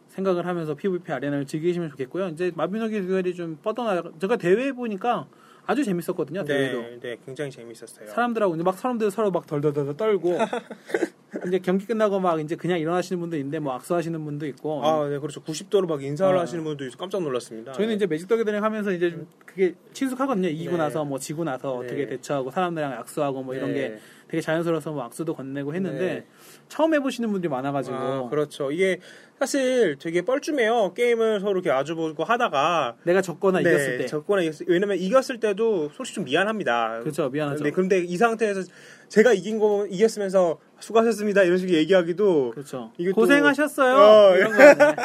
생각을 0.07 0.45
하면서 0.45 0.75
PVP 0.75 1.11
아레나를 1.11 1.45
즐기시면 1.45 1.89
좋겠고요. 1.89 2.29
이제 2.29 2.51
마비노기 2.55 3.01
듀얼이 3.01 3.35
좀 3.35 3.57
뻗어나. 3.61 4.01
제가 4.19 4.37
대회 4.37 4.71
보니까 4.71 5.27
아주 5.67 5.83
재밌었거든요. 5.83 6.45
대회도. 6.45 6.81
네, 6.81 6.99
네, 7.01 7.17
굉장히 7.25 7.51
재밌었어요. 7.51 8.07
사람들하고 8.07 8.55
이제 8.55 8.63
막 8.63 8.77
사람들 8.77 9.11
서로 9.11 9.31
막 9.31 9.45
덜덜덜 9.45 9.97
떨고 9.97 10.37
이제 11.45 11.59
경기 11.59 11.85
끝나고 11.85 12.21
막 12.21 12.39
이제 12.39 12.55
그냥 12.55 12.79
일어나시는 12.79 13.19
분도 13.19 13.35
있는데 13.35 13.59
뭐 13.59 13.73
악수하시는 13.73 14.23
분도 14.23 14.47
있고 14.47 14.81
아, 14.85 15.09
네, 15.09 15.19
그렇죠. 15.19 15.43
90도로 15.43 15.85
막 15.85 16.01
인사를 16.01 16.35
아. 16.37 16.41
하시는 16.41 16.63
분도 16.63 16.85
있어 16.85 16.97
깜짝 16.97 17.21
놀랐습니다. 17.21 17.73
저희는 17.73 17.89
네. 17.89 17.95
이제 17.97 18.07
매직 18.07 18.29
더 18.29 18.37
게더링 18.37 18.63
하면서 18.63 18.93
이제 18.93 19.11
좀 19.11 19.27
그게 19.45 19.75
친숙하거든요. 19.91 20.47
이기고 20.47 20.71
네. 20.71 20.77
나서 20.77 21.03
뭐 21.03 21.19
지고 21.19 21.43
나서 21.43 21.79
네. 21.81 21.85
어떻게 21.85 22.07
대처하고 22.07 22.49
사람들이랑 22.49 22.93
악수하고 22.93 23.43
뭐 23.43 23.53
이런 23.53 23.73
네. 23.73 23.89
게 23.89 23.99
되게 24.27 24.41
자연스러워서 24.41 24.91
뭐 24.91 25.03
악수도 25.03 25.35
건네고 25.35 25.73
했는데 25.73 25.99
네. 25.99 26.25
처음 26.67 26.93
해보시는 26.93 27.31
분들이 27.31 27.49
많아가지고 27.49 27.95
아, 27.95 28.29
그렇죠. 28.29 28.71
이게 28.71 28.99
사실 29.39 29.97
되게 29.99 30.21
뻘쭘해요. 30.21 30.93
게임을 30.93 31.39
서로 31.39 31.53
이렇게 31.53 31.71
아주보고 31.71 32.23
하다가 32.23 32.95
내가 33.03 33.21
졌거나 33.21 33.61
네, 33.61 33.69
이겼을 33.69 33.97
때 33.99 34.05
졌거나 34.05 34.41
이겼을 34.41 34.65
왜냐면 34.67 34.97
이겼을 34.97 35.39
때도 35.39 35.89
솔직히 35.89 36.15
좀 36.15 36.25
미안합니다. 36.25 36.99
그렇죠 37.01 37.29
미안하죠. 37.29 37.63
네, 37.63 37.71
그런데 37.71 37.99
이 37.99 38.17
상태에서 38.17 38.63
제가 39.07 39.33
이긴 39.33 39.59
거 39.59 39.87
이겼으면서 39.89 40.59
수고하셨습니다 40.79 41.43
이런 41.43 41.57
식으로 41.57 41.77
얘기하기도 41.77 42.51
그렇죠. 42.51 42.91
고생하셨어요. 43.13 43.95
어, 43.95 44.35
이런 44.35 44.51
거? 44.51 44.95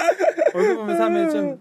얼굴 0.54 0.76
보면서 0.76 1.04
하면 1.04 1.30
좀 1.30 1.50
어, 1.52 1.58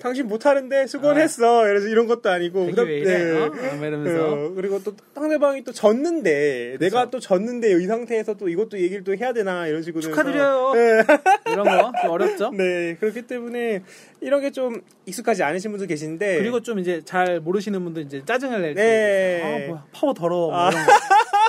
당신 0.00 0.26
못하는데 0.26 0.86
수고는 0.88 1.22
했어. 1.22 1.68
이래서 1.68 1.86
이런 1.86 2.06
것도 2.08 2.28
아니고 2.30 2.66
그다음- 2.66 2.88
왜 2.88 2.98
이래? 2.98 3.24
네. 3.24 3.38
어? 3.38 3.48
막 3.48 3.86
이러면서 3.86 4.32
어, 4.32 4.48
그리고 4.54 4.82
또 4.82 4.94
상대방이 5.14 5.62
또 5.62 5.70
졌는데 5.72 6.72
그쵸. 6.72 6.84
내가 6.84 7.10
또 7.10 7.20
졌는데 7.20 7.70
이 7.80 7.86
상태에서 7.86 8.34
또 8.34 8.48
이것도 8.48 8.78
얘기를 8.80 9.04
또 9.04 9.14
해야 9.14 9.32
되나 9.32 9.68
이런 9.68 9.82
식으로 9.82 10.00
축하드려요. 10.02 10.72
네. 10.74 11.02
이런 11.52 11.64
거좀 11.64 12.10
어렵죠. 12.10 12.50
네 12.50 12.96
그렇기 12.98 13.22
때문에 13.22 13.82
이런 14.20 14.40
게 14.40 14.50
좀 14.52 14.82
익숙하지 15.06 15.42
않으신 15.44 15.70
분도 15.70 15.86
계신데 15.86 16.38
그리고 16.38 16.60
좀 16.60 16.78
이제 16.78 17.00
잘 17.04 17.40
모르시는 17.40 17.82
분들 17.84 18.02
이제 18.02 18.22
짜증을 18.26 18.60
낼 18.62 18.74
때, 18.74 18.82
네. 18.82 19.42
아 19.42 19.68
뭐야 19.68 19.84
파워 19.92 20.12
더러워. 20.12 20.50
뭐 20.50 20.58
아. 20.58 20.70
이런 20.70 20.84
거. 20.86 20.92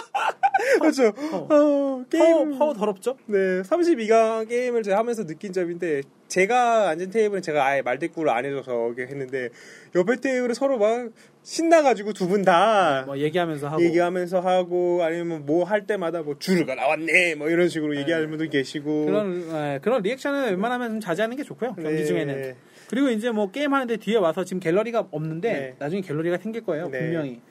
그렇죠. 0.80 1.14
어. 1.32 1.48
어, 1.50 2.06
게임 2.10 2.24
파워, 2.24 2.58
파워 2.58 2.74
더럽죠? 2.74 3.18
네 3.26 3.38
32강 3.64 4.48
게임을 4.48 4.84
제가 4.84 4.98
하면서 4.98 5.26
느낀 5.26 5.52
점인데 5.52 6.02
제가 6.28 6.90
앉은 6.90 7.10
테이블은 7.12 7.42
제가 7.42 7.66
아예 7.66 7.82
말대꾸를 7.82 8.30
안 8.32 8.46
해줘서 8.46 8.94
했는데 8.98 9.50
옆에 9.96 10.16
테이블은 10.18 10.54
서로 10.56 10.78
막 10.78 11.10
신나가지고 11.44 12.14
두 12.14 12.28
분 12.28 12.44
다 12.44 13.04
뭐 13.06 13.18
얘기하면서 13.18 13.68
하고 13.68 13.84
얘기하면서 13.84 14.40
하고 14.40 15.04
아니면 15.04 15.46
뭐 15.46 15.64
할 15.64 15.86
때마다 15.88 16.22
뭐 16.22 16.38
주르가 16.40 16.76
나왔네 16.76 17.36
뭐 17.36 17.50
이런 17.50 17.68
식으로 17.70 17.96
얘기하는 17.98 18.30
분도 18.30 18.48
계시고 18.50 19.06
그런 19.06 19.48
예, 19.52 19.80
그런 19.82 20.02
리액션은 20.04 20.50
웬만하면 20.52 20.90
좀 20.92 21.00
자제하는 21.02 21.36
게 21.38 21.44
좋고요 21.44 21.76
경기 21.76 21.98
네. 21.98 22.06
중에는 22.06 22.56
그리고 22.90 23.10
이제 23.10 23.32
뭐 23.32 23.50
게임 23.52 23.74
하는데 23.74 23.96
뒤에 23.98 24.18
와서 24.18 24.44
지금 24.44 24.60
갤러리가 24.60 25.08
없는데 25.12 25.52
네. 25.54 25.76
나중에 25.80 26.02
갤러리가 26.02 26.38
생길 26.38 26.64
거예요 26.64 26.90
네. 26.90 27.00
분명히 27.00 27.42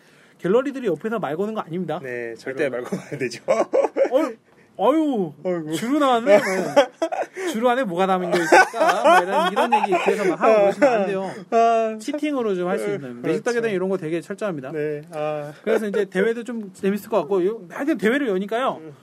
갤러리들이 0.43 0.87
옆에서 0.89 1.19
말 1.19 1.37
거는 1.37 1.55
거 1.55 1.61
아닙니다 1.61 2.01
네 2.03 2.35
절대 2.35 2.69
말고 2.69 2.97
가야 2.97 3.19
되죠. 3.19 3.43
어, 3.49 4.33
어유. 4.79 5.33
주로 5.77 5.99
나왔네 5.99 6.39
뭐. 6.39 7.49
주로 7.53 7.69
안에 7.71 7.85
뭐가 7.85 8.07
담겨 8.07 8.29
있을까 8.37 9.03
뭐 9.03 9.23
이런, 9.23 9.53
이런 9.53 9.75
얘기 9.75 10.05
뒤에서 10.05 10.25
막 10.25 10.41
하고 10.41 10.61
그러시면 10.63 10.93
안 10.93 11.07
돼요 11.07 11.31
아, 11.51 11.97
치팅으로 12.01 12.55
좀 12.55 12.69
할 12.69 12.79
수 12.79 12.87
있는 12.87 13.01
그렇죠. 13.21 13.29
매직 13.29 13.45
더게더 13.45 13.69
이런 13.69 13.89
거 13.91 13.97
되게 13.99 14.21
철저합니다 14.21 14.73
네. 14.73 15.03
아, 15.13 15.53
그래서 15.63 15.87
이제 15.87 16.07
대회도 16.07 16.45
좀 16.45 16.73
재밌을 16.73 17.11
것 17.11 17.19
같고 17.19 17.45
요- 17.47 17.61
하여튼 17.71 17.99
대회를 17.99 18.29
여니까요 18.29 18.79
음. 18.81 18.95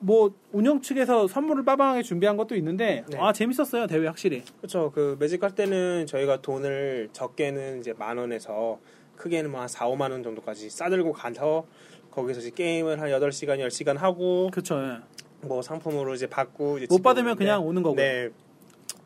뭐 0.00 0.32
운영 0.52 0.80
측에서 0.80 1.26
선물을 1.28 1.64
빠방하게 1.64 2.02
준비한 2.02 2.36
것도 2.36 2.54
있는데 2.56 3.04
네. 3.08 3.18
아 3.20 3.32
재밌었어요 3.32 3.86
대회 3.86 4.06
확실히 4.06 4.44
그렇죠. 4.58 4.90
그 4.94 5.16
매직 5.20 5.42
할 5.42 5.50
때는 5.54 6.06
저희가 6.06 6.40
돈을 6.40 7.10
적게는 7.12 7.80
이제 7.80 7.92
만 7.98 8.16
원에서 8.16 8.78
크게는 9.18 9.50
뭐 9.50 9.60
한 9.60 9.68
4, 9.68 9.86
5만 9.88 10.10
원 10.12 10.22
정도까지 10.22 10.70
싸들고 10.70 11.12
가서 11.12 11.66
거기서 12.10 12.40
이제 12.40 12.50
게임을 12.50 13.00
한 13.00 13.10
8시간, 13.10 13.58
10시간 13.58 13.96
하고 13.98 14.50
그쵸 14.52 14.76
예. 14.82 14.98
뭐 15.46 15.60
상품으로 15.62 16.14
이제 16.14 16.26
받고 16.26 16.78
이제 16.78 16.86
못 16.88 17.02
받으면 17.02 17.32
오는데 17.32 17.44
그냥 17.44 17.66
오는 17.66 17.82
거고요. 17.82 17.96
네. 18.02 18.30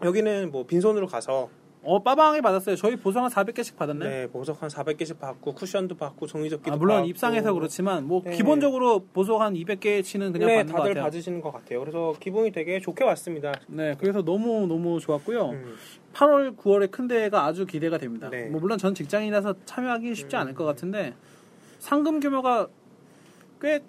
여기는 0.02 0.50
뭐 0.50 0.64
빈손으로 0.66 1.06
가서 1.06 1.50
어 1.85 2.01
빠방하게 2.01 2.41
받았어요 2.43 2.76
저희 2.76 2.95
보상 2.97 3.24
한 3.24 3.30
400개씩 3.30 3.76
받았네 3.76 4.09
네, 4.09 4.26
보석 4.28 4.62
한 4.62 4.68
400개씩 4.68 5.18
받고 5.18 5.55
쿠션도 5.55 5.97
받고 5.97 6.28
종이접기도 6.28 6.72
아, 6.74 6.76
물론 6.76 6.97
받고 6.99 7.09
입상해서 7.09 7.53
그렇지만 7.53 8.07
뭐 8.07 8.22
네. 8.24 8.37
기본적으로 8.37 9.01
보석 9.12 9.41
한 9.41 9.55
200개치는 9.55 10.33
그냥 10.33 10.49
네, 10.49 10.57
받는 10.59 10.72
것 10.72 10.78
다들 10.78 10.95
같아요 10.95 11.05
받으시는 11.05 11.41
것 11.41 11.51
같아요. 11.53 11.80
그래서 11.80 12.14
기분이 12.20 12.53
되게 12.53 12.78
좋게 12.78 13.03
왔습니다. 13.05 13.53
네 13.66 13.97
그래서 13.99 14.22
너무 14.22 14.66
너무 14.66 15.01
좋았고요 15.01 15.51
음. 15.51 15.76
8월 16.12 16.57
9월에 16.57 16.91
큰 16.91 17.09
대회가 17.09 17.45
아주 17.47 17.66
기대가 17.66 17.99
됩니다 17.99 18.30
네. 18.30 18.45
뭐 18.45 18.61
물론 18.61 18.78
전 18.78 18.95
직장인이라서 18.95 19.55
참여하기 19.64 20.14
쉽지 20.14 20.37
않을 20.37 20.55
것 20.55 20.64
같은데 20.64 21.14
상금 21.80 22.20
규모가 22.20 22.68
꽤 23.61 23.80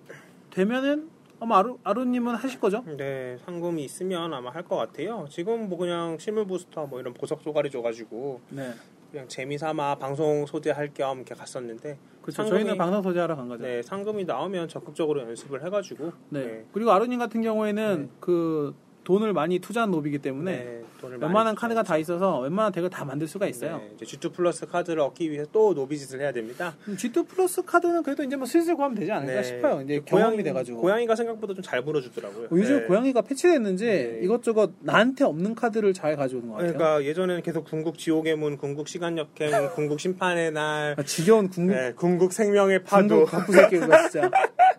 되면은 0.49 1.12
아마 1.43 1.57
아루, 1.57 1.77
아루님은 1.83 2.35
하실 2.35 2.57
거죠? 2.59 2.83
네, 2.97 3.37
상금이 3.45 3.83
있으면 3.83 4.33
아마 4.33 4.49
할 4.49 4.63
것 4.63 4.77
같아요. 4.77 5.25
지금 5.29 5.67
뭐 5.67 5.77
그냥 5.77 6.17
실물 6.17 6.45
부스터 6.47 6.85
뭐 6.87 7.01
이런 7.01 7.13
보석 7.13 7.43
쪼가리 7.43 7.69
줘가지고 7.69 8.39
네 8.51 8.71
그냥 9.11 9.27
재미삼아 9.27 9.95
방송 9.95 10.45
소재할 10.45 10.93
겸 10.93 11.17
이렇게 11.17 11.35
갔었는데 11.35 11.97
그렇죠 12.21 12.43
상금이- 12.43 12.49
저희는 12.49 12.77
방송 12.77 13.01
소재하러 13.03 13.35
간 13.35 13.49
거죠 13.49 13.61
네, 13.63 13.81
상금이 13.81 14.23
나오면 14.23 14.69
적극적으로 14.69 15.19
연습을 15.21 15.65
해가지고 15.65 16.13
네. 16.29 16.45
네. 16.45 16.65
그리고 16.71 16.91
아루님 16.91 17.19
같은 17.19 17.41
경우에는 17.41 18.09
그 18.21 18.73
돈을 19.03 19.33
많이 19.33 19.59
투자한 19.59 19.91
노비기 19.91 20.19
때문에 20.19 20.51
네, 20.51 20.81
웬만한 21.19 21.55
카드가 21.55 21.83
다 21.83 21.97
있어서 21.97 22.39
웬만한 22.39 22.71
덱을 22.71 22.89
다 22.89 23.03
만들 23.03 23.27
수가 23.27 23.47
있어요. 23.47 23.77
네, 23.77 23.91
이제 23.95 24.05
G2 24.17 24.33
플러스 24.33 24.65
카드를 24.65 25.01
얻기 25.01 25.29
위해서 25.29 25.49
또 25.51 25.73
노비짓을 25.73 26.21
해야 26.21 26.31
됩니다. 26.31 26.75
음, 26.87 26.95
G2 26.95 27.27
플러스 27.27 27.61
카드는 27.63 28.03
그래도 28.03 28.23
이제 28.23 28.35
뭐 28.35 28.45
슬슬 28.45 28.75
구하면 28.75 28.95
되지 28.97 29.11
않을까 29.11 29.33
네. 29.33 29.43
싶어요. 29.43 29.81
이제 29.81 30.01
경험이 30.05 30.41
돼가지고. 30.43 30.81
고양이가 30.81 31.15
생각보다 31.15 31.53
좀 31.53 31.63
잘 31.63 31.81
물어주더라고요. 31.81 32.45
어, 32.45 32.49
요즘 32.51 32.79
네. 32.81 32.85
고양이가 32.85 33.21
패치됐는지 33.21 33.85
네. 33.85 34.19
이것저것 34.21 34.71
나한테 34.81 35.23
없는 35.23 35.55
카드를 35.55 35.93
잘 35.93 36.15
가져오는 36.17 36.49
것 36.49 36.55
같아요. 36.55 36.73
그러니까 36.73 37.03
예전에는 37.05 37.41
계속 37.41 37.63
궁극 37.65 37.97
지옥의 37.97 38.35
문, 38.35 38.57
궁극 38.57 38.87
시간 38.87 39.17
역행, 39.17 39.49
궁극 39.75 39.99
심판의 39.99 40.51
날, 40.51 40.95
아, 40.97 41.03
지겨운 41.03 41.49
궁극, 41.49 41.73
네, 41.73 41.93
궁극 41.93 42.33
생명의 42.33 42.83
파도, 42.83 43.25
궁극 43.25 43.69
그거 43.69 44.09
진짜. 44.09 44.29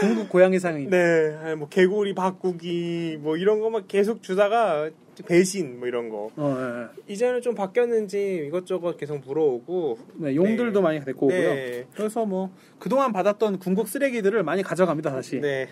궁극 0.00 0.28
고양이 0.28 0.58
상인. 0.58 0.90
네, 0.90 1.54
뭐 1.56 1.68
개구리 1.68 2.14
바꾸기 2.14 3.18
뭐 3.20 3.36
이런 3.36 3.60
것만 3.60 3.86
계속 3.88 4.22
주다가 4.22 4.90
배신 5.26 5.78
뭐 5.78 5.86
이런 5.88 6.08
거 6.08 6.30
어, 6.36 6.56
예, 6.58 6.82
예. 6.82 7.12
이제는 7.12 7.42
좀 7.42 7.54
바뀌었는지 7.54 8.44
이것저것 8.46 8.96
계속 8.96 9.20
물어오고 9.24 9.98
네, 10.14 10.34
용들도 10.34 10.80
네. 10.80 10.82
많이 10.82 11.00
데리고 11.00 11.26
오고요. 11.26 11.54
네. 11.54 11.86
그래서 11.94 12.24
뭐 12.24 12.50
그동안 12.78 13.12
받았던 13.12 13.58
궁극 13.58 13.88
쓰레기들을 13.88 14.42
많이 14.42 14.62
가져갑니다 14.62 15.10
다시. 15.10 15.40
네. 15.40 15.68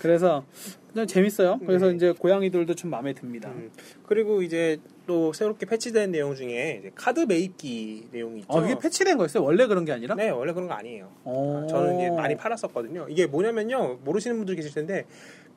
그래서 0.00 0.44
그냥 0.92 1.06
재밌어요. 1.06 1.58
그래서 1.64 1.86
네. 1.88 1.94
이제 1.94 2.12
고양이들도 2.12 2.74
좀 2.74 2.90
마음에 2.90 3.12
듭니다. 3.12 3.48
음. 3.50 3.70
그리고 4.06 4.42
이제 4.42 4.78
또 5.06 5.32
새롭게 5.32 5.66
패치된 5.66 6.10
내용 6.10 6.34
중에 6.34 6.78
이제 6.80 6.90
카드 6.94 7.20
매입기 7.20 8.08
내용이 8.10 8.40
있죠. 8.40 8.52
어, 8.52 8.64
이게 8.64 8.76
패치된 8.78 9.16
거였어요? 9.16 9.42
원래 9.44 9.66
그런 9.66 9.84
게 9.84 9.92
아니라? 9.92 10.14
네, 10.14 10.30
원래 10.30 10.52
그런 10.52 10.68
거 10.68 10.74
아니에요. 10.74 11.10
어. 11.24 11.66
저는 11.68 11.98
이게 11.98 12.10
많이 12.10 12.36
팔았었거든요. 12.36 13.06
이게 13.08 13.26
뭐냐면요. 13.26 14.00
모르시는 14.04 14.36
분들 14.38 14.56
계실 14.56 14.72
텐데 14.74 15.04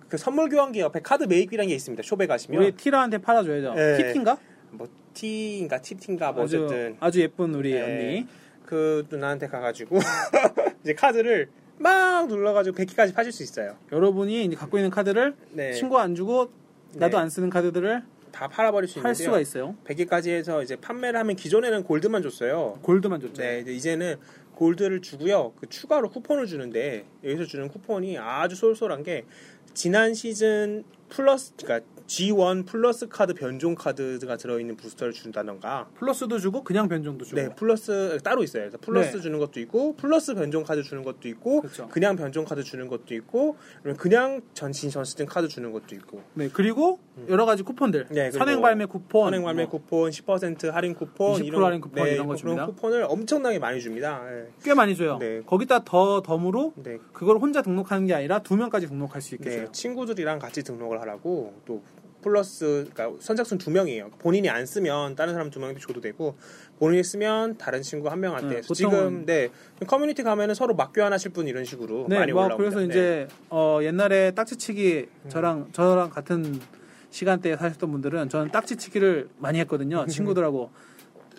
그 0.07 0.17
선물 0.17 0.49
교환기 0.49 0.79
옆에 0.79 0.99
카드 1.01 1.23
매입기라는 1.23 1.69
게 1.69 1.75
있습니다. 1.75 2.03
숍에 2.03 2.27
가시면 2.27 2.61
우리 2.61 2.71
티라한테 2.73 3.17
팔아줘야죠. 3.17 3.73
네. 3.73 3.97
티티인가? 3.97 4.37
뭐 4.71 4.87
T인가 5.13 5.81
TT인가 5.81 6.31
뭐 6.31 6.43
아주 6.43 6.65
어쨌든 6.65 6.97
아주 6.99 7.21
예쁜 7.21 7.55
우리 7.55 7.73
네. 7.73 7.81
언니. 7.81 8.27
그 8.65 9.05
누나한테 9.09 9.47
가가지고 9.47 9.99
이제 10.83 10.93
카드를 10.93 11.49
막 11.83 12.27
눌러가지고 12.27 12.77
100개까지 12.77 13.13
파실 13.13 13.33
수 13.33 13.43
있어요. 13.43 13.75
여러분이 13.91 14.45
이제 14.45 14.55
갖고 14.55 14.77
있는 14.77 14.89
카드를 14.89 15.35
네. 15.51 15.73
친구 15.73 15.99
안 15.99 16.15
주고 16.15 16.49
나도 16.93 17.17
네. 17.17 17.23
안 17.23 17.29
쓰는 17.29 17.49
카드들을 17.49 18.01
다 18.31 18.47
팔아버릴 18.47 18.87
수팔 18.87 19.11
있는데요. 19.11 19.25
수가 19.25 19.39
있어요. 19.41 19.75
100개까지 19.85 20.29
해서 20.29 20.63
이제 20.63 20.77
판매를 20.77 21.19
하면 21.19 21.35
기존에는 21.35 21.83
골드만 21.83 22.23
줬어요. 22.23 22.79
골드만 22.81 23.19
줬죠. 23.19 23.41
네, 23.41 23.59
이제 23.59 23.73
이제는 23.73 24.15
골드를 24.55 25.01
주고요. 25.01 25.51
그 25.59 25.67
추가로 25.67 26.09
쿠폰을 26.09 26.47
주는데 26.47 27.05
여기서 27.23 27.43
주는 27.45 27.67
쿠폰이 27.67 28.17
아주 28.17 28.55
쏠쏠한 28.55 29.03
게 29.03 29.25
지난 29.73 30.13
시즌 30.13 30.85
플러스 31.09 31.53
그러니까 31.57 31.85
G1 32.07 32.65
플러스 32.65 33.07
카드 33.07 33.33
변종 33.33 33.75
카드가 33.75 34.37
들어있는 34.37 34.75
부스터를 34.77 35.13
준다던가 35.13 35.87
플러스도 35.95 36.39
주고 36.39 36.63
그냥 36.63 36.87
변종도 36.87 37.25
주고. 37.25 37.41
네 37.41 37.49
플러스 37.55 38.17
따로 38.23 38.43
있어요. 38.43 38.63
그래서 38.63 38.77
플러스 38.79 39.17
네. 39.17 39.21
주는 39.21 39.39
것도 39.39 39.59
있고 39.61 39.95
플러스 39.95 40.33
변종 40.33 40.63
카드 40.63 40.83
주는 40.83 41.03
것도 41.03 41.27
있고 41.29 41.61
그렇죠. 41.61 41.87
그냥 41.89 42.15
변종 42.15 42.45
카드 42.45 42.63
주는 42.63 42.87
것도 42.87 43.13
있고 43.15 43.57
그냥 43.97 44.41
전 44.53 44.68
시즌 44.68 44.89
전 44.89 45.04
시즌 45.04 45.25
카드 45.25 45.47
주는 45.47 45.71
것도 45.71 45.95
있고 45.95 46.21
네, 46.33 46.49
그리고 46.51 46.99
여러 47.29 47.45
가지 47.45 47.63
쿠폰들. 47.63 48.07
네, 48.09 48.31
선행 48.31 48.61
발매 48.61 48.85
쿠폰. 48.85 49.25
선행 49.25 49.43
발매 49.43 49.63
뭐 49.63 49.71
쿠폰, 49.71 50.09
10% 50.09 50.71
할인 50.71 50.93
쿠폰, 50.93 51.41
20% 51.41 51.45
이런, 51.45 51.63
할인 51.63 51.81
쿠폰 51.81 52.07
이런 52.07 52.27
거 52.27 52.35
줍니다. 52.35 52.65
쿠폰을 52.65 53.05
엄청나게 53.07 53.59
많이 53.59 53.79
줍니다. 53.81 54.23
네. 54.29 54.47
꽤 54.63 54.73
많이 54.73 54.95
줘요. 54.95 55.17
네. 55.19 55.41
거기다 55.45 55.83
더 55.83 56.21
덤으로 56.21 56.73
네. 56.75 56.97
그걸 57.13 57.37
혼자 57.37 57.61
등록하는 57.61 58.07
게 58.07 58.13
아니라 58.13 58.39
두 58.39 58.55
명까지 58.55 58.87
등록할 58.87 59.21
수 59.21 59.35
있게 59.35 59.49
네, 59.49 59.57
해요. 59.59 59.67
친구들이랑 59.71 60.39
같이 60.39 60.63
등록을 60.63 61.01
하라고 61.01 61.53
또 61.65 61.81
플러스 62.23 62.89
그러니까 62.91 63.17
선착순 63.19 63.59
두 63.59 63.69
명이에요. 63.69 64.09
본인이 64.17 64.49
안 64.49 64.65
쓰면 64.65 65.15
다른 65.15 65.33
사람 65.33 65.51
두 65.51 65.59
명한테 65.59 65.79
줘도 65.79 66.01
되고 66.01 66.35
본인이 66.79 67.03
쓰면 67.03 67.57
다른 67.57 67.81
친구 67.83 68.09
한 68.09 68.19
명한테 68.19 68.61
네, 68.61 68.73
지금 68.73 69.25
네 69.25 69.49
커뮤니티 69.85 70.23
가면은 70.23 70.55
서로 70.55 70.73
막 70.73 70.91
교환하실 70.93 71.31
분 71.31 71.47
이런 71.47 71.65
식으로 71.65 72.07
네, 72.09 72.17
많이 72.17 72.31
뭐 72.31 72.45
올라옵니다. 72.45 72.57
그래서 72.57 72.79
네. 72.79 72.85
이제 72.85 73.27
어, 73.49 73.79
옛날에 73.83 74.31
딱지치기 74.31 75.07
저랑 75.29 75.69
저랑 75.71 76.09
같은 76.09 76.59
시간대에 77.11 77.55
사셨던 77.55 77.91
분들은 77.91 78.29
저는 78.29 78.51
딱지치기를 78.51 79.29
많이 79.37 79.59
했거든요. 79.59 80.05
친구들하고 80.07 80.71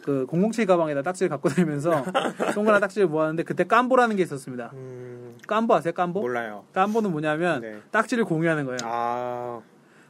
그 0.05 0.27
007 0.31 0.67
가방에다 0.67 1.03
딱지를 1.03 1.31
갖고 1.31 1.49
다니면서 1.49 2.05
동그란 2.55 2.81
딱지를 2.81 3.09
모았는데 3.09 3.43
그때 3.43 3.65
깜보라는 3.65 4.17
게 4.17 4.23
있었습니다. 4.23 4.71
음, 4.75 5.37
깜보 5.47 5.75
아세요? 5.75 5.95
깜보? 5.95 6.21
몰라요. 6.21 6.65
깜보는 6.75 7.11
뭐냐면 7.11 7.63
네. 7.63 7.79
딱지를 7.91 8.25
공유하는 8.25 8.67
거예요. 8.67 8.79
아, 8.83 9.63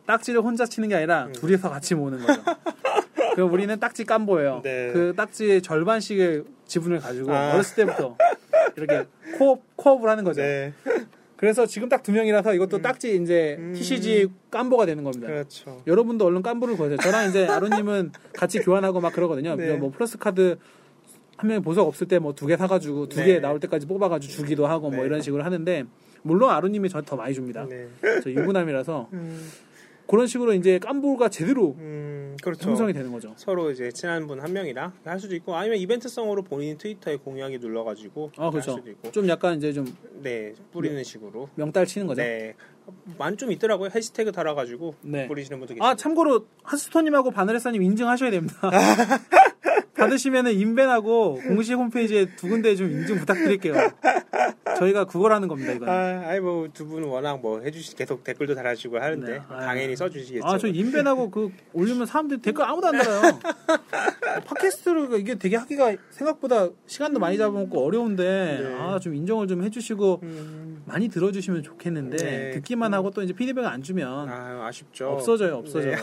딱지를 0.06 0.40
혼자 0.42 0.66
치는 0.66 0.88
게 0.88 0.94
아니라 0.96 1.26
음. 1.26 1.32
둘이서 1.32 1.70
같이 1.70 1.94
모으는 1.94 2.18
거죠. 2.24 2.42
그럼 3.34 3.52
우리는 3.52 3.78
딱지 3.80 4.04
깜보예요. 4.04 4.60
네. 4.62 4.90
그 4.92 5.12
딱지 5.16 5.60
절반씩의 5.62 6.44
지분을 6.66 7.00
가지고 7.00 7.32
아. 7.34 7.54
어렸을 7.54 7.76
때부터 7.76 8.16
이렇게 8.76 9.06
코업, 9.38 9.60
코업을 9.76 10.08
하는 10.08 10.24
거죠. 10.24 10.40
네, 10.42 10.72
그래서 11.36 11.66
지금 11.66 11.88
딱 11.88 12.02
두 12.02 12.12
명이라서 12.12 12.54
이것도 12.54 12.80
딱지 12.82 13.16
이제 13.20 13.56
음. 13.58 13.72
TCG 13.74 14.28
깜보가 14.50 14.86
되는 14.86 15.02
겁니다. 15.04 15.26
그렇죠. 15.26 15.82
여러분도 15.86 16.26
얼른 16.26 16.42
깜보를 16.42 16.76
거세요. 16.76 16.96
저랑 16.98 17.28
이제 17.30 17.46
아로님은 17.46 18.12
같이 18.34 18.60
교환하고 18.60 19.00
막 19.00 19.12
그러거든요. 19.12 19.56
네. 19.56 19.74
뭐 19.76 19.90
플러스 19.90 20.16
카드 20.18 20.56
한 21.36 21.48
명이 21.48 21.62
보석 21.62 21.88
없을 21.88 22.06
때 22.06 22.18
뭐 22.18 22.32
두 22.34 22.46
개 22.46 22.56
사가지고 22.56 23.08
두 23.08 23.18
네. 23.20 23.26
개 23.26 23.40
나올 23.40 23.58
때까지 23.58 23.86
뽑아가지고 23.86 24.32
주기도 24.32 24.66
하고 24.68 24.90
뭐 24.90 25.00
네. 25.00 25.06
이런 25.06 25.20
식으로 25.20 25.42
하는데 25.42 25.84
물론 26.22 26.50
아로님이 26.50 26.88
저한테 26.88 27.10
더 27.10 27.16
많이 27.16 27.34
줍니다. 27.34 27.66
네. 27.68 27.88
저 28.22 28.30
유부남이라서 28.30 29.08
음, 29.12 29.50
그런 30.06 30.26
식으로 30.26 30.52
이제 30.54 30.78
깜보가 30.78 31.28
제대로 31.30 31.74
음, 31.78 32.36
그렇죠. 32.42 32.68
형성이 32.68 32.92
되는 32.92 33.10
거죠. 33.10 33.32
서로 33.36 33.70
이제 33.70 33.90
친한 33.90 34.26
분 34.26 34.40
한 34.40 34.52
명이랑 34.52 34.92
할 35.04 35.18
수도 35.18 35.34
있고 35.36 35.54
아니면 35.56 35.78
이벤트성으로 35.78 36.42
본인 36.42 36.76
트위터에 36.76 37.16
공유하기 37.16 37.58
눌러가지고 37.58 38.32
아할 38.36 38.50
그렇죠. 38.52 38.72
수도 38.76 38.90
있고 38.90 39.10
좀 39.12 39.28
약간 39.28 39.56
이제 39.56 39.72
좀 39.72 39.86
네 40.24 40.54
뿌리는 40.72 41.02
식으로 41.04 41.50
명달 41.54 41.84
치는 41.86 42.06
거죠. 42.06 42.22
네 42.22 42.54
많이 43.18 43.36
좀 43.36 43.52
있더라고요 43.52 43.90
해시태그 43.94 44.32
달아가지고 44.32 44.94
네. 45.02 45.26
뿌리시는 45.28 45.58
분들 45.58 45.76
계시 45.76 45.86
아 45.86 45.94
참고로 45.94 46.46
하스토님하고 46.62 47.30
바늘레사님 47.30 47.82
인증하셔야 47.82 48.30
됩니다. 48.30 48.70
받으시면은 50.04 50.52
인벤하고 50.52 51.40
공식 51.48 51.74
홈페이지에 51.74 52.26
두 52.36 52.48
군데 52.48 52.74
좀 52.76 52.90
인증 52.90 53.18
부탁드릴게요. 53.18 53.74
저희가 54.76 55.04
구걸하는 55.04 55.48
겁니다 55.48 55.72
이건. 55.72 55.88
아, 55.88 56.24
아이 56.26 56.40
뭐두 56.40 56.86
분은 56.86 57.08
워낙 57.08 57.40
뭐 57.40 57.60
해주시 57.60 57.96
계속 57.96 58.24
댓글도 58.24 58.54
달아주고 58.54 58.98
하는데 58.98 59.32
네. 59.32 59.40
아. 59.48 59.60
당연히 59.60 59.94
써주시겠죠. 59.96 60.46
아, 60.46 60.58
저 60.58 60.66
인벤하고 60.66 61.30
그 61.30 61.50
올리면 61.72 62.06
사람들이 62.06 62.40
댓글 62.40 62.64
아무도 62.64 62.88
안 62.88 62.98
달아요. 62.98 63.38
팟캐스트를 64.46 65.20
이게 65.20 65.36
되게 65.36 65.56
하기가 65.56 65.94
생각보다 66.10 66.68
시간도 66.86 67.20
많이 67.20 67.38
잡아먹고 67.38 67.84
어려운데 67.84 68.58
네. 68.62 68.74
아, 68.78 68.98
좀 68.98 69.14
인정을 69.14 69.46
좀 69.46 69.62
해주시고 69.62 70.20
음, 70.22 70.82
많이 70.86 71.08
들어주시면 71.08 71.62
좋겠는데 71.62 72.16
네. 72.16 72.50
듣기만 72.52 72.92
하고 72.94 73.10
또 73.10 73.22
이제 73.22 73.32
피드백을 73.32 73.68
안 73.68 73.82
주면 73.82 74.28
아 74.28 74.66
아쉽죠. 74.66 75.08
없어져요, 75.08 75.56
없어져요. 75.56 75.94
네. 75.94 76.02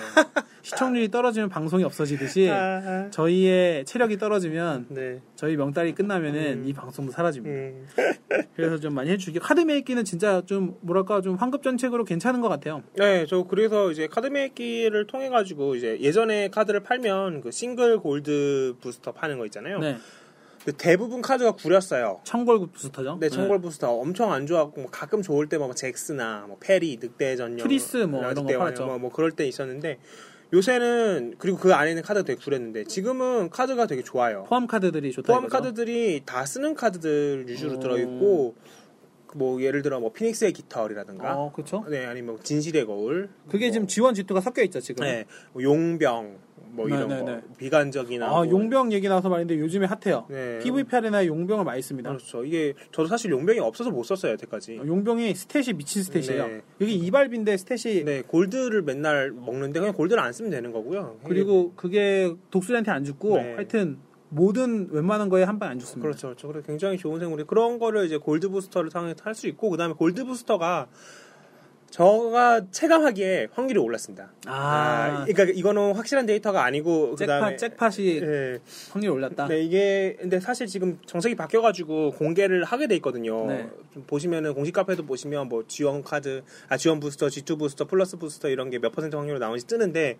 시청률이 0.61 1.09
떨어지면 1.09 1.49
방송이 1.49 1.83
없어지듯이 1.83 2.49
아, 2.49 2.55
아. 2.55 3.07
저희의 3.09 3.85
체력이 3.91 4.17
떨어지면 4.19 4.85
네. 4.87 5.19
저희 5.35 5.57
명달이 5.57 5.93
끝나면은 5.93 6.61
음. 6.61 6.65
이 6.65 6.71
방송도 6.71 7.11
사라집니다. 7.11 7.53
음, 7.53 7.87
그래서 8.55 8.79
좀 8.79 8.93
많이 8.93 9.09
해주시게 9.09 9.39
카드 9.39 9.59
메이키는 9.59 10.05
진짜 10.05 10.41
좀 10.45 10.77
뭐랄까 10.79 11.19
좀 11.19 11.35
환급 11.35 11.61
정책으로 11.61 12.05
괜찮은 12.05 12.39
것 12.39 12.47
같아요. 12.47 12.83
네, 12.95 13.25
저 13.25 13.43
그래서 13.43 13.91
이제 13.91 14.07
카드 14.07 14.27
매기를 14.27 15.07
통해 15.07 15.27
가지고 15.27 15.75
이제 15.75 15.99
예전에 15.99 16.47
카드를 16.47 16.83
팔면 16.83 17.41
그 17.41 17.51
싱글 17.51 17.99
골드 17.99 18.75
부스터 18.79 19.11
파는 19.11 19.37
거 19.37 19.45
있잖아요. 19.47 19.79
네, 19.79 19.97
그 20.63 20.71
대부분 20.71 21.21
카드가 21.21 21.51
구렸어요. 21.51 22.21
청골 22.23 22.67
부스터죠. 22.71 23.17
네, 23.19 23.27
청골 23.27 23.59
부스터 23.59 23.91
엄청 23.91 24.31
안 24.31 24.47
좋았고 24.47 24.83
뭐 24.83 24.89
가끔 24.89 25.21
좋을 25.21 25.49
때뭐 25.49 25.73
잭스나 25.73 26.45
뭐 26.47 26.55
페리, 26.61 26.97
늑대 27.01 27.35
전용, 27.35 27.57
프리스 27.57 27.97
뭐 27.97 28.21
이런 28.21 28.35
거 28.35 28.57
팔았죠. 28.57 28.85
뭐, 28.85 28.99
뭐 28.99 29.11
그럴 29.11 29.31
때 29.31 29.45
있었는데 29.45 29.99
요새는 30.53 31.35
그리고 31.37 31.57
그 31.57 31.73
안에 31.73 31.91
있는 31.91 32.03
카드가 32.03 32.25
되게 32.25 32.41
구렸는데 32.41 32.83
지금은 32.83 33.49
카드가 33.49 33.87
되게 33.87 34.03
좋아요. 34.03 34.43
포함 34.49 34.67
카드들이 34.67 35.11
좋다. 35.11 35.27
포함 35.27 35.45
이거죠? 35.45 35.57
카드들이 35.57 36.23
다 36.25 36.45
쓰는 36.45 36.73
카드들 36.75 37.45
위주로 37.47 37.75
어. 37.75 37.79
들어있고 37.79 38.55
뭐 39.35 39.61
예를 39.61 39.81
들어 39.81 39.99
뭐 39.99 40.11
피닉스의 40.11 40.51
깃털이라든가 40.53 41.35
어, 41.35 41.51
그렇죠. 41.53 41.85
네 41.89 42.05
아니면 42.05 42.35
뭐 42.35 42.43
진실의 42.43 42.85
거울 42.85 43.29
그게 43.49 43.67
뭐, 43.67 43.71
지금 43.71 43.87
지원 43.87 44.13
지투가 44.13 44.41
섞여 44.41 44.61
있죠 44.63 44.81
지금. 44.81 45.05
네, 45.05 45.25
뭐 45.53 45.63
용병 45.63 46.37
뭐 46.73 46.87
이런 46.87 47.07
네, 47.07 47.15
네, 47.15 47.21
거 47.21 47.31
네. 47.31 47.41
비관적이나 47.57 48.27
아 48.27 48.29
뭐, 48.29 48.49
용병 48.49 48.91
얘기 48.93 49.07
나와서 49.07 49.29
말인데 49.29 49.57
요즘에 49.59 49.87
핫해요. 49.87 50.25
네. 50.29 50.59
PVP 50.59 50.95
아레나에 50.95 51.27
용병을 51.27 51.65
많이 51.65 51.81
씁니다. 51.81 52.09
그렇죠 52.09 52.43
이게 52.43 52.73
저도 52.91 53.07
사실 53.07 53.31
용병이 53.31 53.59
없어서 53.59 53.91
못 53.91 54.03
썼어요 54.03 54.33
여태까지 54.33 54.79
어, 54.79 54.85
용병이 54.85 55.33
stat이 55.33 55.75
미친 55.75 56.01
stat이에요. 56.03 56.47
네. 56.47 56.61
여기 56.79 56.95
이발비인데 56.95 57.55
stat이 57.55 58.05
네 58.05 58.21
골드를 58.21 58.81
맨날 58.83 59.31
먹는데 59.31 59.79
그냥 59.79 59.93
골드를 59.93 60.21
안 60.21 60.33
쓰면 60.33 60.51
되는 60.51 60.71
거고요 60.71 61.17
그리고 61.25 61.73
그게 61.75 62.33
독수리한테 62.49 62.91
안 62.91 63.03
죽고 63.03 63.37
네. 63.37 63.53
하여튼 63.55 63.97
모든 64.29 64.87
웬만한 64.91 65.27
거에 65.27 65.43
한방 65.43 65.70
안 65.70 65.77
죽습니다. 65.79 66.07
그렇죠 66.07 66.27
그렇죠 66.27 66.47
그래서 66.47 66.65
굉장히 66.65 66.97
좋은 66.97 67.19
생물이 67.19 67.43
그런 67.43 67.79
거를 67.79 68.05
이제 68.05 68.17
골드 68.17 68.49
부스터를 68.49 68.89
통해 68.89 69.13
할수 69.21 69.47
있고 69.47 69.69
그다음에 69.69 69.93
골드 69.93 70.23
부스터가 70.23 70.87
저가 71.91 72.71
체감하기에 72.71 73.49
확률이 73.53 73.79
올랐습니다. 73.79 74.31
아, 74.47 75.25
그러니까 75.27 75.43
이거는 75.55 75.93
확실한 75.93 76.25
데이터가 76.25 76.63
아니고 76.63 77.15
그다음에 77.15 77.57
잭팟, 77.57 77.89
잭팟이 77.89 78.21
예. 78.21 78.59
확률이 78.91 79.13
올랐다. 79.13 79.47
네, 79.47 79.61
이게 79.61 80.15
근데 80.19 80.39
사실 80.39 80.67
지금 80.67 80.97
정책이 81.05 81.35
바뀌어가지고 81.35 82.11
공개를 82.13 82.63
하게 82.63 82.87
돼 82.87 82.95
있거든요. 82.95 83.45
네. 83.45 83.69
좀 83.93 84.03
보시면은 84.07 84.53
공식 84.53 84.71
카페도 84.71 85.05
보시면 85.05 85.49
뭐 85.49 85.65
지원 85.67 86.01
카드, 86.01 86.43
아 86.69 86.77
지원 86.77 86.99
부스터, 87.01 87.27
G2 87.27 87.59
부스터, 87.59 87.85
플러스 87.85 88.17
부스터 88.17 88.49
이런 88.49 88.69
게 88.69 88.79
몇 88.79 88.91
퍼센트 88.93 89.15
확률로 89.15 89.37
나오는지 89.37 89.67
뜨는데 89.67 90.17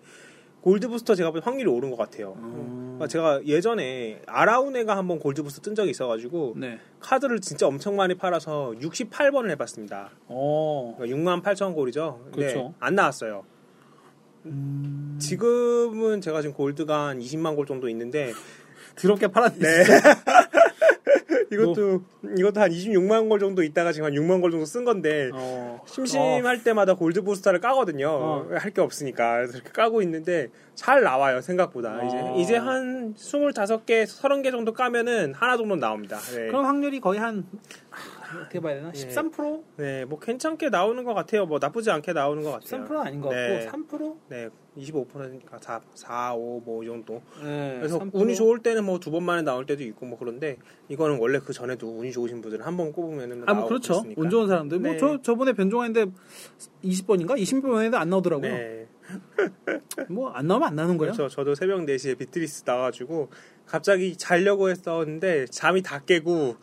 골드 0.62 0.88
부스터 0.88 1.14
제가 1.14 1.30
볼때 1.32 1.44
확률이 1.44 1.68
오른 1.68 1.90
것 1.90 1.96
같아요. 1.96 2.34
음. 2.38 2.96
그러니까 2.96 3.08
제가 3.08 3.44
예전에 3.44 4.22
아라운에가 4.26 4.96
한번 4.96 5.18
골드 5.18 5.42
부스터 5.42 5.62
뜬 5.62 5.74
적이 5.74 5.90
있어가지고 5.90 6.54
네. 6.56 6.78
카드를 7.00 7.40
진짜 7.40 7.66
엄청 7.66 7.96
많이 7.96 8.14
팔아서 8.14 8.72
68번을 8.80 9.50
해봤습니다. 9.50 10.12
어. 10.28 10.94
그러니까 10.96 11.18
6만 11.18 11.42
8천 11.42 11.74
골이죠. 11.74 12.28
그렇죠. 12.32 12.74
안 12.78 12.94
나왔어요. 12.94 13.44
음, 14.46 15.18
지금은 15.20 16.20
제가 16.20 16.40
지금 16.42 16.54
골드가 16.54 17.08
한 17.08 17.18
20만 17.18 17.56
골 17.56 17.66
정도 17.66 17.88
있는데 17.88 18.32
드럽게 18.94 19.28
팔았네. 19.28 19.58
네. 21.56 21.62
이것도 21.62 22.02
이것도 22.38 22.60
한 22.60 22.70
26만 22.70 23.28
골 23.28 23.38
정도 23.38 23.62
있다가 23.62 23.92
지금 23.92 24.06
한 24.06 24.14
6만 24.14 24.40
골 24.40 24.50
정도 24.50 24.64
쓴 24.66 24.84
건데 24.84 25.30
어, 25.34 25.80
심심할 25.86 26.64
때마다 26.64 26.94
골드 26.94 27.22
부스터를 27.22 27.60
까거든요. 27.60 28.08
어. 28.08 28.48
할게 28.56 28.80
없으니까 28.80 29.36
그래서 29.36 29.54
이렇게 29.58 29.70
까고 29.70 30.02
있는데 30.02 30.48
잘 30.74 31.02
나와요 31.02 31.40
생각보다 31.40 31.98
어. 32.00 32.06
이제 32.06 32.42
이제 32.42 32.56
한 32.56 33.14
25개 33.14 34.04
30개 34.04 34.50
정도 34.50 34.72
까면은 34.72 35.34
하나 35.34 35.56
정도 35.56 35.76
나옵니다. 35.76 36.18
네. 36.34 36.46
그럼 36.46 36.64
확률이 36.64 37.00
거의 37.00 37.20
한 37.20 37.44
아, 37.90 37.96
어떻게 38.40 38.60
봐야 38.60 38.74
되나? 38.76 38.90
13%? 38.92 39.62
네, 39.76 40.04
뭐 40.04 40.18
괜찮게 40.18 40.68
나오는 40.70 41.02
것 41.04 41.14
같아요. 41.14 41.46
뭐 41.46 41.58
나쁘지 41.60 41.90
않게 41.90 42.12
나오는 42.12 42.42
것 42.42 42.50
같아요. 42.52 42.84
13%는 42.84 42.98
아닌 43.00 43.20
것 43.20 43.28
같고 43.28 43.40
네. 43.54 43.68
3%? 43.68 44.16
네, 44.28 44.48
25%니까 44.76 45.58
4, 45.60 45.80
4, 45.94 46.34
5, 46.34 46.60
뭐 46.64 46.82
이 46.82 46.86
정도. 46.86 47.22
네, 47.42 47.76
그래서 47.78 47.98
3%. 47.98 48.10
운이 48.14 48.34
좋을 48.36 48.60
때는 48.60 48.84
뭐 48.84 48.98
두 48.98 49.10
번 49.10 49.22
만에 49.24 49.42
나올 49.42 49.66
때도 49.66 49.82
있고 49.84 50.06
뭐 50.06 50.18
그런데 50.18 50.56
이거는 50.88 51.18
원래 51.18 51.38
그 51.40 51.52
전에도 51.52 51.88
운이 51.98 52.12
좋으신 52.12 52.40
분들은 52.40 52.64
한 52.64 52.76
번 52.76 52.92
꼽으면은 52.92 53.44
아, 53.46 53.54
뭐 53.54 53.68
그렇죠. 53.68 53.94
있으니까. 53.94 54.20
운 54.22 54.30
좋은 54.30 54.48
사람들. 54.48 54.80
네. 54.80 54.90
뭐저 54.90 55.20
저번에 55.22 55.52
변종했는데 55.52 56.10
20번인가 56.84 57.36
20번에도 57.38 57.94
안 57.94 58.08
나오더라고요. 58.10 58.50
네, 58.50 58.86
뭐안 60.08 60.46
나오면 60.46 60.68
안 60.68 60.74
나는 60.74 60.96
거예요. 60.96 61.12
그렇죠. 61.12 61.28
저도 61.34 61.54
새벽 61.54 61.80
4시에 61.80 62.16
비트리스 62.18 62.62
나와가지고 62.64 63.28
갑자기 63.66 64.16
자려고 64.16 64.70
했었는데 64.70 65.46
잠이 65.46 65.82
다 65.82 66.00
깨고 66.00 66.56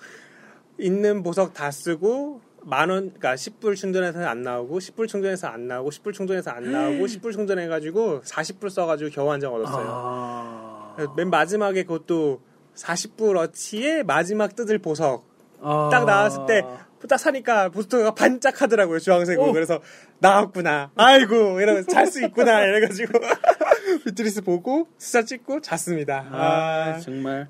있는 0.80 1.24
보석 1.24 1.54
다 1.54 1.72
쓰고 1.72 2.42
만 2.64 2.90
원, 2.90 3.14
그러니까 3.14 3.36
10불 3.36 3.76
충전해서 3.76 4.26
안 4.26 4.42
나오고 4.42 4.80
10불 4.80 5.08
충전해서 5.08 5.48
안 5.48 5.68
나오고 5.68 5.90
10불 5.90 6.14
충전해서 6.14 6.52
안 6.52 6.72
나오고 6.72 7.06
10불 7.06 7.32
충전해가지고 7.32 8.22
40불 8.22 8.70
써가지고 8.70 9.10
겨우 9.12 9.32
한 9.32 9.40
장 9.40 9.54
얻었어요. 9.54 9.88
아... 9.90 10.96
맨 11.16 11.30
마지막에 11.30 11.84
그것도 11.84 12.42
40불 12.76 13.38
어치의 13.38 14.04
마지막 14.04 14.56
뜯을 14.56 14.80
보석 14.80 15.24
아... 15.62 15.90
딱 15.92 16.06
나왔을 16.06 16.46
때 16.48 16.64
딱 17.08 17.18
사니까 17.18 17.70
부스터가 17.70 18.14
반짝하더라고요 18.14 19.00
주황색으로. 19.00 19.50
오. 19.50 19.54
그래서 19.54 19.80
나왔구나. 20.20 20.92
아이고 20.96 21.62
이러면서 21.62 21.90
잘 21.90 22.08
수 22.08 22.24
있구나 22.26 22.62
이래가지고. 22.66 23.20
비트리스 24.06 24.42
보고 24.42 24.88
숫자 24.98 25.24
찍고 25.24 25.62
잤습니다. 25.62 26.28
아, 26.32 26.94
아, 26.96 27.00
정말 27.00 27.48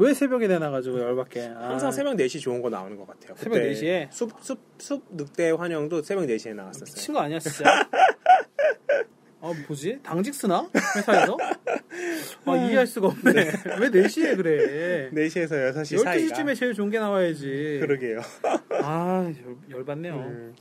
왜 0.00 0.14
새벽에 0.14 0.46
내놔가지고 0.46 1.00
열받게. 1.00 1.52
아, 1.56 1.70
항상 1.70 1.90
새벽 1.90 2.14
4시 2.16 2.40
좋은 2.40 2.62
거 2.62 2.70
나오는 2.70 2.96
것 2.96 3.06
같아요 3.06 3.34
새벽 3.36 3.54
그때 3.54 3.72
4시에? 3.72 4.12
숲, 4.12 4.32
숲, 4.40 4.58
숲 4.78 5.02
늑대 5.10 5.50
환영도 5.50 6.02
새벽 6.02 6.24
4시에 6.26 6.54
나왔었어요 6.54 6.84
미친 6.94 7.14
거 7.14 7.20
아니야 7.20 7.38
진짜. 7.40 7.64
아 9.40 9.52
뭐지? 9.68 10.00
당직 10.02 10.34
쓰나? 10.34 10.68
회사에서? 10.96 11.36
아 12.44 12.56
이해할 12.56 12.86
수가 12.86 13.08
없네. 13.08 13.32
왜 13.80 13.90
4시에 13.90 14.36
그래? 14.36 15.10
4시에서 15.12 15.72
6시 15.74 16.02
사이가 16.02 16.34
12시쯤에 16.36 16.56
제일 16.56 16.74
좋은 16.74 16.90
게 16.90 16.98
나와야지. 16.98 17.78
그러게요 17.80 18.20
아 18.82 19.32
열, 19.44 19.56
열받네요. 19.78 20.14
음, 20.14 20.54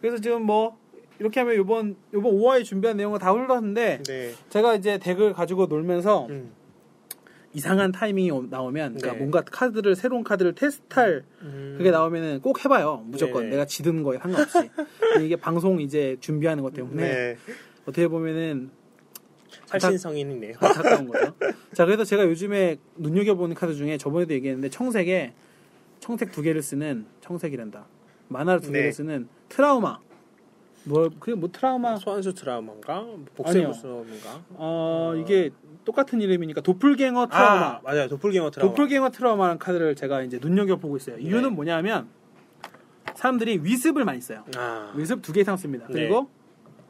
그래서 0.00 0.18
지금 0.18 0.42
뭐 0.42 0.78
이렇게 1.18 1.40
하면 1.40 1.56
요번 1.56 1.96
요번 2.14 2.32
5화에 2.32 2.64
준비한 2.64 2.96
내용은 2.96 3.18
다 3.18 3.32
흘렀는데 3.32 4.02
네 4.04 4.32
제가 4.50 4.74
이제 4.76 4.98
덱을 4.98 5.32
가지고 5.34 5.66
놀면서 5.66 6.26
음, 6.30 6.52
이상한 7.58 7.90
타이밍이 7.90 8.30
오- 8.30 8.46
나오면 8.48 8.94
그러니까 8.94 9.12
네. 9.14 9.18
뭔가 9.18 9.42
카드를 9.42 9.96
새로운 9.96 10.22
카드를 10.22 10.54
테스트할 10.54 11.24
음. 11.42 11.74
그게 11.76 11.90
나오면은 11.90 12.40
꼭 12.40 12.64
해봐요. 12.64 13.02
무조건. 13.06 13.42
네네. 13.42 13.50
내가 13.50 13.64
지든 13.66 14.04
거에 14.04 14.16
상관없이. 14.18 14.70
이게 15.24 15.34
방송 15.34 15.80
이제 15.80 16.16
준비하는 16.20 16.62
것 16.62 16.72
때문에 16.72 17.02
네. 17.02 17.36
어떻게 17.82 18.06
보면은 18.06 18.70
살신성인이네요. 19.66 20.54
안타까운 20.60 21.08
거죠. 21.08 21.34
자 21.74 21.84
그래서 21.84 22.04
제가 22.04 22.24
요즘에 22.26 22.76
눈여겨보는 22.96 23.56
카드 23.56 23.74
중에 23.74 23.98
저번에도 23.98 24.32
얘기했는데 24.34 24.68
청색에 24.70 25.32
청색 25.98 26.30
두 26.30 26.42
개를 26.42 26.62
쓰는 26.62 27.06
청색이란다. 27.20 27.86
만화를 28.28 28.60
두 28.60 28.70
네. 28.70 28.78
개를 28.78 28.92
쓰는 28.92 29.28
트라우마. 29.48 29.98
뭐 30.84 31.10
그게 31.18 31.34
뭐 31.34 31.50
트라우마? 31.50 31.96
소환수 31.96 32.34
트라우마인가. 32.34 33.04
복세무스인가? 33.34 34.44
어 34.50 35.14
이게 35.20 35.50
똑같은 35.88 36.20
이름이니까 36.20 36.60
도플갱어 36.60 37.28
트라우마 37.28 37.66
아 37.66 37.80
맞아요 37.82 38.08
도플갱어 38.08 38.50
트라우마 38.50 38.74
도플갱어 38.74 39.08
트라우마라는 39.08 39.58
카드를 39.58 39.94
제가 39.96 40.20
이제 40.20 40.38
눈여겨보고 40.38 40.98
있어요. 40.98 41.16
네. 41.16 41.22
이유는 41.22 41.54
뭐냐면 41.54 42.08
사람들이 43.14 43.60
위습을 43.62 44.04
많이 44.04 44.20
써요. 44.20 44.44
아, 44.54 44.92
위습 44.94 45.22
두 45.22 45.32
개 45.32 45.40
이상 45.40 45.56
씁니다. 45.56 45.86
네. 45.88 45.94
그리고 45.94 46.28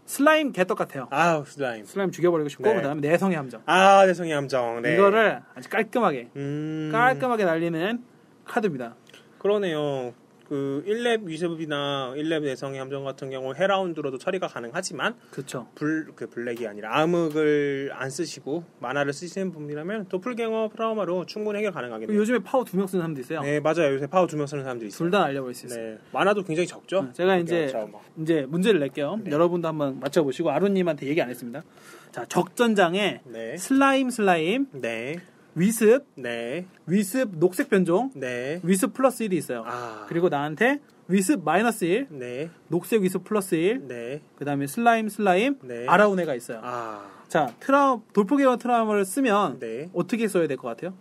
슬라임 0.04 0.50
개떡 0.50 0.76
같아요. 0.76 1.06
아우 1.10 1.44
슬라임 1.46 1.84
슬라임 1.84 2.10
죽여버리고 2.10 2.48
싶고 2.48 2.64
네. 2.64 2.74
그다음에 2.74 3.00
내성의 3.00 3.36
함정. 3.36 3.62
아 3.66 4.04
내성의 4.04 4.32
함정 4.32 4.82
네. 4.82 4.94
이거를 4.94 5.42
아주 5.54 5.68
깔끔하게 5.70 6.30
음, 6.34 6.88
깔끔하게 6.90 7.44
날리는 7.44 8.02
카드입니다. 8.46 8.96
그러네요 9.38 10.12
그 10.48 10.82
1렙 10.86 11.24
위습이나 11.24 12.12
1렙 12.16 12.42
내성의 12.42 12.78
함정 12.80 13.04
같은 13.04 13.28
경우 13.30 13.54
헤라운드로도 13.54 14.16
처리가 14.18 14.48
가능하지만 14.48 15.14
그렇죠. 15.30 15.68
불, 15.74 16.12
그 16.16 16.26
블랙이 16.28 16.66
아니라 16.66 16.98
암흑을 17.00 17.90
안 17.92 18.08
쓰시고 18.08 18.64
만화를 18.80 19.12
쓰시는 19.12 19.52
분이라면 19.52 20.08
도플갱어 20.08 20.70
트라우마로 20.72 21.26
충분히 21.26 21.58
해결 21.58 21.72
가능하겠네요 21.72 22.18
요즘에 22.18 22.38
파워 22.40 22.64
두 22.64 22.76
명 22.78 22.86
쓰는 22.86 23.02
사람도 23.02 23.20
있어요. 23.20 23.42
네 23.42 23.60
맞아요 23.60 23.92
요새 23.94 24.06
파워 24.06 24.26
두 24.26 24.36
명 24.36 24.46
쓰는 24.46 24.62
사람들이 24.64 24.88
있어요 24.88 24.98
둘다 25.10 25.18
날려버릴 25.20 25.54
수 25.54 25.66
있어요. 25.66 25.84
네 25.94 25.98
만화도 26.12 26.44
굉장히 26.44 26.66
적죠 26.66 27.02
네, 27.02 27.12
제가 27.12 27.36
이제 27.36 27.66
트라우마. 27.66 27.98
이제 28.20 28.46
문제를 28.48 28.80
낼게요. 28.80 29.20
네. 29.24 29.30
여러분도 29.30 29.68
한번 29.68 30.00
맞춰 30.00 30.22
보시고 30.22 30.50
아루 30.50 30.68
님한테 30.68 31.06
얘기 31.08 31.20
안 31.20 31.28
했습니다. 31.28 31.62
자 32.10 32.24
적전장에 32.24 33.20
네 33.26 33.56
슬라임 33.58 34.08
슬라임 34.10 34.66
네, 34.72 35.16
위습 35.62 36.04
네, 36.14 36.66
위습 36.86 37.30
녹색 37.38 37.68
변종 37.68 38.10
네. 38.14 38.60
위습 38.62 38.92
플러스 38.94 39.24
1이 39.24 39.32
있어요. 39.34 39.64
아, 39.66 40.06
그리고 40.08 40.28
나한테 40.28 40.80
위습 41.08 41.42
마이너스 41.42 41.84
1, 41.84 42.06
네, 42.10 42.50
녹색 42.68 43.02
위습 43.02 43.24
플러스 43.24 43.56
1, 43.56 43.88
네, 43.88 44.22
그 44.36 44.44
다음에 44.44 44.66
슬라임 44.68 45.08
슬라임, 45.08 45.58
네. 45.62 45.84
아라운에가 45.88 46.34
있어요. 46.36 46.60
아, 46.62 47.10
자, 47.26 47.52
트라 47.58 47.98
돌포개와 48.12 48.56
트라우마를 48.56 49.04
쓰면 49.04 49.58
네. 49.58 49.90
어떻게 49.94 50.28
써야 50.28 50.46
될 50.46 50.56
것 50.56 50.68
같아요? 50.68 50.94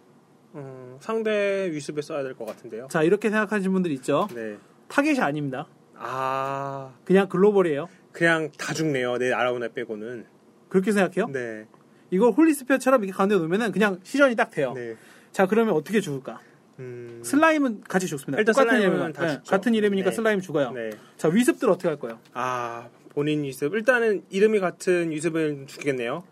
음, 0.56 0.98
상대 1.02 1.70
위습에 1.72 2.02
써야 2.02 2.24
될 2.24 2.34
것 2.34 2.46
같은데요. 2.46 2.88
자, 2.90 3.04
이렇게 3.04 3.30
생각하시는 3.30 3.72
분들 3.72 3.92
있죠? 3.92 4.28
네. 4.34 4.58
타겟이 4.88 5.20
아닙니다. 5.20 5.68
아, 5.96 6.94
그냥 7.06 7.28
글로벌이에요. 7.30 7.90
그냥 8.12 8.50
다 8.58 8.74
죽네요. 8.74 9.18
내 9.18 9.32
아라우나 9.32 9.68
빼고는. 9.68 10.26
그렇게 10.70 10.92
생각해요? 10.92 11.28
네, 11.32 11.68
이걸 12.12 12.32
홀리스페어처럼 12.32 13.04
이렇게 13.04 13.16
가운데 13.16 13.36
놓으면 13.36 13.72
그냥 13.72 14.00
시전이 14.04 14.36
딱 14.36 14.52
돼요. 14.52 14.74
네. 14.74 14.96
자, 15.32 15.46
그러면 15.46 15.74
어떻게 15.76 16.00
죽을까? 16.00 16.40
음, 16.80 17.22
슬라임은 17.24 17.82
같이 17.82 18.08
죽습니다. 18.08 18.40
일단 18.40 18.54
똑같은 18.54 18.78
슬라임은 18.78 18.96
이름이니까. 18.98 19.22
다 19.22 19.34
네. 19.34 19.40
같은 19.48 19.74
이름이니까 19.74 20.10
네. 20.12 20.16
슬라임 20.16 20.42
죽어요. 20.42 20.72
네. 20.72 20.92
자, 21.18 21.28
위습들 21.28 21.70
어떻게 21.70 21.88
할 21.88 21.98
거예요? 22.00 22.20
아, 22.34 22.88
본인 23.10 23.44
위습. 23.44 23.74
일단은 23.74 24.24
이름이 24.30 24.60
같은 24.60 25.12
위습을 25.12 25.66
죽이겠네요. 25.68 26.24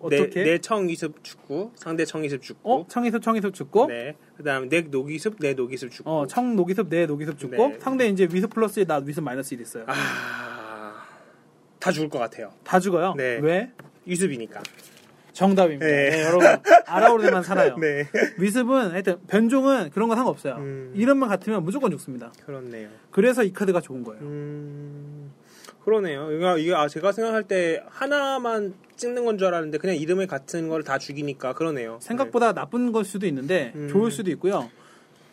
어떻게? 0.00 0.42
내청 0.42 0.88
위습 0.88 1.24
죽고, 1.24 1.72
상대 1.76 2.04
청 2.04 2.22
위습 2.22 2.42
죽고. 2.42 2.74
어? 2.74 2.86
청 2.88 3.03
위습 3.03 3.22
청 3.22 3.36
위습 3.36 3.54
죽고 3.54 3.86
네. 3.86 4.14
그다음 4.36 4.68
내 4.68 4.82
녹 4.82 4.98
위습, 4.98 5.36
내 5.40 5.54
녹 5.54 5.66
위습 5.66 5.90
죽고. 5.90 6.10
어, 6.10 6.26
청 6.26 6.54
녹 6.56 6.67
위습 6.67 6.90
내 6.90 7.06
녹 7.06 7.17
위습 7.17 7.38
죽고 7.38 7.68
네. 7.68 7.78
상대 7.80 8.06
이제 8.08 8.28
위습 8.30 8.50
플러스 8.50 8.80
1, 8.80 8.86
나 8.86 8.96
위습 8.98 9.24
마이너스 9.24 9.54
1 9.54 9.62
있어요. 9.62 9.84
아, 9.86 11.06
다 11.78 11.90
죽을 11.90 12.10
것 12.10 12.18
같아요. 12.18 12.52
다 12.62 12.78
죽어요. 12.78 13.14
네. 13.16 13.38
왜? 13.42 13.70
위습이니까. 14.04 14.62
정답입니다. 15.34 15.84
네. 15.84 16.10
네, 16.10 16.22
여러분 16.24 16.46
알아오르만 16.86 17.42
살아요. 17.44 17.76
네. 17.76 18.08
위습은 18.38 18.92
하여튼 18.92 19.18
변종은 19.26 19.90
그런 19.90 20.08
거 20.08 20.14
상관없어요. 20.14 20.54
음. 20.54 20.92
이름만 20.94 21.28
같으면 21.28 21.62
무조건 21.64 21.90
죽습니다. 21.90 22.32
그렇네요. 22.46 22.88
그래서 23.10 23.42
이 23.42 23.52
카드가 23.52 23.80
좋은 23.80 24.02
거예요. 24.04 24.22
음, 24.22 25.32
그러네요. 25.84 26.32
이거, 26.32 26.56
이게, 26.56 26.74
아, 26.74 26.88
제가 26.88 27.12
생각할 27.12 27.42
때 27.42 27.82
하나만 27.90 28.74
찍는 28.96 29.24
건 29.24 29.36
줄 29.36 29.48
알았는데 29.48 29.78
그냥 29.78 29.96
이름이 29.96 30.26
같은 30.28 30.68
걸 30.68 30.82
다 30.84 30.98
죽이니까 30.98 31.52
그러네요. 31.54 31.98
생각보다 32.00 32.52
나쁜 32.54 32.92
걸 32.92 33.04
수도 33.04 33.26
있는데 33.26 33.72
음. 33.74 33.88
좋을 33.88 34.10
수도 34.10 34.30
있고요. 34.30 34.70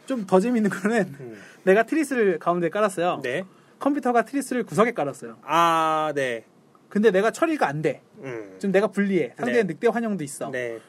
좀 0.08 0.26
더 0.26 0.40
재밌는 0.40 0.70
거는 0.72 1.04
네. 1.04 1.10
음. 1.20 1.38
내가 1.64 1.84
트리스를 1.84 2.40
가운데 2.40 2.70
깔았어요. 2.70 3.22
네. 3.24 3.44
컴퓨터가 3.80 4.26
트리스를 4.26 4.64
구석에 4.64 4.92
깔았어요. 4.94 5.38
아, 5.44 6.12
네. 6.16 6.44
근데 6.92 7.10
내가 7.10 7.32
처리가 7.32 7.68
안 7.68 7.82
돼. 7.82 8.02
음. 8.20 8.58
좀 8.60 8.72
내가 8.72 8.88
불리해. 8.88 9.34
상대의 9.38 9.66
네. 9.66 9.74
늑대 9.74 9.88
환영도 9.88 10.24
있어. 10.26 10.52
네. 10.52 10.80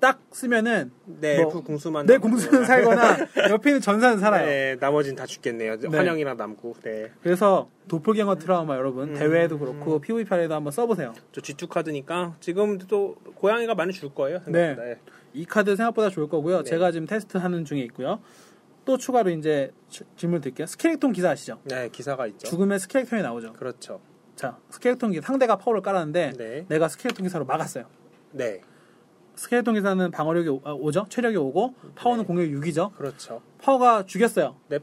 딱 0.00 0.20
쓰면은 0.32 0.90
네, 1.06 1.40
뭐, 1.42 1.50
그 1.52 1.62
궁수만. 1.62 2.04
내 2.06 2.14
남고. 2.14 2.28
공수는 2.28 2.64
살거나 2.66 3.16
옆에 3.50 3.70
있는 3.70 3.80
전사는 3.80 4.18
살아요. 4.18 4.44
네, 4.46 4.76
나머지는 4.80 5.16
다 5.16 5.24
죽겠네요. 5.24 5.78
네. 5.78 5.96
환영이랑 5.96 6.36
남고. 6.36 6.74
네. 6.82 7.10
그래서 7.22 7.70
도플갱어 7.88 8.34
트라우마 8.34 8.76
여러분 8.76 9.10
음. 9.10 9.14
대회에도 9.14 9.58
그렇고 9.58 10.00
PVP에도 10.00 10.54
한번 10.54 10.72
써보세요. 10.72 11.14
저 11.32 11.40
G2 11.40 11.68
카드니까 11.68 12.36
지금 12.40 12.76
또 12.78 13.14
고양이가 13.36 13.74
많이 13.76 13.92
줄 13.92 14.12
거예요. 14.12 14.40
네. 14.46 14.74
생각보다. 14.74 14.96
이 15.32 15.44
카드 15.46 15.74
생각보다 15.76 16.10
좋을 16.10 16.28
거고요. 16.28 16.64
네. 16.64 16.70
제가 16.70 16.90
지금 16.90 17.06
테스트하는 17.06 17.64
중에 17.64 17.80
있고요. 17.82 18.20
또 18.84 18.98
추가로 18.98 19.30
이제 19.30 19.70
주- 19.88 20.04
질문 20.16 20.42
드릴게요. 20.42 20.66
스켈레톤 20.66 21.12
기사 21.12 21.30
아시죠? 21.30 21.60
네, 21.64 21.88
기사가 21.90 22.26
있죠. 22.26 22.46
죽으면 22.46 22.78
스켈레톤이 22.78 23.22
나오죠. 23.22 23.54
그렇죠. 23.54 24.00
자 24.36 24.58
스켈레톤 24.70 25.12
기사 25.12 25.26
상대가 25.26 25.56
파워를 25.56 25.82
깔았는데 25.82 26.32
네. 26.36 26.64
내가 26.68 26.88
스켈레톤 26.88 27.24
기사로 27.24 27.44
막았어요. 27.44 27.86
네. 28.32 28.60
스켈레톤 29.36 29.74
기사는 29.74 30.10
방어력이 30.10 30.48
오, 30.48 30.60
아, 30.64 30.92
죠 30.92 31.06
체력이 31.08 31.36
오고 31.36 31.74
파워는 31.94 32.24
네. 32.24 32.26
공격이 32.26 32.54
6이죠. 32.54 32.94
그렇죠. 32.94 33.42
파워가 33.60 34.04
죽였어요. 34.04 34.56
네. 34.68 34.78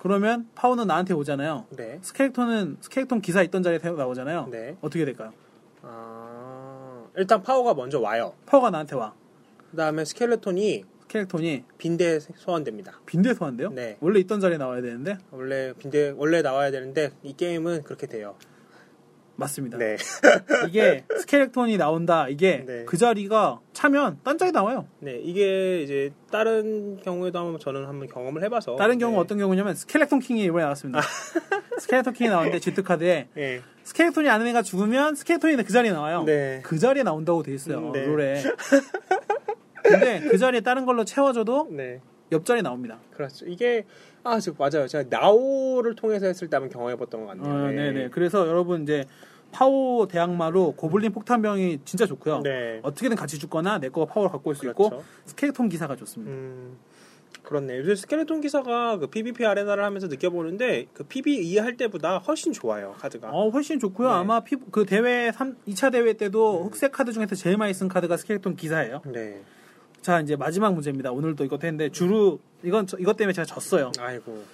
그러면 0.00 0.48
파워는 0.54 0.86
나한테 0.86 1.14
오잖아요. 1.14 1.66
네. 1.70 1.98
스켈레톤은 2.02 2.78
스켈레톤 2.80 3.20
기사 3.20 3.42
있던 3.42 3.62
자리에 3.62 3.78
나오잖아요. 3.78 4.48
네. 4.50 4.76
어떻게 4.80 5.04
될까요? 5.04 5.32
아, 5.82 7.06
일단 7.16 7.42
파워가 7.42 7.74
먼저 7.74 8.00
와요. 8.00 8.34
파워가 8.46 8.70
나한테 8.70 8.96
와. 8.96 9.14
그다음에 9.70 10.04
스켈레톤이 10.04 10.84
스켈레톤이 11.02 11.64
빈 11.78 12.03
데 12.03 12.20
소환됩니다. 12.20 13.00
빈 13.06 13.23
데 13.23 13.34
소환돼요? 13.34 13.70
네. 13.70 13.96
원래 14.00 14.20
있던 14.20 14.40
자리에 14.40 14.58
나와야 14.58 14.82
되는데 14.82 15.18
원래 15.30 15.72
빈 15.78 15.98
데 15.98 16.12
원래 16.16 16.42
나와야 16.42 16.70
되는데 16.70 17.12
이 17.22 17.36
게임은 17.36 17.82
그렇게 17.84 18.06
돼요. 18.06 18.36
맞습니다. 19.36 19.78
네. 19.78 19.96
이게 20.68 21.04
스켈레톤이 21.20 21.76
나온다. 21.76 22.28
이게 22.28 22.64
네. 22.66 22.84
그 22.84 22.96
자리가 22.96 23.60
차면 23.72 24.18
딴 24.24 24.38
자리 24.38 24.52
나와요. 24.52 24.86
네, 25.00 25.18
이게 25.22 25.82
이제 25.82 26.12
다른 26.30 26.96
경우에도 27.02 27.38
한번 27.38 27.60
저는 27.60 27.86
한번 27.86 28.08
경험을 28.08 28.42
해봐서 28.44 28.76
다른 28.76 28.98
경우 28.98 29.12
네. 29.14 29.18
어떤 29.18 29.38
경우냐면 29.38 29.74
스켈레톤 29.74 30.20
킹이 30.20 30.42
이번에 30.44 30.64
나왔습니다. 30.64 31.00
스켈레톤 31.80 32.14
킹이 32.14 32.30
나왔는데 32.30 32.60
G2 32.60 32.82
카드에 32.82 33.28
네. 33.34 33.60
스켈레톤이 33.84 34.28
아는 34.28 34.46
애가 34.48 34.62
죽으면 34.62 35.14
스켈레톤이 35.14 35.56
그 35.62 35.72
자리에 35.72 35.92
나와요. 35.92 36.24
네. 36.24 36.60
그 36.64 36.78
자리에 36.78 37.02
나온다고 37.02 37.42
돼 37.42 37.54
있어요. 37.54 37.92
네. 37.92 38.04
룰에. 38.04 38.42
근데 39.82 40.20
그 40.20 40.38
자리에 40.38 40.60
다른 40.62 40.84
걸로 40.84 41.04
채워줘도 41.04 41.68
네. 41.70 42.00
옆자리에 42.32 42.62
나옵니다. 42.62 42.98
그렇죠. 43.14 43.46
이게 43.46 43.84
아, 44.24 44.40
저 44.40 44.52
맞아요. 44.58 44.86
제가 44.88 45.04
나오를 45.08 45.94
통해서 45.94 46.26
했을 46.26 46.48
때 46.48 46.56
한번 46.56 46.70
경험해봤던 46.70 47.20
것 47.20 47.26
같네요. 47.28 47.52
어, 47.66 47.70
네 47.70 47.92
네. 47.92 48.08
그래서 48.10 48.46
여러분 48.48 48.82
이제 48.82 49.04
파워 49.52 50.06
대항마로 50.08 50.72
고블린 50.72 51.12
폭탄병이 51.12 51.80
진짜 51.84 52.04
좋고요. 52.06 52.40
네. 52.42 52.80
어떻게든 52.82 53.16
같이 53.16 53.38
죽거나 53.38 53.78
내 53.78 53.88
거가 53.88 54.12
파워를 54.12 54.32
갖고 54.32 54.50
올 54.50 54.56
수 54.56 54.66
있고 54.66 54.88
그렇죠. 54.90 55.04
스켈레톤 55.26 55.68
기사가 55.68 55.94
좋습니다. 55.96 56.32
음, 56.32 56.76
그렇네. 57.44 57.78
요새 57.78 57.94
스켈레톤 57.94 58.40
기사가 58.40 58.98
그 58.98 59.06
PVP 59.06 59.46
아레나를 59.46 59.84
하면서 59.84 60.08
느껴보는데 60.08 60.86
그 60.92 61.04
PVE 61.04 61.58
할 61.58 61.76
때보다 61.76 62.18
훨씬 62.18 62.52
좋아요 62.52 62.94
카드가. 62.98 63.30
어, 63.30 63.48
훨씬 63.50 63.78
좋고요. 63.78 64.08
네. 64.08 64.14
아마 64.14 64.40
피, 64.40 64.56
그 64.72 64.84
대회 64.84 65.30
3, 65.30 65.56
2차 65.68 65.92
대회 65.92 66.12
때도 66.14 66.64
흑색 66.64 66.90
카드 66.90 67.12
중에서 67.12 67.36
제일 67.36 67.56
많이 67.56 67.72
쓴 67.72 67.86
카드가 67.88 68.16
스켈레톤 68.16 68.56
기사예요. 68.56 69.00
네. 69.06 69.40
자, 70.06 70.20
이제 70.20 70.36
마지막 70.36 70.72
문제입니다. 70.72 71.10
오늘도 71.10 71.42
이것도 71.46 71.66
했는데 71.66 71.88
주루 71.88 72.38
이건 72.62 72.86
저- 72.86 72.96
이것 72.96 73.16
때문에 73.16 73.32
제가 73.32 73.44
졌어요. 73.44 73.90
아이고. 73.98 74.44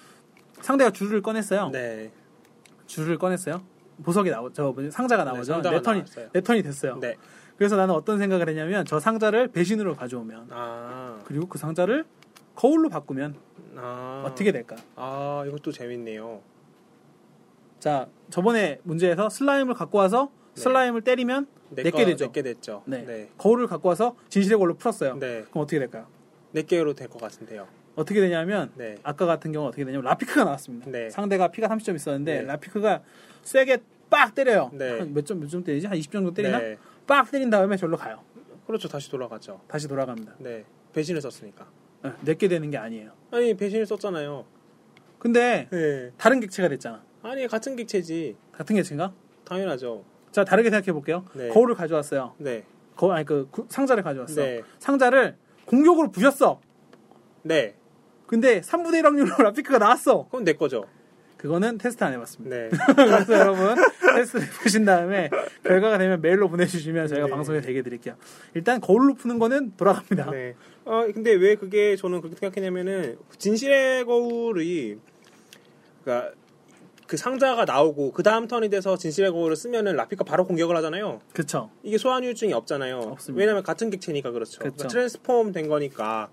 상대가 0.62 0.90
주루를 0.90 1.20
꺼냈어요. 1.20 1.68
네. 1.68 2.10
주루를 2.86 3.18
꺼냈어요. 3.18 3.60
보석이 4.02 4.30
나오 4.30 4.50
저? 4.50 4.74
상자가 4.90 5.24
나오죠. 5.24 5.40
네, 5.40 5.44
상자가 5.44 5.76
내 5.76 5.82
턴이 5.82 5.98
나왔어요. 5.98 6.28
내 6.32 6.40
턴이 6.40 6.62
됐어요. 6.62 6.96
네. 7.00 7.16
그래서 7.58 7.76
나는 7.76 7.94
어떤 7.94 8.16
생각을 8.16 8.48
했냐면 8.48 8.86
저 8.86 8.98
상자를 8.98 9.48
배신으로 9.48 9.94
가져오면 9.94 10.46
아. 10.52 11.20
그리고 11.26 11.46
그 11.46 11.58
상자를 11.58 12.06
거울로 12.54 12.88
바꾸면 12.88 13.34
아. 13.76 14.22
어떻게 14.24 14.52
될까? 14.52 14.76
아, 14.96 15.44
이것도 15.46 15.70
재밌네요. 15.70 16.40
자, 17.78 18.06
저번에 18.30 18.80
문제에서 18.84 19.28
슬라임을 19.28 19.74
갖고 19.74 19.98
와서 19.98 20.30
네. 20.54 20.62
슬라임을 20.62 21.02
때리면 21.02 21.46
네 21.74 21.82
내게 21.82 22.04
되죠. 22.04 22.26
내게 22.26 22.42
됐죠. 22.42 22.82
네. 22.86 23.04
네. 23.04 23.28
거울을 23.38 23.66
갖고 23.66 23.88
와서 23.88 24.16
진실의 24.28 24.58
거울로 24.58 24.74
풀었어요. 24.74 25.16
네. 25.18 25.44
그럼 25.50 25.62
어떻게 25.64 25.78
될까요? 25.78 26.06
네 26.52 26.62
개로 26.62 26.94
될 26.94 27.08
것 27.08 27.20
같은데요. 27.20 27.66
어떻게 27.94 28.20
되냐면 28.20 28.70
네. 28.76 28.96
아까 29.02 29.26
같은 29.26 29.52
경우 29.52 29.66
어떻게 29.68 29.84
되냐면 29.84 30.04
라피크가 30.04 30.44
나왔습니다. 30.44 30.90
네. 30.90 31.10
상대가 31.10 31.48
피가 31.48 31.68
30점 31.68 31.94
있었는데 31.96 32.40
네. 32.40 32.42
라피크가 32.46 33.02
세게 33.42 33.78
빡 34.10 34.34
때려요. 34.34 34.70
네. 34.72 34.98
한몇점 34.98 35.40
몇 35.40 35.48
점 35.48 35.64
때리지? 35.64 35.86
한 35.86 35.98
20점 35.98 36.12
정도 36.12 36.34
때리나? 36.34 36.58
네. 36.58 36.78
빡 37.06 37.30
때린 37.30 37.50
다음에 37.50 37.76
절로 37.76 37.96
가요. 37.96 38.20
그렇죠. 38.66 38.88
다시 38.88 39.10
돌아가죠. 39.10 39.60
다시 39.68 39.88
돌아갑니다. 39.88 40.34
네. 40.38 40.64
배신을 40.92 41.20
썼으니까. 41.20 41.66
네, 42.02 42.12
내게 42.22 42.48
되는 42.48 42.70
게 42.70 42.76
아니에요. 42.76 43.10
아니, 43.30 43.54
배신을 43.54 43.86
썼잖아요. 43.86 44.44
근데 45.18 45.68
네. 45.70 46.10
다른 46.18 46.40
객체가 46.40 46.68
됐잖아. 46.68 47.02
아니, 47.22 47.46
같은 47.46 47.76
객체지. 47.76 48.36
같은 48.52 48.76
객체인가? 48.76 49.12
당연하죠. 49.44 50.04
자 50.32 50.44
다르게 50.44 50.70
생각해 50.70 50.92
볼게요. 50.92 51.24
네. 51.34 51.48
거울을 51.50 51.74
가져왔어요. 51.74 52.34
네. 52.38 52.64
거 52.96 53.12
아니 53.12 53.24
그 53.24 53.46
구- 53.50 53.66
상자를 53.68 54.02
가져왔어. 54.02 54.40
네. 54.40 54.62
상자를 54.78 55.36
공격으로 55.66 56.10
부셨어. 56.10 56.60
네. 57.42 57.76
근데 58.26 58.60
3분의 58.60 58.96
1 58.96 59.06
확률로 59.06 59.34
라피크가 59.38 59.78
나왔어. 59.78 60.24
그건 60.24 60.44
내 60.44 60.54
거죠. 60.54 60.86
그거는 61.36 61.76
테스트 61.76 62.02
안 62.04 62.12
해봤습니다. 62.14 62.56
네. 62.56 62.70
그래서 62.94 63.32
여러분 63.34 63.74
테스트 64.14 64.38
해보신 64.38 64.84
다음에 64.84 65.28
결과가 65.64 65.98
되면 65.98 66.20
메일로 66.22 66.48
보내주시면 66.48 67.08
저희가 67.08 67.26
네. 67.26 67.30
방송에 67.32 67.60
대게 67.60 67.82
드릴게요. 67.82 68.14
일단 68.54 68.80
거울로 68.80 69.14
푸는 69.14 69.38
거는 69.38 69.72
돌아갑니다. 69.76 70.30
네. 70.30 70.54
어, 70.84 71.04
근데 71.12 71.32
왜 71.32 71.56
그게 71.56 71.96
저는 71.96 72.20
그렇게 72.20 72.36
생각했냐면은 72.38 73.18
진실의 73.38 74.04
거울이 74.04 74.98
그러니까 76.04 76.32
그 77.06 77.16
상자가 77.16 77.64
나오고 77.64 78.12
그 78.12 78.22
다음 78.22 78.46
턴이 78.46 78.70
돼서 78.70 78.96
진실의 78.96 79.32
거울을 79.32 79.56
쓰면은 79.56 79.96
라피가 79.96 80.24
바로 80.24 80.46
공격을 80.46 80.76
하잖아요. 80.76 81.20
그쵸. 81.32 81.70
이게 81.82 81.98
소환유증이 81.98 82.52
없잖아요. 82.52 82.98
없습니다. 82.98 83.40
왜냐면 83.40 83.62
같은 83.62 83.90
객체니까 83.90 84.30
그렇죠. 84.30 84.58
그러니까 84.60 84.88
트랜스폼 84.88 85.52
된 85.52 85.68
거니까 85.68 86.28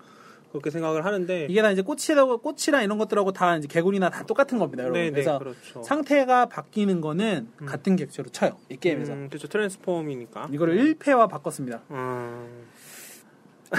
그렇게 0.50 0.70
생각을 0.70 1.04
하는데 1.04 1.46
이게 1.48 1.62
다 1.62 1.70
이제 1.70 1.82
꽃이라고 1.82 2.38
꽃이랑 2.38 2.82
이런 2.82 2.98
것들하고 2.98 3.32
다 3.32 3.56
이제 3.56 3.68
개구리나 3.68 4.10
다 4.10 4.24
똑같은 4.24 4.58
겁니다, 4.58 4.82
여러분. 4.82 5.00
네, 5.00 5.06
네, 5.06 5.12
그래서 5.12 5.38
그렇죠. 5.38 5.82
상태가 5.82 6.46
바뀌는 6.46 7.00
거는 7.00 7.48
같은 7.66 7.96
객체로 7.96 8.30
쳐요. 8.30 8.56
이 8.68 8.76
게임에서. 8.76 9.12
음, 9.12 9.28
그렇죠. 9.28 9.46
트랜스폼이니까. 9.48 10.48
이거를 10.52 10.96
1패와 10.96 11.28
바꿨습니다. 11.28 11.82
음, 11.90 12.66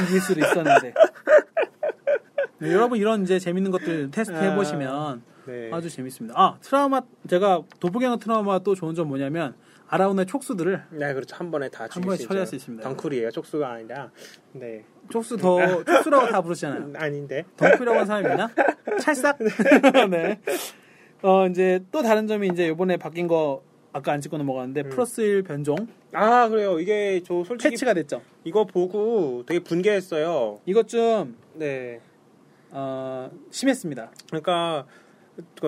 이길 0.02 0.22
수도 0.22 0.40
있었는데. 0.40 0.94
네, 2.60 2.72
여러분 2.72 3.00
이런 3.00 3.24
이제 3.24 3.40
재밌는 3.40 3.72
것들 3.72 4.12
테스트 4.12 4.36
아, 4.38 4.42
해보시면 4.42 5.24
네. 5.52 5.70
아주 5.72 5.90
재밌습니다. 5.90 6.40
아 6.40 6.58
트라우마 6.62 7.02
제가 7.30 7.62
도플갱어 7.80 8.18
트라우마 8.18 8.60
또 8.60 8.74
좋은 8.76 8.96
점 8.96 9.08
뭐냐면 9.10 9.54
아라운의 9.88 10.26
촉수들을 10.26 10.84
네, 10.92 11.14
그렇죠. 11.14 11.36
한 11.36 11.52
번에 11.52 11.68
다 11.70 11.88
한 11.90 12.02
번에 12.02 12.16
수 12.18 12.28
처리할. 12.28 12.48
수 12.48 12.56
있습니다. 12.56 12.88
덩쿨이에요. 12.88 13.30
촉수가 13.32 13.70
아니라. 13.70 14.10
네. 14.54 14.86
촉수 15.10 15.36
더 15.38 15.84
촉수라고 15.84 16.28
다 16.28 16.42
부르시잖아요. 16.42 16.94
아닌데. 16.96 17.44
덩크라고 17.58 17.92
하는 18.00 18.06
사람이 18.06 18.30
있나? 18.30 18.50
찰싹. 19.02 19.38
네. 20.10 20.40
어 21.22 21.46
이제 21.48 21.84
또 21.92 22.02
다른 22.02 22.26
점이 22.28 22.48
이제 22.48 22.68
이번에 22.68 22.96
바뀐 22.98 23.28
거 23.28 23.62
아까 23.94 24.14
안 24.14 24.22
찍고 24.22 24.38
넘어갔는데 24.38 24.84
플러스 24.84 25.20
1 25.20 25.44
변종 25.44 25.76
아, 26.14 26.48
그래요. 26.48 26.80
이게 26.80 27.22
저 27.26 27.44
솔직히 27.44 27.72
패치가 27.72 27.94
됐죠. 27.94 28.22
이거 28.46 28.64
보고 28.66 29.44
되게 29.46 29.60
분개했어요. 29.60 30.60
이것 30.66 30.88
좀 30.88 31.36
네. 31.56 32.00
어, 32.72 33.30
심했습니다. 33.52 34.12
그러니까 34.28 34.86
그 34.88 34.92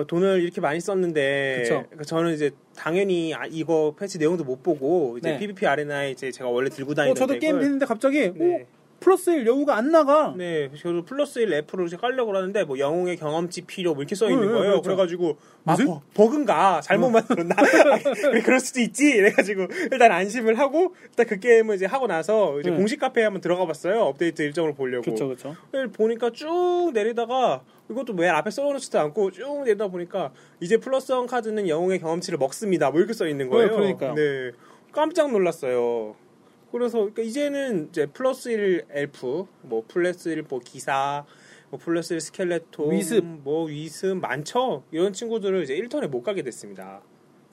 돈을 0.06 0.42
이렇게 0.42 0.60
많이 0.60 0.80
썼는데 0.80 1.60
그쵸. 1.62 1.74
그러니까 1.86 2.04
저는 2.04 2.34
이제 2.34 2.50
당연히 2.76 3.34
아, 3.34 3.44
이거 3.50 3.94
패치 3.98 4.18
내용도 4.18 4.44
못 4.44 4.62
보고 4.62 5.16
이제 5.18 5.32
네. 5.32 5.38
PVP 5.38 5.66
아레나에 5.66 6.10
이제 6.10 6.30
제가 6.30 6.50
원래 6.50 6.68
들고 6.68 6.92
어, 6.92 6.94
다니던 6.94 7.14
저도 7.14 7.38
게임 7.38 7.56
했는데 7.56 7.86
갑자기 7.86 8.32
네. 8.32 8.66
오, 9.04 9.14
플러스 9.14 9.30
1 9.30 9.46
여우가 9.46 9.76
안 9.76 9.90
나가. 9.90 10.34
네, 10.36 10.70
저도 10.76 11.04
플러스 11.04 11.38
1 11.38 11.52
F를 11.52 11.86
이제 11.86 11.96
깔려고 11.96 12.34
하는데 12.34 12.64
뭐 12.64 12.78
영웅의 12.78 13.18
경험치 13.18 13.62
필요 13.62 13.92
뭐 13.92 14.02
이렇게 14.02 14.14
써 14.14 14.30
있는 14.30 14.40
네, 14.40 14.46
네, 14.46 14.52
거예요. 14.52 14.70
그렇죠. 14.72 14.82
그래가지고 14.82 15.36
아 15.66 15.72
무슨? 15.72 15.94
버그인가 16.14 16.80
잘못 16.82 17.10
만들었나? 17.10 17.54
왜 18.32 18.40
그럴 18.40 18.60
수도 18.60 18.80
있지. 18.80 19.10
이래가지고 19.10 19.66
일단 19.92 20.10
안심을 20.10 20.58
하고 20.58 20.94
일단 21.04 21.26
그 21.26 21.38
게임을 21.38 21.76
이제 21.76 21.86
하고 21.86 22.06
나서 22.06 22.58
이제 22.60 22.70
네. 22.70 22.76
공식 22.76 22.98
카페에 22.98 23.24
한번 23.24 23.40
들어가 23.40 23.66
봤어요. 23.66 24.00
업데이트 24.00 24.42
일정을 24.42 24.74
보려고. 24.74 25.02
그렇죠, 25.02 25.26
그렇죠. 25.26 25.56
네, 25.72 25.86
보니까 25.86 26.30
쭉 26.30 26.90
내리다가 26.94 27.62
이것도 27.90 28.14
맨 28.14 28.30
앞에 28.30 28.50
써놓지도 28.50 28.98
않고 28.98 29.32
쭉 29.32 29.64
내리다 29.64 29.88
보니까 29.88 30.32
이제 30.60 30.78
플러스 30.78 31.15
one 31.15 31.26
카드는 31.26 31.68
영웅의 31.68 31.98
경험치를 32.00 32.38
먹습니다. 32.38 32.90
뭐 32.90 33.00
이렇게 33.00 33.12
써 33.12 33.26
있는 33.26 33.50
거예요. 33.50 33.68
네, 33.68 33.74
그러니까요. 33.74 34.14
네, 34.14 34.52
깜짝 34.92 35.30
놀랐어요. 35.30 36.16
그래서 36.74 36.98
그러니까 36.98 37.22
이제는 37.22 37.86
이제 37.90 38.06
플러스 38.06 38.48
1 38.48 38.86
엘프, 38.90 39.46
뭐 39.62 39.84
플러스 39.86 40.28
1 40.28 40.42
뭐 40.48 40.58
기사, 40.58 41.24
뭐 41.70 41.78
플러스 41.78 42.14
1 42.14 42.20
스켈레톤, 42.20 42.90
wisp. 42.90 43.24
뭐 43.24 43.66
wisp 43.66 44.16
많죠. 44.16 44.82
이런 44.90 45.12
친구들을 45.12 45.62
이제 45.62 45.76
1턴에 45.76 46.08
못 46.08 46.24
가게 46.24 46.42
됐습니다. 46.42 47.00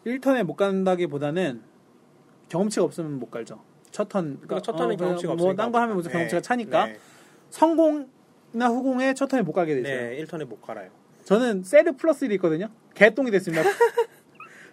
1턴에 0.08 0.42
못 0.42 0.56
간다기보다는 0.56 1.62
경험치가 2.50 2.84
없으면 2.84 3.20
못 3.20 3.30
갈죠. 3.30 3.62
첫 3.92 4.10
턴. 4.10 4.40
그러니까 4.42 4.60
첫 4.64 4.76
턴은 4.76 4.98
경험치가 4.98 5.34
없으니까. 5.34 5.54
뭐딴 5.54 5.72
거 5.72 5.80
하면 5.82 5.98
무슨 5.98 6.10
네, 6.10 6.14
경험치가 6.14 6.42
차니까 6.42 6.86
네, 6.88 6.98
성공이나 7.52 8.70
후공에 8.70 9.14
첫 9.14 9.28
턴에 9.28 9.44
못 9.44 9.54
가게 9.54 9.76
되죠. 9.76 9.88
네, 9.88 10.20
1턴에 10.24 10.46
못 10.46 10.64
갈아요. 10.64 10.90
저는 11.26 11.62
세르 11.62 11.92
플러스 11.92 12.26
1이 12.28 12.34
있거든요. 12.34 12.70
개똥이 12.96 13.30
됐습니다. 13.30 13.70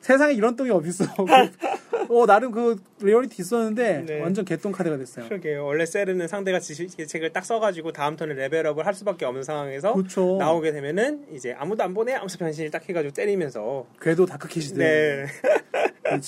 세상에 0.00 0.32
이런 0.32 0.56
똥이 0.56 0.70
어딨어. 0.70 1.06
그, 1.16 2.08
어, 2.14 2.26
나름 2.26 2.50
그 2.50 2.76
리얼리티 3.00 3.42
있었는데 3.42 4.04
네. 4.06 4.20
완전 4.20 4.44
개똥 4.44 4.72
카드가 4.72 4.96
됐어요. 4.96 5.28
그러게요. 5.28 5.64
원래 5.64 5.84
셀은 5.84 6.26
상대가 6.28 6.60
지식책을 6.60 7.32
딱 7.32 7.44
써가지고 7.44 7.92
다음 7.92 8.16
턴에 8.16 8.34
레벨업을 8.34 8.86
할 8.86 8.94
수밖에 8.94 9.24
없는 9.24 9.42
상황에서 9.42 9.94
그렇죠. 9.94 10.36
나오게 10.38 10.72
되면은 10.72 11.26
이제 11.32 11.54
아무도 11.58 11.82
안 11.82 11.94
보내 11.94 12.12
하면서 12.12 12.38
변신을 12.38 12.70
딱 12.70 12.88
해가지고 12.88 13.12
때리면서 13.12 13.86
궤도 14.00 14.26
다크캣이들. 14.26 14.78
네. 14.78 15.26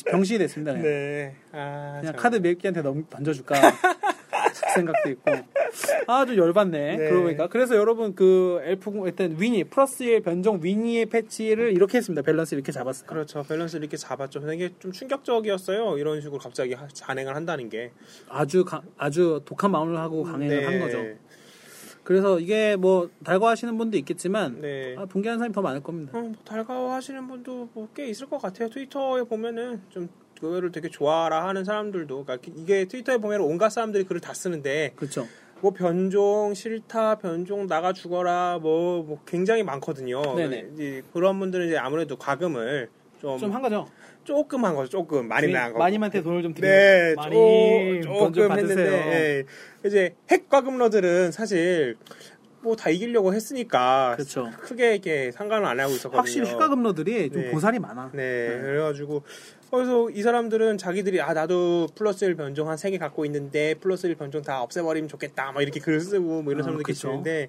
병신이 0.06 0.38
됐습니다. 0.40 0.72
그냥, 0.72 0.86
네. 0.86 1.34
아, 1.52 1.98
그냥 2.00 2.12
참. 2.12 2.16
카드 2.16 2.36
몇 2.36 2.58
개한테 2.58 2.82
넘, 2.82 3.06
던져줄까 3.08 3.54
생각도 4.74 5.10
있고 5.10 5.30
아주 6.06 6.36
열받네. 6.36 6.96
네. 6.96 7.08
그러고 7.08 7.24
보니까 7.24 7.46
그래서 7.48 7.76
여러분 7.76 8.14
그 8.14 8.60
엘프 8.64 8.90
일단 9.06 9.36
weenie 9.38 9.64
플러스의 9.64 10.20
변종 10.20 10.60
weenie의 10.62 11.06
패치를 11.06 11.72
이렇게 11.72 11.98
했습니다. 11.98 12.22
밸런스 12.22 12.54
이렇게 12.54 12.72
잡았어요. 12.72 13.06
그렇죠. 13.06 13.42
밸런스를 13.42 13.82
이렇게 13.84 13.96
잡았죠. 13.96 14.40
근데 14.40 14.54
이게 14.56 14.70
좀 14.78 14.92
충격적이었어요. 14.92 15.98
이런 15.98 16.20
식으로 16.20 16.38
갑자기 16.40 16.74
가- 16.74 16.88
강행을 16.88 17.34
한다는 17.36 17.68
게. 17.68 17.92
아주 18.28 18.64
가- 18.64 18.82
아주 18.98 19.42
독한 19.44 19.70
마음을 19.70 19.96
하고 19.98 20.22
강행을 20.24 20.48
네. 20.60 20.64
한 20.64 20.80
거죠. 20.80 21.04
그래서 22.02 22.40
이게 22.40 22.76
뭐 22.76 23.08
달가워하시는 23.24 23.76
분도 23.76 23.96
있겠지만 23.98 24.60
네. 24.60 24.96
아, 24.98 25.04
분개하는 25.06 25.38
사람이 25.38 25.54
더 25.54 25.60
많을 25.62 25.82
겁니다. 25.82 26.16
어, 26.18 26.20
뭐 26.22 26.32
달가워하시는 26.44 27.28
분도 27.28 27.68
뭐 27.74 27.88
꽤 27.94 28.06
있을 28.08 28.26
것 28.28 28.38
같아요. 28.40 28.68
트위터에 28.68 29.22
보면은 29.24 29.80
좀 29.90 30.08
그거를 30.40 30.72
되게 30.72 30.88
좋아라 30.88 31.46
하는 31.46 31.64
사람들도 31.64 32.24
그러니까 32.24 32.50
이게 32.56 32.86
트위터에 32.86 33.18
보면 33.18 33.40
온갖 33.42 33.70
사람들이 33.70 34.04
글을 34.04 34.20
다 34.20 34.32
쓰는데 34.34 34.92
그렇죠. 34.96 35.26
뭐 35.60 35.72
변종 35.72 36.54
싫다 36.54 37.16
변종 37.16 37.66
나가 37.66 37.92
죽어라 37.92 38.58
뭐, 38.62 39.02
뭐 39.02 39.20
굉장히 39.26 39.62
많거든요. 39.62 40.22
네네. 40.34 41.02
그런 41.12 41.38
분들은 41.38 41.66
이제 41.66 41.76
아무래도 41.76 42.16
과금을 42.16 42.88
좀, 43.20 43.38
좀 43.38 43.52
한 43.54 43.60
거죠. 43.60 43.86
조금 44.24 44.64
한 44.64 44.74
거죠. 44.74 44.88
조금 44.90 45.28
많이는 45.28 45.56
안 45.56 45.68
거고. 45.68 45.78
마님한테 45.80 46.22
돈을 46.22 46.42
좀 46.42 46.54
드리고 46.54 46.66
네, 46.72 47.14
많이 47.16 48.00
조, 48.02 48.30
조금 48.32 48.48
받으세요. 48.48 48.78
했는데 48.78 49.44
예. 49.84 49.88
이제 49.88 50.14
핵 50.30 50.48
과금러들은 50.48 51.32
사실 51.32 51.96
뭐 52.62 52.76
다 52.76 52.90
이기려고 52.90 53.32
했으니까 53.32 54.12
그렇죠. 54.16 54.50
크게 54.60 54.92
이렇게 54.92 55.30
상관을 55.32 55.66
안 55.66 55.80
하고 55.80 55.92
있었거든요. 55.92 56.18
확실히 56.18 56.46
핵가금러들이 56.48 57.30
좀 57.30 57.42
네. 57.42 57.50
보살이 57.50 57.78
많아. 57.78 58.10
네, 58.12 58.58
그래가지고 58.62 59.22
그래서 59.70 60.10
이 60.10 60.22
사람들은 60.22 60.78
자기들이 60.78 61.20
아 61.20 61.32
나도 61.32 61.88
플러스 61.94 62.24
1 62.24 62.34
변종 62.36 62.68
한 62.68 62.74
세 62.76 62.90
개 62.90 62.98
갖고 62.98 63.24
있는데 63.26 63.74
플러스 63.74 64.06
1 64.06 64.16
변종 64.16 64.42
다 64.42 64.62
없애버리면 64.62 65.08
좋겠다 65.08 65.52
막 65.52 65.62
이렇게 65.62 65.78
글 65.80 66.00
쓰고 66.00 66.42
뭐 66.42 66.52
이런 66.52 66.60
아, 66.60 66.64
사람들. 66.64 66.84
계시는데 66.84 67.48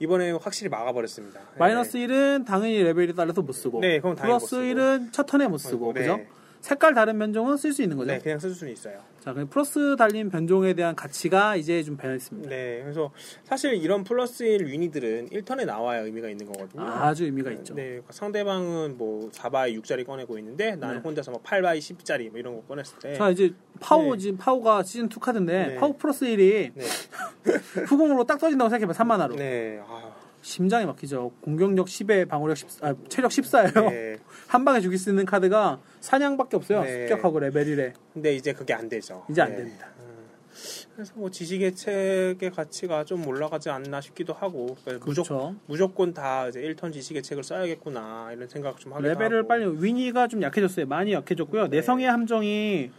이번에 0.00 0.30
확실히 0.30 0.68
막아버렸습니다. 0.70 1.40
네. 1.40 1.46
마이너스 1.58 1.98
1은 1.98 2.46
당연히 2.46 2.82
레벨에 2.82 3.12
따라서 3.14 3.42
못 3.42 3.52
쓰고 3.52 3.80
네, 3.80 4.00
당연히 4.00 4.20
플러스 4.20 4.44
못 4.44 4.48
쓰고. 4.48 4.62
1은 4.62 5.12
첫 5.12 5.26
턴에 5.26 5.46
못 5.48 5.58
쓰고 5.58 5.92
네. 5.92 6.00
그죠? 6.00 6.20
색깔 6.68 6.92
다른 6.92 7.18
변종은 7.18 7.56
쓸 7.56 7.72
수 7.72 7.82
있는 7.82 7.96
거죠. 7.96 8.12
네, 8.12 8.18
그냥 8.18 8.38
쓸 8.38 8.50
수는 8.50 8.70
있어요. 8.74 8.98
자, 9.20 9.32
그럼 9.32 9.48
플러스 9.48 9.96
달린 9.96 10.28
변종에 10.28 10.74
대한 10.74 10.94
가치가 10.94 11.56
이제 11.56 11.82
좀 11.82 11.96
변했습니다. 11.96 12.50
네, 12.50 12.80
그래서 12.82 13.10
사실 13.44 13.72
이런 13.72 14.04
플러스 14.04 14.42
1 14.42 14.66
weenie들은 14.66 15.30
1턴에 15.30 15.64
나와야 15.64 16.00
의미가 16.02 16.28
있는 16.28 16.44
거거든요. 16.44 16.82
아주 16.82 17.24
의미가 17.24 17.50
있죠. 17.52 17.74
네, 17.74 17.84
그러니까 17.88 18.12
상대방은 18.12 18.98
뭐 18.98 19.30
4 19.30 19.47
by 19.47 19.80
6짜리 19.82 20.04
꺼내고 20.04 20.36
있는데 20.38 20.76
나는 20.76 20.96
네. 20.96 21.00
혼자서 21.02 21.30
뭐 21.30 21.40
8 21.42 21.54
by 21.54 21.78
10짜리 21.78 22.28
뭐 22.30 22.38
이런 22.38 22.56
거 22.56 22.62
꺼냈을 22.64 22.98
때 22.98 23.14
자, 23.14 23.30
이제 23.30 23.54
파워 23.80 24.14
네. 24.14 24.18
지금 24.20 24.36
파워가 24.36 24.82
시즌 24.82 25.06
2 25.06 25.18
카드인데 25.18 25.66
네. 25.68 25.76
파워 25.76 25.96
플러스 25.96 26.26
1이 26.26 26.72
네, 26.74 26.84
후공으로 27.88 28.24
딱 28.24 28.38
떠진다고 28.38 28.68
생각해봐. 28.68 28.92
3 28.92 28.98
mana로. 28.98 29.36
네, 29.36 29.80
아, 29.88 30.12
심장이 30.42 30.84
막히죠. 30.84 31.32
공격력 31.40 31.86
10에 31.86 32.28
방어력 32.28 32.56
10, 32.58 32.84
아, 32.84 32.94
체력 33.08 33.30
14예요. 33.30 33.90
네. 33.90 34.16
한 34.48 34.64
방에 34.64 34.80
죽일 34.80 34.98
수 34.98 35.10
있는 35.10 35.26
카드가 35.26 35.78
사냥밖에 36.00 36.56
없어요. 36.56 36.82
네. 36.82 37.06
습격하고 37.06 37.38
레벨 37.38 37.66
1에. 37.66 37.92
근데 38.14 38.34
이제 38.34 38.52
그게 38.54 38.72
안 38.72 38.88
되죠. 38.88 39.24
이제 39.30 39.42
안 39.42 39.50
네. 39.50 39.56
됩니다. 39.58 39.86
그래서 40.96 41.12
뭐 41.14 41.30
지식의 41.30 41.76
책의 41.76 42.50
가치가 42.50 43.04
좀 43.04 43.24
올라가지 43.26 43.68
않나 43.70 44.00
싶기도 44.00 44.32
하고 44.32 44.76
그러니까 44.82 45.06
무조, 45.06 45.22
그렇죠. 45.22 45.54
무조건 45.66 46.12
다 46.14 46.48
이제 46.48 46.60
1턴 46.62 46.92
지식의 46.92 47.22
책을 47.22 47.44
써야겠구나 47.44 48.30
이런 48.32 48.48
생각 48.48 48.80
좀 48.80 48.94
하기도 48.94 49.08
레벨을 49.08 49.38
하고. 49.40 49.48
빨리 49.48 49.66
weenie가 49.80 50.26
좀 50.26 50.42
약해졌어요. 50.42 50.86
많이 50.86 51.12
약해졌고요. 51.12 51.68
내성의 51.68 52.06
함정이 52.06 52.90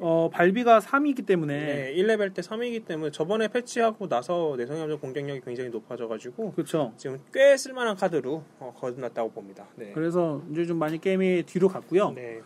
어, 0.00 0.30
발비가 0.32 0.80
3이기 0.80 1.26
때문에 1.26 1.92
네, 1.92 1.94
1레벨 1.96 2.34
때 2.34 2.42
3이기 2.42 2.84
때문에 2.86 3.10
저번에 3.10 3.48
패치하고 3.48 4.08
나서 4.08 4.56
함정 4.58 4.98
공격력이 4.98 5.42
굉장히 5.44 5.70
높아져가지고 5.70 6.52
그렇죠. 6.52 6.92
지금 6.96 7.18
꽤 7.32 7.56
쓸만한 7.56 7.96
카드로 7.96 8.42
어, 8.58 8.74
거듭났다고 8.78 9.30
봅니다. 9.32 9.66
네. 9.76 9.92
그래서 9.94 10.42
이제 10.50 10.64
좀 10.66 10.78
많이 10.78 11.00
게임이 11.00 11.44
뒤로 11.44 11.68
갔고요. 11.68 12.12
네. 12.12 12.40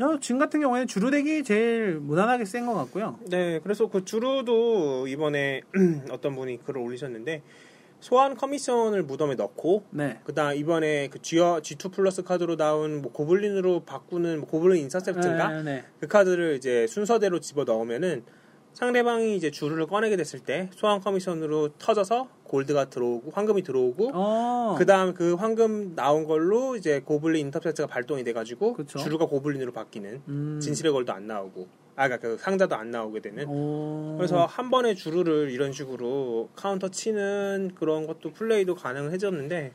어, 0.00 0.18
지금 0.20 0.38
같은 0.38 0.60
경우에는 0.60 0.86
주루 0.86 1.11
deck이 1.11 1.42
제일 1.42 1.98
무난하게 2.00 2.44
센 2.44 2.66
것 2.66 2.74
같고요. 2.74 3.18
네, 3.30 3.60
그래서 3.62 3.88
그 3.88 4.04
주루도 4.04 5.08
이번에 5.08 5.62
어떤 6.10 6.34
분이 6.36 6.62
글을 6.64 6.80
올리셨는데 6.82 7.42
소환 8.00 8.36
commission을 8.36 9.02
무덤에 9.02 9.34
넣고 9.34 9.84
네. 9.90 10.20
그다음 10.24 10.56
이번에 10.56 11.08
그 11.08 11.20
G, 11.20 11.36
G2 11.36 11.92
플러스 11.92 12.22
카드로 12.22 12.56
나온 12.56 13.02
뭐 13.02 13.12
goblin으로 13.12 13.84
바꾸는 13.84 14.40
뭐 14.40 14.48
goblin 14.48 14.82
intercept인가 14.84 15.48
네, 15.48 15.62
네. 15.62 15.84
그 16.00 16.06
카드를 16.06 16.56
이제 16.56 16.86
순서대로 16.86 17.40
집어 17.40 17.64
넣으면은 17.64 18.24
상대방이 18.74 19.34
이제 19.34 19.50
주루를 19.50 19.86
꺼내게 19.86 20.16
됐을 20.16 20.38
때 20.38 20.68
소환 20.74 21.00
commission으로 21.00 21.70
터져서 21.78 22.28
골드가 22.44 22.90
들어오고 22.90 23.30
황금이 23.30 23.62
들어오고 23.62 24.10
어. 24.12 24.74
그다음 24.76 25.14
그 25.14 25.32
황금 25.34 25.94
나온 25.96 26.26
걸로 26.26 26.76
이제 26.76 27.00
goblin 27.00 27.46
intercept가 27.46 27.88
발동이 27.88 28.22
돼가지고 28.22 28.74
그쵸. 28.74 28.98
주루가 28.98 29.24
goblin으로 29.26 29.72
바뀌는 29.72 30.22
음. 30.28 30.60
진실의 30.60 30.92
궤도 30.92 31.14
안 31.14 31.26
나오고 31.26 31.85
아 31.96 32.08
그러니까 32.08 32.28
그 32.28 32.36
상자도 32.36 32.76
안 32.76 32.90
나오게 32.90 33.20
되는 33.20 33.48
오. 33.48 34.16
그래서 34.18 34.44
한 34.44 34.70
번에 34.70 34.94
주루를 34.94 35.50
이런 35.50 35.72
식으로 35.72 36.50
카운터 36.54 36.90
치는 36.90 37.72
그런 37.74 38.06
것도 38.06 38.32
플레이도 38.32 38.74
가능해졌는데 38.74 39.72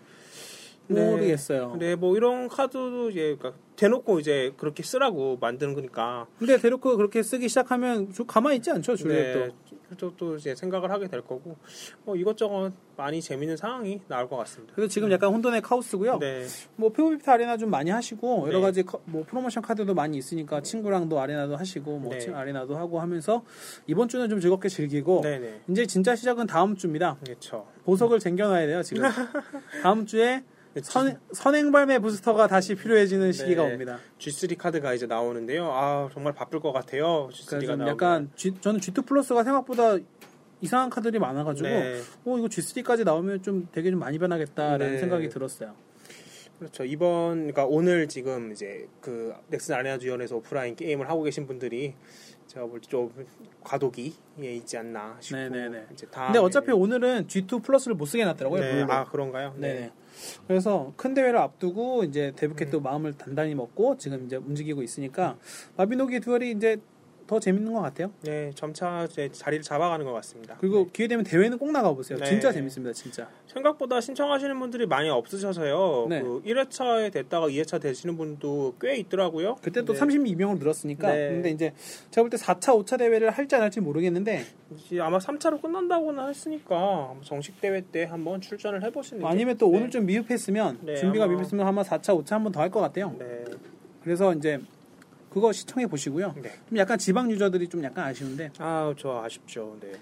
모르겠어요. 0.87 1.75
네, 1.79 1.95
뭐 1.95 2.15
이런 2.17 2.47
카드도 2.47 3.09
이제 3.11 3.35
그러니까 3.39 3.53
대놓고 3.75 4.19
이제 4.19 4.53
그렇게 4.57 4.83
쓰라고 4.83 5.37
만드는 5.39 5.73
거니까. 5.73 6.27
근데 6.37 6.57
데르크 6.57 6.97
그렇게 6.97 7.23
쓰기 7.23 7.47
시작하면 7.49 8.11
좀 8.13 8.27
가만히 8.27 8.57
있지 8.57 8.69
않죠, 8.71 8.95
주루 8.95 9.11
deck도. 9.11 9.39
네, 9.39 9.51
또, 9.97 10.15
또 10.15 10.35
이제 10.37 10.55
생각을 10.55 10.89
하게 10.89 11.07
될 11.07 11.21
거고 11.21 11.57
뭐 12.05 12.15
이것저것 12.15 12.71
많이 12.95 13.21
재밌는 13.21 13.57
상황이 13.57 13.99
나올 14.07 14.29
것 14.29 14.37
같습니다. 14.37 14.73
그래서 14.75 14.89
지금 14.89 15.11
약간 15.11 15.33
혼돈의 15.33 15.61
카오스고요. 15.61 16.19
네, 16.19 16.45
뭐 16.77 16.91
POVP 16.91 17.29
아레나 17.29 17.57
좀 17.57 17.69
많이 17.69 17.89
하시고 17.89 18.43
여러 18.47 18.59
네. 18.59 18.61
가지 18.61 18.83
커- 18.83 19.01
뭐 19.05 19.23
프로모션 19.27 19.63
카드도 19.63 19.93
많이 19.93 20.17
있으니까 20.17 20.61
친구랑도 20.61 21.19
아레나도 21.19 21.57
하시고 21.57 21.97
뭐 21.99 22.11
네. 22.13 22.19
친- 22.19 22.33
아레나도 22.35 22.77
하고 22.77 23.01
하면서 23.01 23.43
이번 23.87 24.07
주는 24.07 24.29
좀 24.29 24.39
즐겁게 24.39 24.69
즐기고 24.69 25.21
네, 25.23 25.39
네, 25.39 25.61
이제 25.69 25.85
진짜 25.85 26.15
시작은 26.15 26.47
다음 26.47 26.75
주입니다. 26.75 27.17
그렇죠. 27.25 27.67
보석을 27.83 28.19
쟁겨놔야 28.19 28.67
돼요 28.67 28.83
지금. 28.83 29.03
다음 29.83 30.05
주에 30.05 30.37
네, 30.37 30.43
선, 30.81 31.19
선행발매 31.33 31.99
부스터가 31.99 32.47
다시 32.47 32.75
필요해지는 32.75 33.31
시기가 33.33 33.65
네. 33.65 33.73
옵니다. 33.73 33.99
G3 34.19 34.57
카드가 34.57 34.93
이제 34.93 35.05
나오는데요. 35.05 35.69
아 35.71 36.09
정말 36.13 36.33
바쁠 36.33 36.59
것 36.61 36.71
같아요. 36.71 37.29
그러니까 37.29 37.57
G3가 37.57 37.59
좀 37.59 37.67
나오면. 37.77 37.87
약간 37.87 38.31
G, 38.35 38.53
저는 38.61 38.79
G2 38.79 39.05
플러스가 39.05 39.43
생각보다 39.43 39.97
이상한 40.61 40.89
카드들이 40.89 41.19
많아가지고 41.19 41.67
네, 41.67 41.99
어 42.25 42.37
이거 42.37 42.47
G3까지 42.47 43.03
나오면 43.03 43.41
좀 43.43 43.67
되게 43.71 43.89
좀 43.91 43.99
많이 43.99 44.17
변하겠다라는 44.17 44.91
네. 44.93 44.97
생각이 44.99 45.27
들었어요. 45.29 45.73
그렇죠. 46.59 46.83
이번 46.85 47.35
그러니까 47.37 47.65
오늘 47.65 48.07
지금 48.07 48.51
이제 48.51 48.87
그 49.01 49.33
넥슨 49.49 49.73
아레나 49.75 49.97
주연에서 49.97 50.35
오프라인 50.37 50.75
게임을 50.75 51.09
하고 51.09 51.23
계신 51.23 51.47
분들이 51.47 51.95
제가 52.47 52.67
볼 52.67 52.79
때 52.81 52.87
좀 52.89 53.11
과도기에 53.63 54.11
있지 54.39 54.77
않나 54.77 55.17
싶고 55.19 55.37
네네네. 55.37 55.87
이제 55.93 56.05
다 56.07 56.25
근데 56.25 56.39
어차피 56.39 56.71
오늘은 56.71 57.25
G2 57.27 57.63
플러스를 57.63 57.95
못 57.95 58.05
쓰게 58.05 58.21
해놨더라고요. 58.23 58.61
네. 58.61 58.85
아 58.89 59.05
그런가요? 59.05 59.55
네. 59.57 59.91
그래서 60.47 60.93
큰 60.97 61.13
대회를 61.13 61.39
앞두고 61.39 62.03
이제 62.03 62.33
데브캣도 62.35 62.79
음. 62.79 62.83
마음을 62.83 63.17
단단히 63.17 63.55
먹고 63.55 63.97
지금 63.97 64.25
이제 64.25 64.35
움직이고 64.35 64.81
있으니까 64.83 65.37
마비노기 65.77 66.19
듀얼이 66.19 66.51
이제 66.51 66.77
더 67.27 67.39
재밌는 67.39 67.71
것 67.73 67.81
같아요. 67.81 68.11
네, 68.23 68.51
점차 68.55 69.05
이제 69.09 69.29
자리를 69.31 69.63
잡아가는 69.63 70.05
것 70.05 70.11
같습니다. 70.13 70.57
그리고 70.59 70.89
기회 70.91 71.07
되면 71.07 71.23
대회는 71.23 71.57
꼭 71.57 71.71
나가 71.71 71.93
보세요. 71.93 72.17
네. 72.19 72.25
진짜 72.25 72.51
재밌습니다, 72.51 72.91
진짜. 72.93 73.29
생각보다 73.47 74.01
신청하시는 74.01 74.59
분들이 74.59 74.85
많이 74.85 75.09
없으셔서요. 75.09 76.07
네. 76.09 76.21
그 76.21 76.41
1회차에 76.45 77.11
됐다가 77.13 77.47
2회차 77.47 77.79
되시는 77.81 78.17
분도 78.17 78.75
꽤 78.81 78.97
있더라고요. 78.97 79.55
그때 79.61 79.83
또 79.85 79.93
네. 79.93 79.99
32명으로 79.99 80.59
늘었으니까. 80.59 81.09
네. 81.13 81.29
근데 81.29 81.49
이제 81.51 81.73
제가 82.11 82.23
볼 82.23 82.29
때 82.29 82.37
4차, 82.37 82.75
5차 82.85 82.97
대회를 82.97 83.29
할지 83.29 83.55
안 83.55 83.61
할지 83.61 83.79
모르겠는데 83.79 84.43
아마 85.01 85.17
3차로 85.17 85.61
끝난다고는 85.61 86.27
했으니까 86.29 87.13
정식 87.23 87.59
대회 87.61 87.81
때 87.81 88.03
한번 88.05 88.41
출전을 88.41 88.83
해보시는 88.83 89.21
게 89.21 89.27
아니면 89.27 89.57
또 89.57 89.69
네. 89.71 89.77
오늘 89.77 89.89
좀 89.89 90.05
미흡했으면 90.05 90.79
네, 90.81 90.95
준비가 90.95 91.25
아마- 91.25 91.33
미흡했으면 91.33 91.65
아마 91.65 91.81
4차, 91.83 92.17
5차 92.21 92.31
한번 92.31 92.51
더 92.51 92.59
할 92.61 92.69
것 92.69 92.79
같아요. 92.81 93.15
네, 93.19 93.43
그래서 94.03 94.33
이제 94.33 94.59
그거 95.31 95.51
시청해 95.51 95.87
보시고요. 95.87 96.35
네. 96.41 96.51
좀 96.69 96.77
약간 96.77 96.97
지방 96.99 97.31
유저들이 97.31 97.67
좀 97.69 97.83
약간 97.83 98.05
아쉬운데 98.07 98.51
아, 98.59 98.93
저 98.97 99.21
아쉽죠. 99.23 99.77
네. 99.79 99.93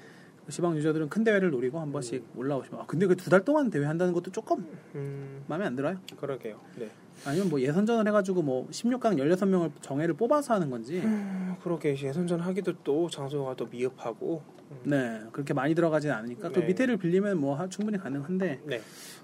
지방 0.50 0.76
유저들은 0.76 1.10
큰 1.10 1.24
대회를 1.24 1.52
노리고 1.52 1.80
한 1.80 1.92
번씩 1.92 2.26
올라오시면 2.36 2.82
아, 2.82 2.86
근데 2.88 3.06
그 3.06 3.16
두 3.16 3.30
달 3.30 3.46
동안 3.46 3.70
대회 3.70 3.86
한다는 3.86 4.12
것도 4.14 4.32
조금 4.32 4.66
음, 4.96 5.44
마음에 5.48 5.66
안 5.66 5.76
들어요. 5.76 5.98
그러게요. 6.20 6.60
네. 6.78 6.90
아니면 7.26 7.50
뭐 7.50 7.62
예선전을 7.62 8.08
해가지고 8.08 8.42
뭐 8.42 8.68
16강 8.72 9.18
16명을 9.20 9.72
정해를 9.82 10.16
뽑아서 10.16 10.56
하는 10.56 10.72
건지 10.72 11.02
음, 11.04 11.56
그러게 11.62 11.96
예선전 11.96 12.40
하기도 12.40 12.74
또 12.84 13.08
장소가 13.10 13.56
또 13.56 13.68
미흡하고. 13.68 14.42
네 14.84 15.22
그렇게 15.32 15.52
많이 15.56 15.74
들어가진 15.74 16.12
않으니까 16.12 16.50
또 16.50 16.60
네. 16.62 16.68
밑에를 16.68 16.98
빌리면 16.98 17.38
뭐 17.40 17.56
하- 17.56 17.68
충분히 17.70 17.98
가능한데 17.98 18.62
네. 18.66 18.82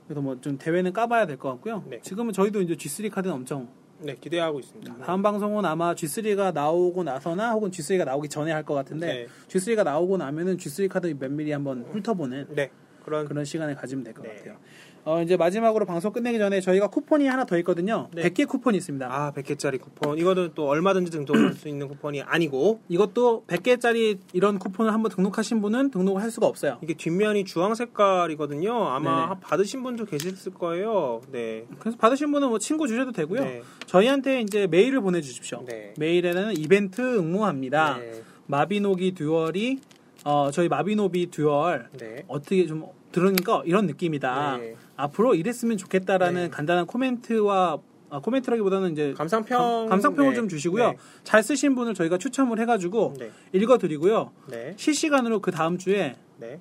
그래서 0.07 0.19
뭐 0.21 0.35
좀 0.41 0.57
대회는 0.57 0.91
까봐야 0.91 1.25
될 1.27 1.37
것 1.37 1.49
같고요. 1.51 1.83
네. 1.87 1.99
지금은 2.01 2.33
저희도 2.33 2.61
이제 2.61 2.73
G3 2.75 3.09
카드는 3.11 3.33
엄청 3.35 3.67
네, 3.99 4.15
기대하고 4.19 4.59
있습니다. 4.59 4.97
다음 5.05 5.21
방송은 5.21 5.63
아마 5.65 5.93
G3가 5.95 6.53
나오고 6.53 7.03
나서나 7.03 7.51
혹은 7.53 7.71
G3가 7.71 8.05
나오기 8.05 8.27
전에 8.29 8.51
할 8.51 8.63
것 8.65 8.73
같은데 8.73 9.07
네. 9.07 9.27
G3가 9.47 9.83
나오고 9.83 10.17
나면은 10.17 10.57
G3 10.57 10.89
카드 10.89 11.07
몇 11.17 11.31
미리 11.31 11.51
한번 11.51 11.83
훑어보는 11.91 12.47
네, 12.55 12.71
그런 13.03 13.27
그런 13.27 13.45
시간을 13.45 13.75
가지면 13.75 14.03
될것 14.03 14.23
네. 14.23 14.35
같아요. 14.35 14.57
어, 15.05 15.21
이제 15.21 15.37
마지막으로 15.37 15.85
방송 15.85 16.11
끝내기 16.11 16.39
전에 16.39 16.59
저희가 16.61 16.87
쿠폰이 16.87 17.27
하나 17.27 17.45
더 17.45 17.57
있거든요. 17.59 18.09
네. 18.11 18.23
100개 18.23 18.47
쿠폰이 18.47 18.75
있습니다. 18.77 19.07
아 19.07 19.31
100개짜리 19.33 19.79
쿠폰 19.79 20.17
이거는 20.17 20.51
또 20.55 20.67
얼마든지 20.67 21.11
등록할 21.11 21.53
수 21.53 21.69
있는 21.69 21.87
쿠폰이 21.87 22.23
아니고 22.23 22.81
이것도 22.89 23.45
100개짜리 23.45 24.17
이런 24.33 24.57
쿠폰을 24.57 24.91
한번 24.91 25.11
등록하신 25.11 25.61
분은 25.61 25.91
등록을 25.91 26.23
할 26.23 26.31
수가 26.31 26.47
없어요. 26.47 26.79
이게 26.81 26.95
뒷면이 26.95 27.45
주황 27.45 27.75
색깔이거든요. 27.75 28.73
아마 28.87 29.27
네네. 29.27 29.41
받으신 29.41 29.83
분도 29.83 30.05
계셨을 30.05 30.55
거예요. 30.55 31.21
네. 31.31 31.67
그래서 31.77 31.97
받으신 31.97 32.31
분은 32.31 32.49
뭐 32.49 32.57
친구 32.57 32.87
주셔도 32.87 33.11
되고요. 33.11 33.41
네. 33.41 33.61
저희한테 33.85 34.41
이제 34.41 34.65
메일을 34.65 35.01
보내 35.01 35.21
주십시오. 35.21 35.63
네. 35.67 35.93
메일에는 35.99 36.57
이벤트 36.57 37.01
응모합니다. 37.19 37.97
네. 37.99 38.23
마비노기 38.47 39.13
듀얼이 39.13 39.79
어, 40.23 40.49
저희 40.51 40.67
마비노비 40.67 41.29
듀얼 41.29 41.89
네. 41.99 42.23
어떻게 42.27 42.65
좀 42.65 42.87
들으니까 43.15 43.63
이런 43.65 43.85
느낌이다. 43.87 44.57
네. 44.57 44.75
앞으로 44.97 45.35
이랬으면 45.35 45.77
좋겠다라는 45.77 46.41
네. 46.43 46.49
간단한 46.49 46.85
코멘트와 46.85 47.79
아, 48.09 48.19
코멘트라기보다는 48.19 48.91
이제 48.91 49.13
감상평, 49.13 49.87
감상평을 49.87 50.31
네. 50.31 50.35
좀 50.35 50.47
주시고요. 50.49 50.91
네. 50.91 50.97
잘 51.23 51.41
쓰신 51.41 51.75
분을 51.75 51.93
저희가 51.93 52.17
추첨을 52.17 52.59
해가지고 52.59 53.13
네. 53.17 53.31
읽어드리고요. 53.53 54.31
네. 54.47 54.73
실시간으로 54.77 55.39
그 55.39 55.51
다음 55.51 55.77
주에 55.77 56.17
네. 56.37 56.59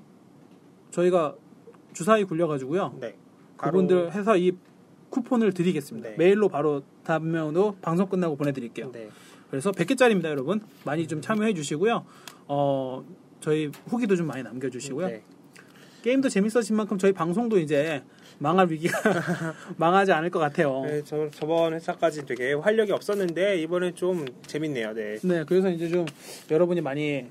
저희가 0.93 1.35
주사위 1.93 2.25
굴려가지고요. 2.25 2.99
네. 3.01 3.17
그분들 3.57 4.13
해서 4.13 4.37
이 4.37 4.53
쿠폰을 5.11 5.53
드리겠습니다. 5.53 6.11
네. 6.11 6.17
메일로 6.17 6.49
바로 6.49 6.83
다음 7.03 7.31
명도 7.33 7.77
방송 7.83 8.09
끝나고 8.09 8.37
보내드릴게요. 8.37 8.91
네. 8.93 9.09
그래서 9.51 9.71
100개짜리입니다, 9.73 10.25
여러분. 10.27 10.61
많이 10.85 11.07
좀 11.07 11.21
참여해 11.21 11.55
주시고요. 11.55 12.05
어, 12.47 13.05
저희 13.41 13.71
후기도 13.87 14.17
좀 14.17 14.27
많이 14.27 14.43
남겨주시고요. 14.43 15.07
네. 15.07 15.23
게임도 16.05 16.29
재밌어진 16.29 16.77
만큼 16.77 16.99
저희 16.99 17.13
방송도 17.13 17.59
이제 17.59 18.03
망할 18.39 18.69
위기가 18.71 18.93
망하지 19.79 20.13
않을 20.13 20.29
것 20.29 20.39
같아요. 20.39 20.83
네. 20.83 20.97
네, 20.97 21.03
저 21.03 21.31
저번 21.31 21.73
회차까지 21.73 22.27
되게 22.27 22.53
활력이 22.53 22.93
없었는데 22.93 23.57
이번엔 23.63 23.95
좀 23.95 24.27
재밌네요. 24.47 24.93
네. 24.93 25.17
그래서 25.47 25.71
이제 25.71 25.89
좀 25.89 26.05
여러분이 26.51 26.83
많이 26.83 27.25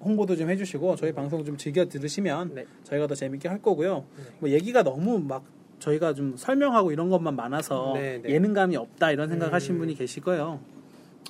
홍보도 0.00 0.34
좀 0.34 0.50
해주시고 0.50 0.96
저희 0.96 1.12
방송 1.12 1.44
좀 1.44 1.56
즐겨 1.56 1.84
들으시면 1.88 2.56
네. 2.56 2.66
저희가 2.82 3.06
더 3.06 3.14
재밌게 3.14 3.46
할 3.46 3.62
거고요. 3.62 4.04
네. 4.16 4.24
뭐 4.40 4.50
얘기가 4.50 4.82
너무 4.82 5.20
막 5.20 5.44
저희가 5.78 6.14
좀 6.14 6.36
설명하고 6.36 6.90
이런 6.90 7.08
것만 7.10 7.36
많아서 7.36 7.92
네, 7.94 8.20
네. 8.20 8.30
예능감이 8.34 8.74
없다 8.76 9.12
이런 9.12 9.28
생각 9.28 9.52
하신 9.52 9.76
음. 9.76 9.78
분이 9.78 9.94
계실 9.94 10.24
거예요. 10.24 10.58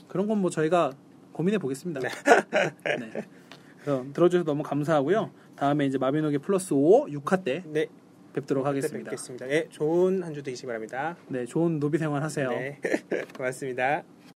그런 0.09 0.27
건 0.27 0.39
뭐 0.39 0.49
저희가 0.49 0.93
고민해 1.33 1.59
보겠습니다. 1.59 2.01
네. 2.01 2.09
그럼 3.85 4.13
들어주셔서 4.15 4.45
너무 4.47 4.63
감사하고요. 4.63 5.31
다음에 5.59 5.87
이제 5.87 5.99
마비노기 5.99 6.39
플러스 6.39 6.73
5 6.75 7.07
6화 7.07 7.43
때 7.45 7.63
네. 7.67 7.87
뵙도록 8.33 8.67
하겠습니다. 8.67 9.11
뵙겠습니다. 9.11 9.47
네, 9.47 9.67
좋은 9.71 10.23
한 10.23 10.33
주 10.35 10.43
되시기 10.43 10.67
바랍니다. 10.67 11.17
네, 11.29 11.45
좋은 11.47 11.81
노비 11.81 11.99
생활 11.99 12.23
하세요. 12.23 12.51
네. 12.51 12.79
고맙습니다. 13.37 14.05